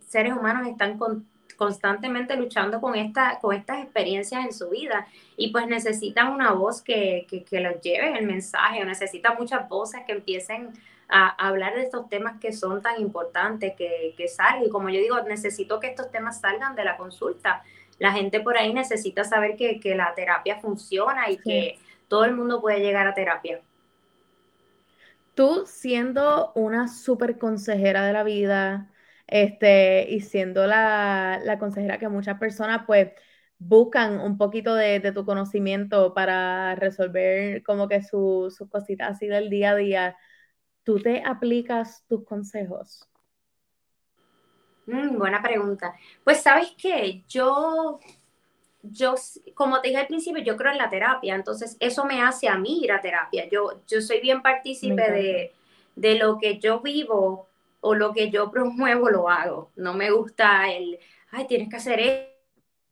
seres 0.00 0.32
humanos 0.34 0.66
están 0.68 0.98
constantemente 1.56 2.36
luchando 2.36 2.80
con, 2.80 2.94
esta, 2.94 3.38
con 3.40 3.54
estas 3.54 3.82
experiencias 3.82 4.44
en 4.44 4.52
su 4.52 4.68
vida 4.68 5.06
y 5.36 5.50
pues 5.50 5.66
necesitan 5.66 6.32
una 6.32 6.52
voz 6.52 6.82
que, 6.82 7.26
que, 7.28 7.60
los 7.60 7.80
lleve 7.80 8.18
el 8.18 8.26
mensaje 8.26 8.82
o 8.82 8.84
necesitan 8.84 9.36
muchas 9.38 9.68
voces 9.68 10.02
que 10.06 10.12
empiecen 10.12 10.72
a, 11.08 11.28
hablar 11.46 11.74
de 11.74 11.82
estos 11.82 12.08
temas 12.08 12.38
que 12.40 12.52
son 12.52 12.82
tan 12.82 13.00
importantes, 13.00 13.74
que, 13.76 14.14
que 14.16 14.28
salgan. 14.28 14.64
Y 14.64 14.70
como 14.70 14.90
yo 14.90 15.00
digo, 15.00 15.20
necesito 15.22 15.80
que 15.80 15.88
estos 15.88 16.10
temas 16.10 16.40
salgan 16.40 16.74
de 16.74 16.84
la 16.84 16.96
consulta. 16.96 17.62
La 17.98 18.12
gente 18.12 18.40
por 18.40 18.58
ahí 18.58 18.74
necesita 18.74 19.24
saber 19.24 19.56
que, 19.56 19.80
que 19.80 19.94
la 19.94 20.12
terapia 20.14 20.60
funciona 20.60 21.30
y 21.30 21.38
que 21.38 21.78
todo 22.08 22.24
el 22.24 22.34
mundo 22.34 22.60
puede 22.60 22.80
llegar 22.80 23.06
a 23.06 23.14
terapia. 23.14 23.60
Tú 25.34 25.64
siendo 25.66 26.52
una 26.54 26.88
súper 26.88 27.38
consejera 27.38 28.04
de 28.06 28.12
la 28.12 28.22
vida, 28.22 28.90
este, 29.26 30.10
y 30.10 30.20
siendo 30.20 30.66
la, 30.66 31.56
consejera 31.58 31.98
que 31.98 32.08
muchas 32.08 32.38
personas 32.38 32.82
pues 32.86 33.12
buscan 33.58 34.20
un 34.20 34.38
poquito 34.38 34.74
de, 34.74 35.00
tu 35.12 35.24
conocimiento 35.24 36.14
para 36.14 36.74
resolver 36.76 37.62
como 37.62 37.88
que 37.88 38.02
sus 38.02 38.58
cositas 38.70 39.12
así 39.12 39.26
del 39.26 39.50
día 39.50 39.70
a 39.70 39.76
día, 39.76 40.16
¿tú 40.84 41.00
te 41.00 41.22
aplicas 41.24 42.04
tus 42.06 42.24
consejos? 42.24 43.08
Mm, 44.86 45.18
buena 45.18 45.42
pregunta. 45.42 45.94
Pues 46.22 46.42
sabes 46.42 46.74
que 46.76 47.24
yo 47.26 47.98
yo, 48.90 49.14
como 49.54 49.80
te 49.80 49.88
dije 49.88 50.00
al 50.00 50.06
principio, 50.06 50.42
yo 50.42 50.56
creo 50.56 50.72
en 50.72 50.78
la 50.78 50.90
terapia, 50.90 51.34
entonces 51.34 51.76
eso 51.80 52.04
me 52.04 52.20
hace 52.22 52.48
a 52.48 52.56
mí 52.56 52.80
ir 52.82 52.92
a 52.92 53.00
terapia. 53.00 53.48
Yo, 53.48 53.80
yo 53.86 54.00
soy 54.00 54.20
bien 54.20 54.42
partícipe 54.42 55.10
de, 55.10 55.52
de, 55.96 56.14
lo 56.16 56.38
que 56.38 56.58
yo 56.58 56.80
vivo 56.80 57.48
o 57.80 57.94
lo 57.94 58.12
que 58.12 58.30
yo 58.30 58.50
promuevo, 58.52 59.10
lo 59.10 59.28
hago. 59.28 59.70
No 59.76 59.94
me 59.94 60.10
gusta 60.10 60.70
el, 60.70 60.98
ay, 61.30 61.46
tienes 61.46 61.68
que 61.68 61.76
hacer 61.76 62.00
esto, 62.00 62.32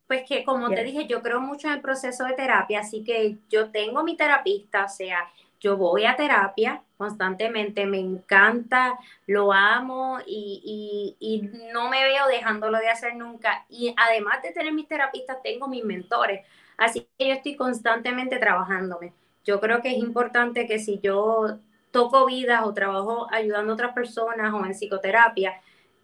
Pues 0.06 0.24
que 0.28 0.44
como 0.44 0.70
te 0.70 0.84
dije, 0.84 1.06
yo 1.06 1.22
creo 1.22 1.40
mucho 1.40 1.68
en 1.68 1.74
el 1.74 1.80
proceso 1.80 2.24
de 2.24 2.34
terapia, 2.34 2.80
así 2.80 3.04
que 3.04 3.38
yo 3.48 3.70
tengo 3.70 4.02
mi 4.02 4.16
terapista, 4.16 4.84
o 4.84 4.88
sea, 4.88 5.28
yo 5.62 5.76
voy 5.76 6.04
a 6.04 6.16
terapia 6.16 6.82
constantemente, 6.98 7.86
me 7.86 7.98
encanta, 7.98 8.98
lo 9.26 9.52
amo 9.52 10.18
y, 10.26 11.16
y, 11.18 11.50
no 11.72 11.88
me 11.88 12.04
veo 12.04 12.26
dejándolo 12.26 12.78
de 12.78 12.88
hacer 12.88 13.16
nunca. 13.16 13.64
Y 13.68 13.94
además 13.96 14.42
de 14.42 14.52
tener 14.52 14.72
mis 14.72 14.88
terapistas, 14.88 15.42
tengo 15.42 15.68
mis 15.68 15.84
mentores, 15.84 16.46
así 16.76 17.08
que 17.18 17.28
yo 17.28 17.34
estoy 17.34 17.56
constantemente 17.56 18.38
trabajándome. 18.38 19.12
Yo 19.44 19.60
creo 19.60 19.82
que 19.82 19.90
es 19.90 19.98
importante 19.98 20.66
que 20.66 20.78
si 20.78 21.00
yo 21.00 21.58
toco 21.90 22.26
vidas 22.26 22.62
o 22.64 22.74
trabajo 22.74 23.26
ayudando 23.30 23.72
a 23.72 23.74
otras 23.74 23.94
personas 23.94 24.52
o 24.52 24.64
en 24.64 24.72
psicoterapia, 24.72 25.60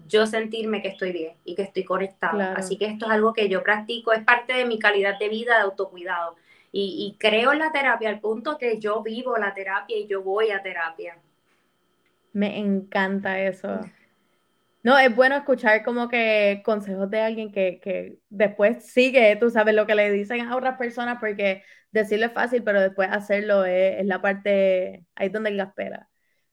yo 0.06 0.26
sentirme 0.26 0.82
que 0.82 0.88
estoy 0.88 1.12
bien 1.12 1.34
y 1.44 1.54
que 1.54 1.62
estoy 1.62 1.84
conectada. 1.84 2.54
Así 2.54 2.76
que 2.76 2.86
esto 2.86 3.06
es 3.06 3.12
algo 3.12 3.32
que 3.32 3.48
yo 3.48 3.62
practico, 3.62 4.12
es 4.12 4.22
parte 4.24 4.52
de 4.52 4.64
mi 4.64 4.78
calidad 4.78 5.18
de 5.18 5.28
vida, 5.28 5.56
de 5.56 5.62
autocuidado. 5.62 6.36
Y, 6.70 7.16
creo 7.18 7.52
en 7.52 7.60
la 7.60 7.72
terapia 7.72 8.10
al 8.10 8.20
punto 8.20 8.58
que 8.58 8.78
yo 8.78 9.02
vivo 9.02 9.36
la 9.36 9.54
terapia 9.54 9.96
y 9.96 10.06
yo 10.06 10.22
voy 10.22 10.50
a 10.50 10.62
terapia. 10.62 11.18
Me 12.32 12.58
encanta 12.58 13.40
eso. 13.40 13.80
No, 14.82 14.98
es 14.98 15.14
bueno 15.14 15.36
escuchar 15.36 15.84
como 15.84 16.08
que 16.08 16.62
consejos 16.64 17.10
de 17.10 17.20
alguien 17.20 17.50
que, 17.50 18.20
después 18.28 18.84
sigue, 18.84 19.36
tú 19.36 19.50
sabes 19.50 19.74
lo 19.74 19.86
que 19.86 19.94
le 19.94 20.12
dicen 20.12 20.42
a 20.42 20.56
otras 20.56 20.78
personas, 20.78 21.18
porque 21.18 21.62
decirlo 21.90 22.26
es 22.26 22.32
fácil, 22.32 22.62
pero 22.62 22.80
después 22.80 23.08
hacerlo 23.10 23.64
es, 23.64 24.04
la 24.06 24.20
parte, 24.22 25.04
ahí 25.14 25.30
donde 25.30 25.50
la 25.50 25.64
espera. 25.64 26.08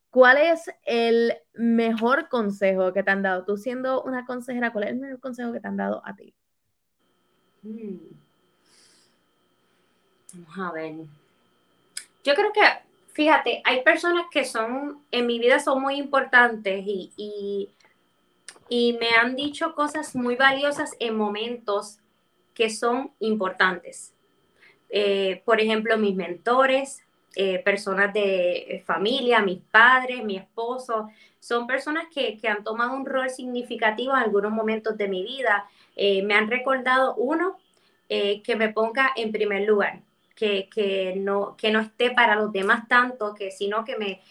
¿Cuál 0.10 0.38
es 0.38 0.72
el 0.86 1.34
mejor 1.54 2.30
consejo 2.30 2.94
que 2.94 3.04
te 3.04 3.12
han 3.12 3.22
dado? 3.22 3.46
Tú 3.46 3.58
siendo 3.58 4.02
una 4.04 4.26
consejera, 4.26 4.72
¿cuál 4.72 4.86
es 4.86 4.92
el 4.92 5.00
mejor 5.00 5.20
consejo 5.20 5.52
que 5.52 5.60
te 5.60 5.68
han 5.68 5.78
dado 5.78 6.02
a 6.06 6.16
ti? 6.16 6.34
Hmm. 7.64 8.25
Vamos 10.36 10.58
a 10.58 10.72
ver. 10.74 10.94
Yo 12.24 12.34
creo 12.34 12.52
que, 12.52 12.62
fíjate, 13.14 13.62
hay 13.64 13.84
personas 13.84 14.26
que 14.32 14.44
son, 14.44 15.02
en 15.12 15.28
mi 15.28 15.40
vida 15.40 15.60
son 15.60 15.82
muy 15.82 15.96
importantes 15.96 16.84
y, 16.86 17.12
y, 18.68 18.98
me 19.00 19.10
han 19.12 19.36
dicho 19.36 19.76
cosas 19.76 20.16
muy 20.16 20.36
valiosas 20.36 20.96
en 21.00 21.16
momentos 21.16 22.00
que 22.54 22.70
son 22.70 23.12
importantes. 23.20 24.14
Eh, 24.90 25.42
por 25.46 25.62
ejemplo, 25.62 25.98
mis 25.98 26.16
mentores, 26.16 27.04
eh, 27.36 27.60
personas 27.60 28.14
de 28.14 28.84
familia, 28.86 29.42
mis 29.42 29.62
padres, 29.62 30.24
mi 30.24 30.38
esposo, 30.38 31.10
son 31.40 31.68
personas 31.68 32.06
que, 32.14 32.40
han 32.48 32.64
tomado 32.64 32.96
un 32.96 33.06
rol 33.06 33.30
significativo 33.30 34.14
en 34.14 34.24
algunos 34.24 34.52
momentos 34.52 34.98
de 34.98 35.08
mi 35.08 35.24
vida. 35.24 35.70
Eh, 35.96 36.24
me 36.24 36.34
han 36.34 36.50
recordado, 36.50 37.16
uno, 37.16 37.58
que 38.08 38.56
me 38.56 38.70
ponga 38.70 39.12
en 39.16 39.32
primer 39.32 39.68
lugar 39.68 40.05
que, 40.36 41.14
no, 41.18 41.56
que 41.58 41.72
no 41.72 41.80
esté 41.80 42.12
para 42.12 42.36
los 42.36 42.52
demás 42.52 42.88
tanto, 42.88 43.34
que 43.34 43.52
sino 43.52 43.86
que 43.86 43.98
me, 43.98 44.22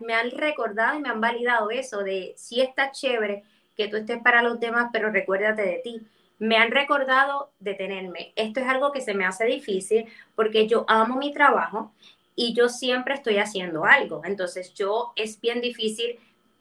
me 0.00 0.14
han 0.14 0.30
recordado 0.30 0.96
y 0.96 1.02
me 1.02 1.08
han 1.08 1.20
validado 1.20 1.70
eso 1.70 2.02
de 2.02 2.34
si 2.36 2.60
está 2.60 2.92
chévere 2.92 3.42
que 3.76 3.88
tú 3.88 3.96
estés 3.96 4.22
para 4.22 4.42
los 4.42 4.60
demás, 4.60 4.90
pero 4.92 5.10
recuérdate 5.10 5.62
de 5.62 5.80
ti. 5.82 6.06
Me 6.38 6.56
han 6.56 6.70
recordado 6.70 7.50
detenerme. 7.58 8.32
Esto 8.36 8.60
es 8.60 8.66
algo 8.66 8.92
que 8.92 9.00
se 9.00 9.14
me 9.14 9.26
hace 9.26 9.44
difícil 9.44 10.06
porque 10.34 10.66
yo 10.66 10.84
amo 10.88 11.16
mi 11.16 11.32
trabajo 11.32 11.92
y 12.34 12.54
yo 12.54 12.68
siempre 12.68 13.14
estoy 13.14 13.38
haciendo 13.38 13.84
algo. 13.84 14.22
Entonces 14.24 14.72
yo 14.74 15.12
es 15.16 15.40
bien 15.40 15.60
difícil 15.60 16.18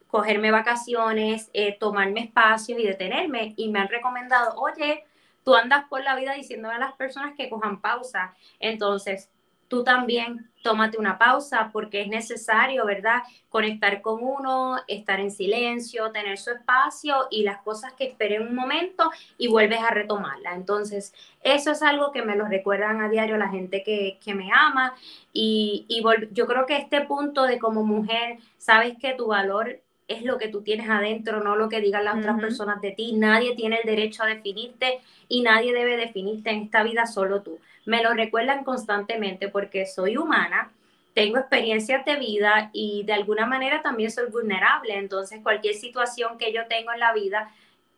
cogerme 0.07 0.51
vacaciones, 0.51 1.49
eh, 1.53 1.77
tomarme 1.79 2.21
espacios 2.21 2.79
y 2.79 2.85
detenerme. 2.85 3.53
Y 3.55 3.69
me 3.69 3.79
han 3.79 3.87
recomendado, 3.87 4.55
oye, 4.59 5.05
tú 5.49 5.55
andas 5.55 5.85
por 5.89 6.03
la 6.03 6.15
vida 6.15 6.33
diciendo 6.33 6.69
a 6.69 6.77
las 6.77 6.93
personas 6.93 7.33
que 7.35 7.49
cojan 7.49 7.81
pausa. 7.81 8.35
Entonces, 8.59 9.31
tú 9.67 9.83
también 9.83 10.51
tómate 10.61 10.99
una 10.99 11.17
pausa 11.17 11.71
porque 11.73 12.01
es 12.01 12.07
necesario, 12.07 12.85
¿verdad? 12.85 13.23
Conectar 13.49 14.03
con 14.03 14.21
uno, 14.21 14.77
estar 14.87 15.19
en 15.19 15.31
silencio, 15.31 16.11
tener 16.11 16.37
su 16.37 16.51
espacio 16.51 17.25
y 17.31 17.41
las 17.41 17.63
cosas 17.63 17.93
que 17.93 18.03
esperen 18.05 18.43
un 18.43 18.53
momento 18.53 19.09
y 19.39 19.47
vuelves 19.47 19.79
a 19.79 19.89
retomarla. 19.89 20.53
Entonces, 20.53 21.15
eso 21.41 21.71
es 21.71 21.81
algo 21.81 22.11
que 22.11 22.21
me 22.21 22.35
lo 22.35 22.45
recuerdan 22.45 23.01
a 23.01 23.09
diario 23.09 23.35
la 23.35 23.49
gente 23.49 23.81
que, 23.81 24.19
me 24.35 24.51
ama 24.53 24.93
y, 25.33 25.87
y 25.89 26.03
yo 26.31 26.45
creo 26.45 26.67
que 26.67 26.77
este 26.77 27.01
punto 27.01 27.47
de 27.47 27.57
como 27.57 27.83
mujer, 27.83 28.37
sabes 28.59 28.99
que 28.99 29.15
tu 29.15 29.25
valor 29.25 29.81
es 30.09 30.23
lo 30.23 30.37
que 30.37 30.49
tú 30.49 30.61
tienes 30.61 30.89
adentro, 30.89 31.41
no 31.41 31.55
lo 31.55 31.69
que 31.69 31.79
digan 31.79 32.03
las 32.03 32.17
otras 32.17 32.41
personas 32.41 32.81
de 32.81 32.91
ti. 32.91 33.13
Nadie 33.13 33.55
tiene 33.55 33.77
el 33.77 33.87
derecho 33.87 34.23
a 34.23 34.25
definirte 34.25 34.99
y 35.29 35.43
nadie 35.43 35.71
debe 35.71 35.95
definirte 35.95 36.49
en 36.49 36.63
esta 36.63 36.83
vida, 36.83 37.05
solo 37.05 37.41
tú. 37.43 37.59
Me 37.85 38.03
lo 38.03 38.13
recuerdan 38.13 38.63
constantemente 38.63 39.49
porque 39.49 39.85
soy 39.85 40.17
humana, 40.17 40.71
tengo 41.13 41.37
experiencias 41.37 42.03
de 42.05 42.15
vida 42.15 42.71
y 42.73 43.03
de 43.03 43.13
alguna 43.13 43.45
manera 43.45 43.83
también 43.83 44.09
soy 44.09 44.29
vulnerable. 44.31 44.97
Entonces, 44.97 45.41
cualquier 45.43 45.75
situación 45.75 46.39
que 46.39 46.51
yo 46.51 46.65
tengo 46.67 46.91
en 46.91 46.99
la 46.99 47.13
vida, 47.13 47.51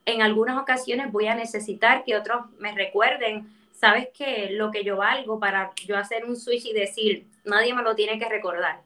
en 0.05 0.22
algunas 0.22 0.57
ocasiones 0.57 1.12
voy 1.14 1.28
a 1.28 1.36
necesitar 1.36 2.03
que 2.03 2.18
otros 2.18 2.41
me 2.59 2.74
recuerden, 2.74 3.47
sabes 3.72 4.09
que 4.09 4.49
lo 4.51 4.70
que 4.70 4.84
yo 4.84 4.97
valgo 4.97 5.39
para 5.39 5.72
yo 5.86 5.97
hacer 5.97 6.26
un 6.26 6.36
switch 6.36 6.66
y 6.66 6.74
decir, 6.74 7.26
nadie 7.45 7.74
me 7.74 7.84
lo 7.84 7.95
tiene 7.95 8.20
que 8.20 8.28
recordar 8.28 8.82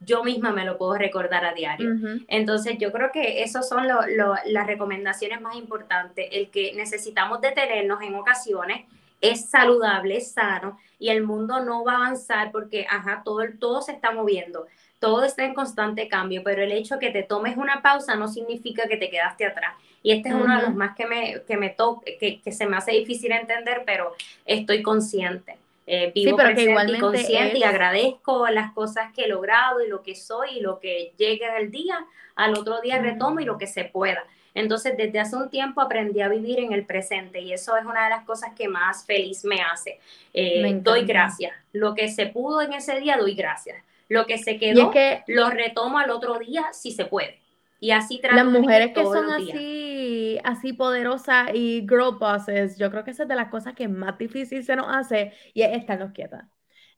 yo 0.00 0.24
misma 0.24 0.50
me 0.50 0.64
lo 0.64 0.78
puedo 0.78 0.94
recordar 0.94 1.44
a 1.44 1.52
diario. 1.52 1.90
Entonces 2.26 2.78
yo 2.78 2.90
creo 2.90 3.12
que 3.12 3.42
esas 3.42 3.68
son 3.68 3.86
las 3.86 4.66
recomendaciones 4.66 5.40
más 5.40 5.56
importantes, 5.56 6.28
el 6.32 6.50
que 6.50 6.72
necesitamos 6.74 7.40
detenernos 7.40 8.02
en 8.02 8.14
ocasiones, 8.14 8.86
es 9.20 9.50
saludable, 9.50 10.16
es 10.16 10.32
sano 10.32 10.78
y 10.98 11.10
el 11.10 11.22
mundo 11.22 11.62
no 11.62 11.84
va 11.84 11.92
a 11.92 11.96
avanzar 11.96 12.50
porque, 12.50 12.86
ajá, 12.88 13.20
todo, 13.22 13.42
todo 13.58 13.82
se 13.82 13.92
está 13.92 14.12
moviendo, 14.12 14.66
todo 14.98 15.24
está 15.24 15.44
en 15.44 15.52
constante 15.52 16.08
cambio, 16.08 16.42
pero 16.42 16.62
el 16.62 16.72
hecho 16.72 16.94
de 16.94 17.00
que 17.00 17.10
te 17.10 17.22
tomes 17.22 17.58
una 17.58 17.82
pausa 17.82 18.16
no 18.16 18.28
significa 18.28 18.88
que 18.88 18.96
te 18.96 19.10
quedaste 19.10 19.44
atrás. 19.44 19.74
Y 20.02 20.12
este 20.12 20.30
es 20.30 20.34
uno 20.34 20.56
de 20.56 20.62
los 20.62 20.74
más 20.74 20.96
que 20.96 21.06
me, 21.06 21.42
que 21.46 21.58
me 21.58 21.76
que, 22.18 22.40
que 22.40 22.52
se 22.52 22.66
me 22.66 22.78
hace 22.78 22.92
difícil 22.92 23.32
entender, 23.32 23.82
pero 23.84 24.14
estoy 24.46 24.82
consciente. 24.82 25.58
Eh, 25.92 26.12
vivo 26.14 26.36
presente 26.36 26.92
y 26.92 27.00
consciente 27.00 27.58
y 27.58 27.64
agradezco 27.64 28.48
las 28.48 28.72
cosas 28.74 29.12
que 29.12 29.24
he 29.24 29.28
logrado 29.28 29.84
y 29.84 29.88
lo 29.88 30.04
que 30.04 30.14
soy 30.14 30.58
y 30.58 30.60
lo 30.60 30.78
que 30.78 31.12
llegue 31.16 31.44
el 31.58 31.72
día, 31.72 32.06
al 32.36 32.56
otro 32.56 32.80
día 32.80 33.00
retomo 33.00 33.40
y 33.40 33.44
lo 33.44 33.58
que 33.58 33.66
se 33.66 33.82
pueda. 33.82 34.22
Entonces, 34.54 34.96
desde 34.96 35.18
hace 35.18 35.34
un 35.34 35.50
tiempo 35.50 35.80
aprendí 35.80 36.20
a 36.20 36.28
vivir 36.28 36.60
en 36.60 36.72
el 36.72 36.86
presente 36.86 37.40
y 37.40 37.52
eso 37.52 37.76
es 37.76 37.84
una 37.84 38.04
de 38.04 38.10
las 38.10 38.24
cosas 38.24 38.54
que 38.56 38.68
más 38.68 39.04
feliz 39.04 39.44
me 39.44 39.62
hace. 39.62 39.98
Eh, 40.32 40.78
doy 40.80 41.04
gracias. 41.04 41.52
Lo 41.72 41.92
que 41.96 42.08
se 42.08 42.26
pudo 42.26 42.62
en 42.62 42.72
ese 42.72 43.00
día, 43.00 43.16
doy 43.16 43.34
gracias. 43.34 43.82
Lo 44.08 44.26
que 44.26 44.38
se 44.38 44.58
quedó, 44.58 44.92
lo 45.26 45.50
retomo 45.50 45.98
al 45.98 46.10
otro 46.10 46.38
día 46.38 46.66
si 46.72 46.92
se 46.92 47.04
puede. 47.04 47.40
Y 47.80 47.92
así 47.92 48.20
Las 48.22 48.44
mujeres 48.44 48.92
que 48.94 49.02
son 49.02 49.30
así, 49.30 50.38
así 50.44 50.74
poderosas 50.74 51.48
y 51.54 51.80
girl 51.88 52.18
bosses, 52.20 52.76
yo 52.78 52.90
creo 52.90 53.04
que 53.04 53.12
esa 53.12 53.22
es 53.22 53.28
de 53.28 53.34
las 53.34 53.48
cosas 53.48 53.74
que 53.74 53.88
más 53.88 54.18
difícil 54.18 54.62
se 54.62 54.76
nos 54.76 54.86
hace 54.88 55.32
y 55.54 55.62
es 55.62 55.76
estarnos 55.76 56.12
quietas. 56.12 56.44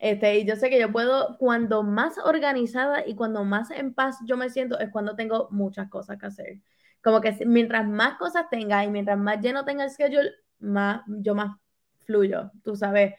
Este, 0.01 0.41
y 0.41 0.45
yo 0.45 0.57
sé 0.57 0.68
que 0.68 0.80
yo 0.80 0.91
puedo, 0.91 1.39
cuando 1.39 1.85
más 1.85 2.18
organizada 2.18 3.07
y 3.07 3.14
cuando 3.14 3.45
más 3.45 3.70
en 3.70 3.95
paz 3.95 4.18
yo 4.26 4.37
me 4.37 4.51
siento, 4.51 4.76
es 4.80 4.91
cuando 4.91 5.14
tengo 5.14 5.47
muchas 5.53 5.89
cosas 5.89 6.18
que 6.18 6.26
hacer. 6.26 6.59
Como 7.05 7.20
que 7.20 7.37
mientras 7.47 7.87
más 7.87 8.18
cosas 8.18 8.47
tenga 8.51 8.85
y 8.85 8.91
mientras 8.91 9.16
más 9.16 9.41
lleno 9.41 9.64
tenga 9.64 9.85
el 9.85 9.91
schedule, 9.91 10.33
más, 10.59 11.03
yo 11.07 11.37
más 11.37 11.57
fluyo, 12.01 12.51
tú 12.64 12.74
sabes. 12.74 13.14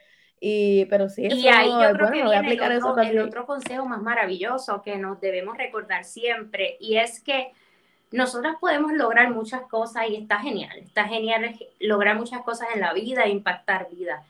Y, 0.46 0.84
pero 0.88 1.08
sí, 1.08 1.26
eso, 1.26 1.38
y 1.38 1.48
ahí 1.48 1.70
yo 1.70 1.94
creo 1.94 2.12
que 2.12 2.22
viene 2.22 2.54
el 2.56 2.84
otro, 2.84 3.02
el 3.02 3.20
otro 3.20 3.46
consejo 3.46 3.86
más 3.86 4.02
maravilloso 4.02 4.82
que 4.82 4.98
nos 4.98 5.22
debemos 5.22 5.58
recordar 5.58 6.04
siempre, 6.04 6.76
y 6.82 6.98
es 6.98 7.22
que 7.22 7.54
nosotras 8.12 8.58
podemos 8.60 8.92
lograr 8.92 9.32
muchas 9.32 9.62
cosas 9.62 10.10
y 10.10 10.18
está 10.18 10.40
genial, 10.40 10.78
está 10.80 11.06
genial 11.06 11.56
lograr 11.80 12.18
muchas 12.18 12.42
cosas 12.42 12.68
en 12.76 12.82
la 12.82 12.92
vida, 12.92 13.26
impactar 13.26 13.88
vida, 13.90 14.26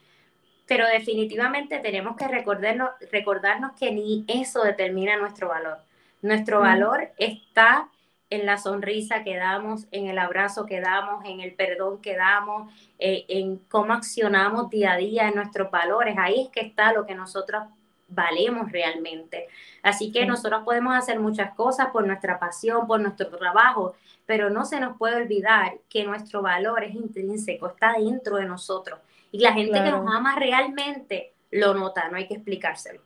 pero 0.68 0.86
definitivamente 0.86 1.80
tenemos 1.80 2.16
que 2.16 2.28
recordarnos, 2.28 2.92
recordarnos 3.12 3.72
que 3.72 3.92
ni 3.92 4.24
eso 4.28 4.62
determina 4.62 5.18
nuestro 5.18 5.48
valor. 5.48 5.80
Nuestro 6.22 6.60
valor 6.60 7.10
está 7.18 7.90
en 8.34 8.48
la 8.48 8.58
sonrisa 8.58 9.24
que 9.24 9.38
damos, 9.38 9.86
en 9.92 10.08
el 10.08 10.18
abrazo 10.18 10.66
que 10.66 10.82
damos, 10.82 11.24
en 11.26 11.40
el 11.40 11.54
perdón 11.54 12.02
que 12.02 12.16
damos, 12.16 12.72
eh, 12.98 13.26
en 13.28 13.58
cómo 13.70 13.94
accionamos 13.94 14.70
día 14.70 14.94
a 14.94 14.98
día 14.98 15.28
en 15.28 15.36
nuestros 15.36 15.70
valores. 15.70 16.16
Ahí 16.18 16.42
es 16.42 16.50
que 16.50 16.62
está 16.62 16.94
lo 16.94 17.06
que 17.06 17.14
nosotros 17.14 17.64
valemos 18.08 18.72
realmente. 18.72 19.48
Así 19.84 20.12
que 20.12 20.26
nosotros 20.26 20.64
podemos 20.64 20.96
hacer 20.96 21.20
muchas 21.20 21.54
cosas 21.54 21.88
por 21.92 22.08
nuestra 22.08 22.40
pasión, 22.40 22.88
por 22.88 23.00
nuestro 23.00 23.30
trabajo, 23.30 23.96
pero 24.26 24.50
no 24.50 24.66
se 24.66 24.80
nos 24.80 24.98
puede 24.98 25.18
olvidar 25.18 25.74
que 25.88 26.04
nuestro 26.04 26.42
valor 26.42 26.84
es 26.84 26.96
intrínseco, 26.96 27.68
está 27.68 27.94
dentro 28.00 28.38
de 28.38 28.46
nosotros. 28.46 29.00
Y 29.32 29.40
la 29.40 29.54
gente 29.54 29.84
que 29.84 29.92
nos 29.92 30.08
ama 30.12 30.36
realmente 30.36 31.34
lo 31.52 31.76
nota, 31.76 32.10
no 32.10 32.18
hay 32.18 32.28
que 32.28 32.36
explicárselo. 32.36 33.02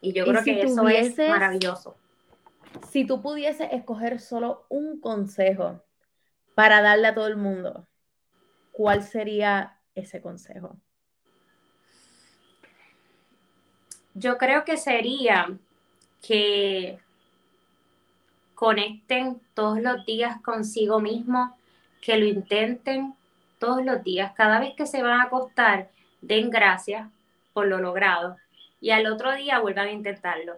Y 0.00 0.14
yo 0.14 0.24
creo 0.24 0.42
que 0.42 0.62
eso 0.62 0.88
es 0.88 1.18
maravilloso 1.18 1.94
si 2.88 3.06
tú 3.06 3.22
pudieses 3.22 3.68
escoger 3.72 4.20
solo 4.20 4.66
un 4.68 5.00
consejo 5.00 5.82
para 6.54 6.82
darle 6.82 7.08
a 7.08 7.14
todo 7.14 7.26
el 7.26 7.36
mundo, 7.36 7.86
¿cuál 8.72 9.02
sería 9.02 9.78
ese 9.94 10.20
consejo? 10.20 10.76
Yo 14.14 14.38
creo 14.38 14.64
que 14.64 14.76
sería 14.76 15.56
que 16.22 16.98
conecten 18.54 19.40
todos 19.54 19.80
los 19.80 20.04
días 20.04 20.40
consigo 20.42 21.00
mismo, 21.00 21.56
que 22.02 22.18
lo 22.18 22.26
intenten 22.26 23.14
todos 23.58 23.84
los 23.84 24.02
días. 24.02 24.32
Cada 24.34 24.60
vez 24.60 24.74
que 24.74 24.86
se 24.86 25.02
van 25.02 25.20
a 25.20 25.24
acostar, 25.24 25.90
den 26.20 26.50
gracias 26.50 27.08
por 27.52 27.66
lo 27.66 27.78
logrado 27.78 28.36
y 28.80 28.90
al 28.90 29.06
otro 29.06 29.34
día 29.34 29.60
vuelvan 29.60 29.88
a 29.88 29.92
intentarlo. 29.92 30.56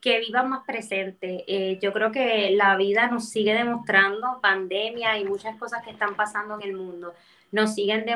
Que 0.00 0.20
vivan 0.20 0.48
más 0.48 0.64
presente. 0.64 1.44
Eh, 1.46 1.78
yo 1.80 1.92
creo 1.92 2.10
que 2.10 2.50
la 2.52 2.76
vida 2.76 3.08
nos 3.08 3.28
sigue 3.28 3.52
demostrando, 3.54 4.40
pandemia 4.40 5.18
y 5.18 5.24
muchas 5.24 5.56
cosas 5.56 5.82
que 5.84 5.90
están 5.90 6.16
pasando 6.16 6.54
en 6.54 6.62
el 6.62 6.76
mundo, 6.76 7.12
nos 7.52 7.74
siguen 7.74 8.06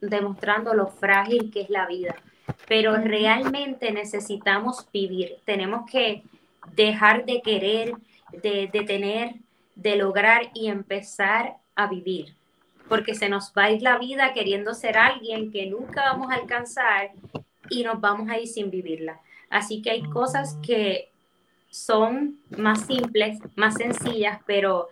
demostrando 0.00 0.74
lo 0.74 0.88
frágil 0.88 1.50
que 1.50 1.62
es 1.62 1.70
la 1.70 1.86
vida. 1.86 2.14
Pero 2.68 2.96
realmente 2.96 3.92
necesitamos 3.92 4.86
vivir. 4.92 5.36
Tenemos 5.44 5.90
que 5.90 6.22
dejar 6.74 7.24
de 7.24 7.40
querer, 7.40 7.94
de, 8.32 8.68
de 8.72 8.82
tener, 8.82 9.34
de 9.74 9.96
lograr 9.96 10.50
y 10.54 10.68
empezar 10.68 11.56
a 11.74 11.86
vivir 11.86 12.34
porque 12.88 13.14
se 13.14 13.28
nos 13.28 13.52
va 13.56 13.64
a 13.64 13.70
ir 13.70 13.82
la 13.82 13.98
vida 13.98 14.32
queriendo 14.32 14.74
ser 14.74 14.98
alguien 14.98 15.50
que 15.50 15.66
nunca 15.66 16.04
vamos 16.04 16.30
a 16.30 16.34
alcanzar 16.34 17.12
y 17.70 17.82
nos 17.82 18.00
vamos 18.00 18.28
a 18.28 18.38
ir 18.38 18.46
sin 18.46 18.70
vivirla. 18.70 19.20
Así 19.50 19.82
que 19.82 19.90
hay 19.90 20.02
cosas 20.02 20.58
que 20.62 21.10
son 21.74 22.38
más 22.56 22.86
simples, 22.86 23.40
más 23.56 23.74
sencillas, 23.74 24.38
pero 24.46 24.90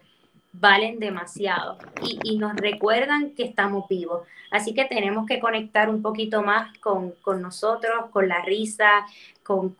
valen 0.52 0.98
demasiado 0.98 1.78
y, 2.02 2.36
nos 2.38 2.56
recuerdan 2.56 3.30
que 3.36 3.44
estamos 3.44 3.86
vivos. 3.88 4.26
Así 4.50 4.74
que 4.74 4.84
tenemos 4.86 5.26
que 5.26 5.38
conectar 5.38 5.88
un 5.88 6.02
poquito 6.02 6.42
más 6.42 6.76
con, 6.78 7.14
nosotros, 7.40 8.06
con 8.10 8.28
la 8.28 8.42
risa, 8.42 9.06
con, 9.44 9.76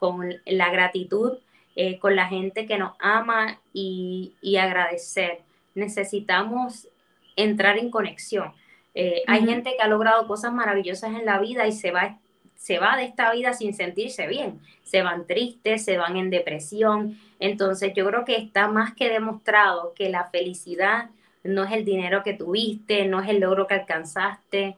la 0.46 0.70
gratitud, 0.70 1.38
eh, 1.74 1.98
con 1.98 2.14
la 2.14 2.28
gente 2.28 2.66
que 2.66 2.78
nos 2.78 2.92
ama 3.00 3.59
y, 3.72 4.34
y 4.40 4.57
agradecer. 4.57 5.40
Necesitamos 5.74 6.86
entrar 7.34 7.78
en 7.78 7.90
conexión. 7.90 8.53
Eh, 8.94 9.22
hay 9.26 9.44
gente 9.44 9.74
que 9.76 9.82
ha 9.82 9.88
logrado 9.88 10.28
cosas 10.28 10.53
maravillosas 10.53 11.11
en 11.18 11.26
la 11.26 11.40
vida 11.40 11.66
y 11.66 11.72
se 11.72 11.90
va, 11.90 12.18
se 12.62 12.78
va 12.78 12.96
de 12.96 13.02
esta 13.02 13.32
vida 13.32 13.54
sin 13.54 13.74
sentirse 13.74 14.28
bien. 14.28 14.60
Se 14.84 15.02
van 15.02 15.26
tristes, 15.26 15.84
se 15.84 15.98
van 15.98 16.16
en 16.16 16.30
depresión. 16.30 17.18
Entonces 17.40 17.92
yo 17.92 18.06
creo 18.06 18.24
que 18.24 18.36
está 18.36 18.68
más 18.68 18.94
que 18.94 19.08
demostrado 19.08 19.94
que 19.94 20.08
la 20.10 20.30
felicidad 20.30 21.10
no 21.42 21.64
es 21.64 21.72
el 21.72 21.84
dinero 21.84 22.22
que 22.22 22.34
tuviste, 22.34 23.06
no 23.06 23.20
es 23.20 23.28
el 23.28 23.40
logro 23.40 23.66
que 23.66 23.74
alcanzaste, 23.74 24.76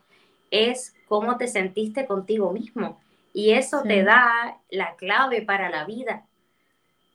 es 0.51 0.95
cómo 1.09 1.37
te 1.37 1.47
sentiste 1.47 2.07
contigo 2.07 2.53
mismo. 2.53 2.99
Y 3.35 3.51
eso 3.51 3.82
te 3.82 4.03
da 4.03 4.57
la 4.70 4.95
clave 4.95 5.43
para 5.43 5.68
la 5.68 5.85
vida. 5.85 6.24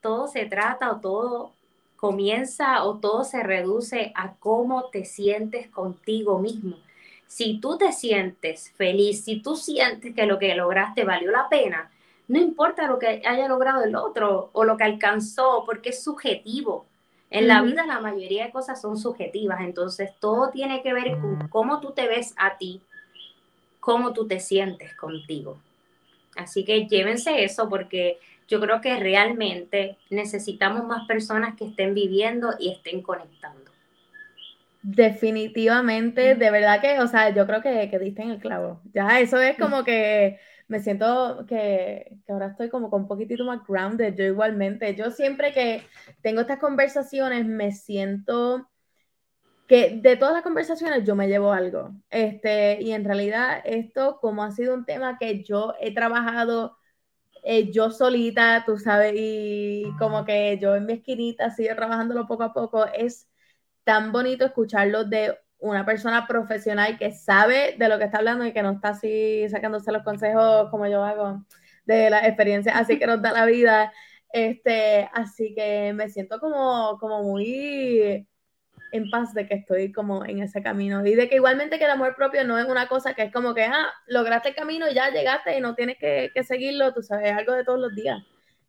Todo 0.02 0.28
se 0.28 0.46
trata 0.46 0.92
o 0.92 1.00
todo 1.00 1.52
comienza 1.96 2.84
o 2.84 3.00
todo 3.00 3.24
se 3.24 3.42
reduce 3.42 4.12
a 4.14 4.36
cómo 4.36 4.90
te 4.92 5.04
sientes 5.04 5.68
contigo 5.70 6.38
mismo. 6.38 6.78
Si 7.30 7.60
tú 7.60 7.78
te 7.78 7.92
sientes 7.92 8.72
feliz, 8.76 9.24
si 9.24 9.40
tú 9.40 9.56
sientes 9.56 10.16
que 10.16 10.26
lo 10.26 10.40
que 10.40 10.56
lograste 10.56 11.04
valió 11.04 11.30
la 11.30 11.48
pena, 11.48 11.92
no 12.28 12.40
importa 12.40 12.88
lo 12.88 12.98
que 12.98 13.22
haya 13.24 13.48
logrado 13.48 13.84
el 13.84 13.96
otro 13.96 14.50
o 14.52 14.64
lo 14.64 14.76
que 14.78 14.84
alcanzó, 14.84 15.62
porque 15.64 15.90
es 15.90 16.04
subjetivo. 16.04 16.88
En 17.30 17.48
la 17.48 17.62
vida 17.62 17.86
la 17.86 18.00
mayoría 18.00 18.46
de 18.46 18.52
cosas 18.52 18.82
son 18.82 18.98
subjetivas, 18.98 19.62
entonces 19.62 20.10
todo 20.20 20.50
tiene 20.50 20.82
que 20.82 20.92
ver 20.92 21.20
con 21.20 21.48
cómo 21.50 21.80
tú 21.80 21.92
te 21.92 22.08
ves 22.08 22.34
a 22.36 22.58
ti, 22.58 22.82
cómo 23.80 24.12
tú 24.12 24.28
te 24.28 24.40
sientes 24.40 24.96
contigo. 24.96 25.60
Así 26.36 26.66
que 26.66 26.88
llévense 26.88 27.44
eso 27.44 27.70
porque 27.70 28.18
yo 28.48 28.60
creo 28.60 28.82
que 28.82 29.00
realmente 29.00 29.98
necesitamos 30.10 30.84
más 30.84 31.06
personas 31.06 31.56
que 31.56 31.66
estén 31.66 31.94
viviendo 31.94 32.56
y 32.58 32.72
estén 32.72 33.04
conectando. 33.04 33.69
Definitivamente, 34.82 36.36
de 36.36 36.52
verdad 36.52 36.80
que, 36.82 37.00
o 37.00 37.08
sea, 37.08 37.34
yo 37.34 37.46
creo 37.46 37.62
que, 37.62 37.90
que 37.90 38.00
diste 38.00 38.22
en 38.22 38.32
el 38.32 38.40
clavo. 38.40 38.82
Ya, 38.94 39.20
eso 39.20 39.40
es 39.42 39.58
como 39.58 39.84
que 39.84 40.40
me 40.68 40.80
siento 40.80 41.46
que, 41.48 42.18
que, 42.26 42.32
ahora 42.32 42.48
estoy 42.48 42.70
como 42.70 42.90
con 42.90 43.02
un 43.02 43.08
poquitito 43.08 43.44
más 43.44 43.66
grounded, 43.68 44.16
yo 44.16 44.24
igualmente. 44.24 44.96
Yo 44.96 45.12
siempre 45.12 45.52
que 45.52 45.84
tengo 46.22 46.42
estas 46.42 46.60
conversaciones 46.60 47.46
me 47.46 47.72
siento 47.72 48.70
que 49.68 50.00
de 50.02 50.18
todas 50.18 50.34
las 50.34 50.44
conversaciones 50.44 51.06
yo 51.06 51.16
me 51.16 51.28
llevo 51.28 51.52
algo. 51.54 51.92
Este, 52.10 52.82
y 52.82 52.92
en 52.92 53.06
realidad 53.06 53.62
esto 53.66 54.20
como 54.20 54.44
ha 54.44 54.52
sido 54.52 54.74
un 54.74 54.86
tema 54.86 55.18
que 55.20 55.44
yo 55.44 55.76
he 55.80 55.94
trabajado 55.94 56.78
eh, 57.44 57.72
yo 57.72 57.92
solita, 57.92 58.64
tú 58.66 58.78
sabes, 58.78 59.14
y 59.16 59.86
como 59.98 60.26
que 60.26 60.58
yo 60.62 60.76
en 60.76 60.86
mi 60.86 60.94
esquinita 60.94 61.52
sigo 61.52 61.76
trabajándolo 61.76 62.28
poco 62.28 62.44
a 62.44 62.54
poco, 62.54 62.86
es 62.88 63.29
tan 63.90 64.12
bonito 64.12 64.46
escucharlo 64.46 65.04
de 65.04 65.36
una 65.58 65.84
persona 65.84 66.28
profesional 66.28 67.00
que 67.00 67.12
sabe 67.12 67.76
de 67.80 67.90
lo 67.90 67.98
que 67.98 68.04
está 68.04 68.20
hablando 68.20 68.46
y 68.46 68.54
que 68.54 68.62
no 68.62 68.74
está 68.74 68.90
así 68.90 69.50
sacándose 69.50 69.92
los 69.92 70.04
consejos 70.04 70.70
como 70.70 70.86
yo 70.86 71.04
hago 71.04 71.44
de 71.86 72.12
la 72.12 72.20
experiencia 72.28 72.78
así 72.78 73.00
que 73.00 73.08
nos 73.08 73.20
da 73.20 73.32
la 73.32 73.48
vida. 73.48 73.92
Este, 74.32 75.10
así 75.12 75.56
que 75.56 75.92
me 75.96 76.08
siento 76.08 76.40
como, 76.40 77.00
como 77.00 77.24
muy 77.24 78.28
en 78.92 79.10
paz 79.10 79.34
de 79.34 79.48
que 79.48 79.56
estoy 79.56 79.92
como 79.92 80.24
en 80.24 80.44
ese 80.44 80.62
camino 80.62 81.04
y 81.04 81.16
de 81.16 81.28
que 81.28 81.38
igualmente 81.38 81.80
que 81.80 81.86
el 81.86 81.92
amor 81.92 82.16
propio 82.16 82.44
no 82.44 82.60
es 82.60 82.66
una 82.66 82.88
cosa 82.88 83.16
que 83.16 83.24
es 83.24 83.34
como 83.34 83.56
que, 83.56 83.64
ah, 83.64 83.88
lograste 84.06 84.50
el 84.50 84.56
camino, 84.56 84.86
ya 84.92 85.10
llegaste 85.10 85.58
y 85.58 85.62
no 85.62 85.74
tienes 85.74 85.98
que, 85.98 86.32
seguirlo, 86.44 86.94
tú 86.94 87.02
sabes, 87.02 87.32
es 87.32 87.38
algo 87.38 87.54
de 87.54 87.64
todos 87.64 87.80
los 87.80 87.96
días. 87.96 88.20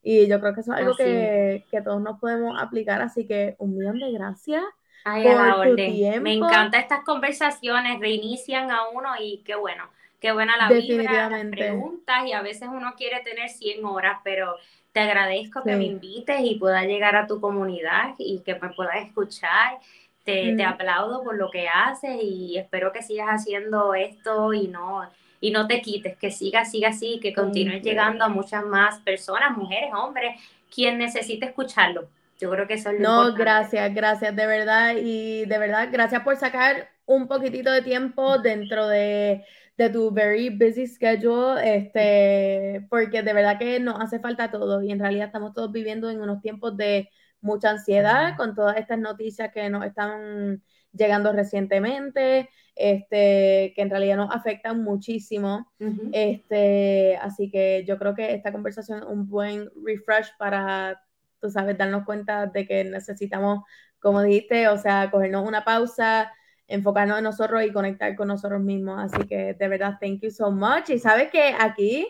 Y 0.03 0.29
yo 0.29 0.41
creo 0.41 0.55
que 0.55 0.63
eso 0.63 0.73
es 0.73 0.79
algo 0.79 0.97
que, 0.97 1.63
todos 1.85 2.01
nos 2.01 2.19
podemos 2.19 2.59
aplicar, 2.59 3.03
así 3.03 3.27
que 3.27 3.55
un 3.59 3.77
millón 3.77 3.99
de 3.99 4.13
gracias. 4.13 4.63
Por 5.05 5.69
tu 5.69 5.77
tiempo. 5.77 6.21
Me 6.21 6.35
encanta 6.35 6.79
estas 6.79 7.05
conversaciones, 7.05 8.01
reinician 8.01 8.71
a 8.71 8.89
uno 8.89 9.11
y 9.19 9.39
qué 9.45 9.55
bueno, 9.55 9.89
qué 10.21 10.33
buena 10.33 10.57
la 10.57 10.69
vida, 10.69 11.31
las 11.31 11.47
preguntas 11.47 12.27
y 12.27 12.33
a 12.33 12.43
veces 12.43 12.69
uno 12.73 12.95
quiere 12.97 13.21
tener 13.21 13.49
100 13.49 13.85
horas, 13.85 14.19
pero 14.23 14.57
te 14.93 15.01
agradezco 15.01 15.63
que 15.63 15.77
me 15.77 15.85
invites 15.85 16.41
y 16.43 16.57
pueda 16.57 16.85
llegar 16.85 17.17
a 17.17 17.27
tu 17.27 17.41
comunidad 17.41 18.15
y 18.19 18.41
que 18.41 18.55
me 18.55 18.71
puedas 18.71 19.07
escuchar. 19.07 19.79
Te, 20.25 20.63
aplaudo 20.63 21.25
por 21.25 21.35
lo 21.35 21.51
que 21.51 21.67
haces 21.67 22.23
y 22.23 22.57
espero 22.57 22.93
que 22.93 23.03
sigas 23.03 23.29
haciendo 23.31 23.95
esto 23.95 24.53
y 24.53 24.69
no, 24.69 25.09
y 25.41 25.51
no 25.51 25.67
te 25.67 25.81
quites, 25.81 26.17
que 26.17 26.31
sigas, 26.31 26.71
sigas 26.71 26.97
así, 26.97 27.19
que 27.21 27.33
continúes 27.33 27.83
llegando 27.83 28.25
a 28.25 28.29
muchas 28.29 28.65
más 28.65 29.01
personas, 29.01 29.57
mujeres, 29.57 29.91
hombres, 29.93 30.41
quien 30.73 30.99
necesite 30.99 31.47
escucharlo. 31.47 32.09
Yo 32.41 32.51
creo 32.51 32.67
que 32.67 32.75
eso 32.75 32.91
es 32.91 33.01
lo 33.01 33.09
No, 33.09 33.35
gracias, 33.35 33.95
gracias, 33.95 34.35
de 34.35 34.47
verdad, 34.47 34.95
y 34.97 35.45
de 35.45 35.59
verdad, 35.59 35.89
gracias 35.93 36.23
por 36.23 36.37
sacar 36.37 36.89
un 37.05 37.29
poquitito 37.29 37.71
de 37.71 37.83
tiempo 37.83 38.39
dentro 38.39 38.89
de, 38.89 39.45
de 39.77 39.91
tu 39.91 40.11
very 40.11 40.49
busy 40.49 40.87
schedule, 40.87 41.61
este, 41.63 42.87
porque 42.89 43.23
de 43.23 43.33
verdad 43.33 43.59
que 43.59 43.79
nos 43.81 44.01
hace 44.01 44.21
falta 44.21 44.51
todo 44.51 44.83
y 44.83 44.91
en 44.91 45.01
realidad 45.01 45.27
estamos 45.27 45.53
todos 45.53 45.71
viviendo 45.71 46.09
en 46.09 46.23
unos 46.23 46.41
tiempos 46.41 46.77
de 46.77 47.11
mucha 47.43 47.71
ansiedad 47.71 48.37
con 48.37 48.55
todas 48.55 48.77
estas 48.77 48.99
noticias 48.99 49.51
que 49.53 49.69
nos 49.69 49.85
están 49.85 50.63
llegando 50.93 51.33
recientemente, 51.33 52.49
este, 52.75 53.73
que 53.75 53.83
en 53.83 53.91
realidad 53.91 54.17
nos 54.17 54.35
afectan 54.35 54.83
muchísimo. 54.83 55.71
este, 56.13 57.17
así 57.17 57.51
que 57.51 57.85
yo 57.87 57.99
creo 57.99 58.15
que 58.15 58.35
esta 58.35 58.53
conversación 58.53 59.01
es 59.01 59.05
un 59.05 59.29
buen 59.29 59.71
refresh 59.85 60.29
para, 60.39 61.01
tú 61.41 61.51
sabes, 61.51 61.79
darnos 61.79 62.05
cuenta 62.05 62.47
de 62.47 62.67
que 62.67 62.85
necesitamos, 62.85 63.65
como 63.99 64.23
dijiste, 64.23 64.69
o 64.69 64.79
sea, 64.79 65.11
cogernos 65.11 65.47
una 65.47 65.65
pausa, 65.65 66.33
enfocarnos 66.69 67.19
en 67.19 67.25
nosotros 67.25 67.63
y 67.65 67.73
conectar 67.73 68.15
con 68.17 68.29
nosotros 68.29 68.61
mismos. 68.61 69.01
Así 69.01 69.27
que 69.27 69.55
de 69.55 69.69
verdad, 69.69 69.99
thank 70.01 70.21
you 70.21 70.31
so 70.31 70.51
much. 70.51 70.91
Y 70.91 70.99
sabes 70.99 71.31
que 71.31 71.55
aquí 71.59 72.07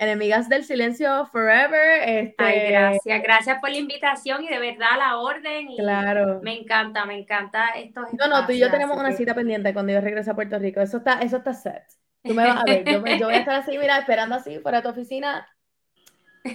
Enemigas 0.00 0.48
del 0.48 0.64
Silencio 0.64 1.26
Forever. 1.26 2.08
Este... 2.08 2.42
Ay, 2.42 2.70
gracias, 2.70 3.22
gracias 3.22 3.58
por 3.60 3.68
la 3.68 3.76
invitación 3.76 4.42
y 4.42 4.48
de 4.48 4.58
verdad 4.58 4.96
la 4.96 5.18
orden. 5.18 5.68
claro. 5.76 6.40
Me 6.42 6.58
encanta, 6.58 7.04
me 7.04 7.18
encanta 7.18 7.68
esto. 7.76 8.06
No, 8.18 8.26
no, 8.26 8.46
tú 8.46 8.52
y 8.52 8.58
yo 8.58 8.70
tenemos 8.70 8.98
una 8.98 9.12
cita 9.12 9.34
pendiente 9.34 9.74
cuando 9.74 9.92
yo 9.92 10.00
regrese 10.00 10.30
a 10.30 10.34
Puerto 10.34 10.58
Rico. 10.58 10.80
Eso 10.80 10.96
está, 10.96 11.20
eso 11.20 11.36
está 11.36 11.52
set. 11.52 11.82
Tú 12.22 12.32
me 12.32 12.44
vas 12.44 12.62
a 12.62 12.64
ver. 12.64 12.84
Yo, 12.86 13.04
yo 13.04 13.26
voy 13.26 13.34
a 13.34 13.40
estar 13.40 13.56
así, 13.56 13.76
mira, 13.76 13.98
esperando 13.98 14.36
así 14.36 14.58
fuera 14.60 14.80
tu 14.80 14.88
oficina. 14.88 15.46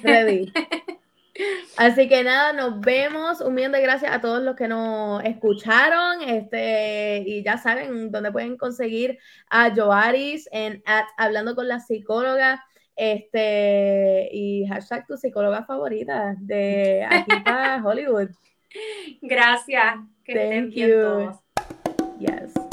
Ready. 0.02 0.52
Así 1.78 2.08
que 2.08 2.24
nada, 2.24 2.54
nos 2.54 2.80
vemos. 2.80 3.42
Un 3.42 3.54
millón 3.54 3.74
de 3.74 3.82
gracias 3.82 4.14
a 4.14 4.22
todos 4.22 4.42
los 4.42 4.56
que 4.56 4.68
nos 4.68 5.24
escucharon. 5.24 6.22
Este, 6.22 7.24
y 7.26 7.44
ya 7.44 7.58
saben 7.58 8.12
dónde 8.12 8.32
pueden 8.32 8.58
conseguir 8.58 9.20
a 9.50 9.74
Joaris 9.76 10.48
en 10.52 10.82
Hablando 11.18 11.56
con 11.56 11.68
la 11.68 11.80
psicóloga. 11.80 12.64
Este, 12.96 14.30
y 14.32 14.66
hashtag 14.68 15.06
tu 15.06 15.18
psicóloga 15.18 15.66
favorita 15.66 16.36
de 16.40 17.06
aquí 17.10 17.40
para 17.44 17.82
Hollywood. 17.86 18.30
Gracias. 19.22 19.96
Que 20.24 20.34
Thank 20.34 20.72
you. 20.72 21.32
Yes. 22.20 22.65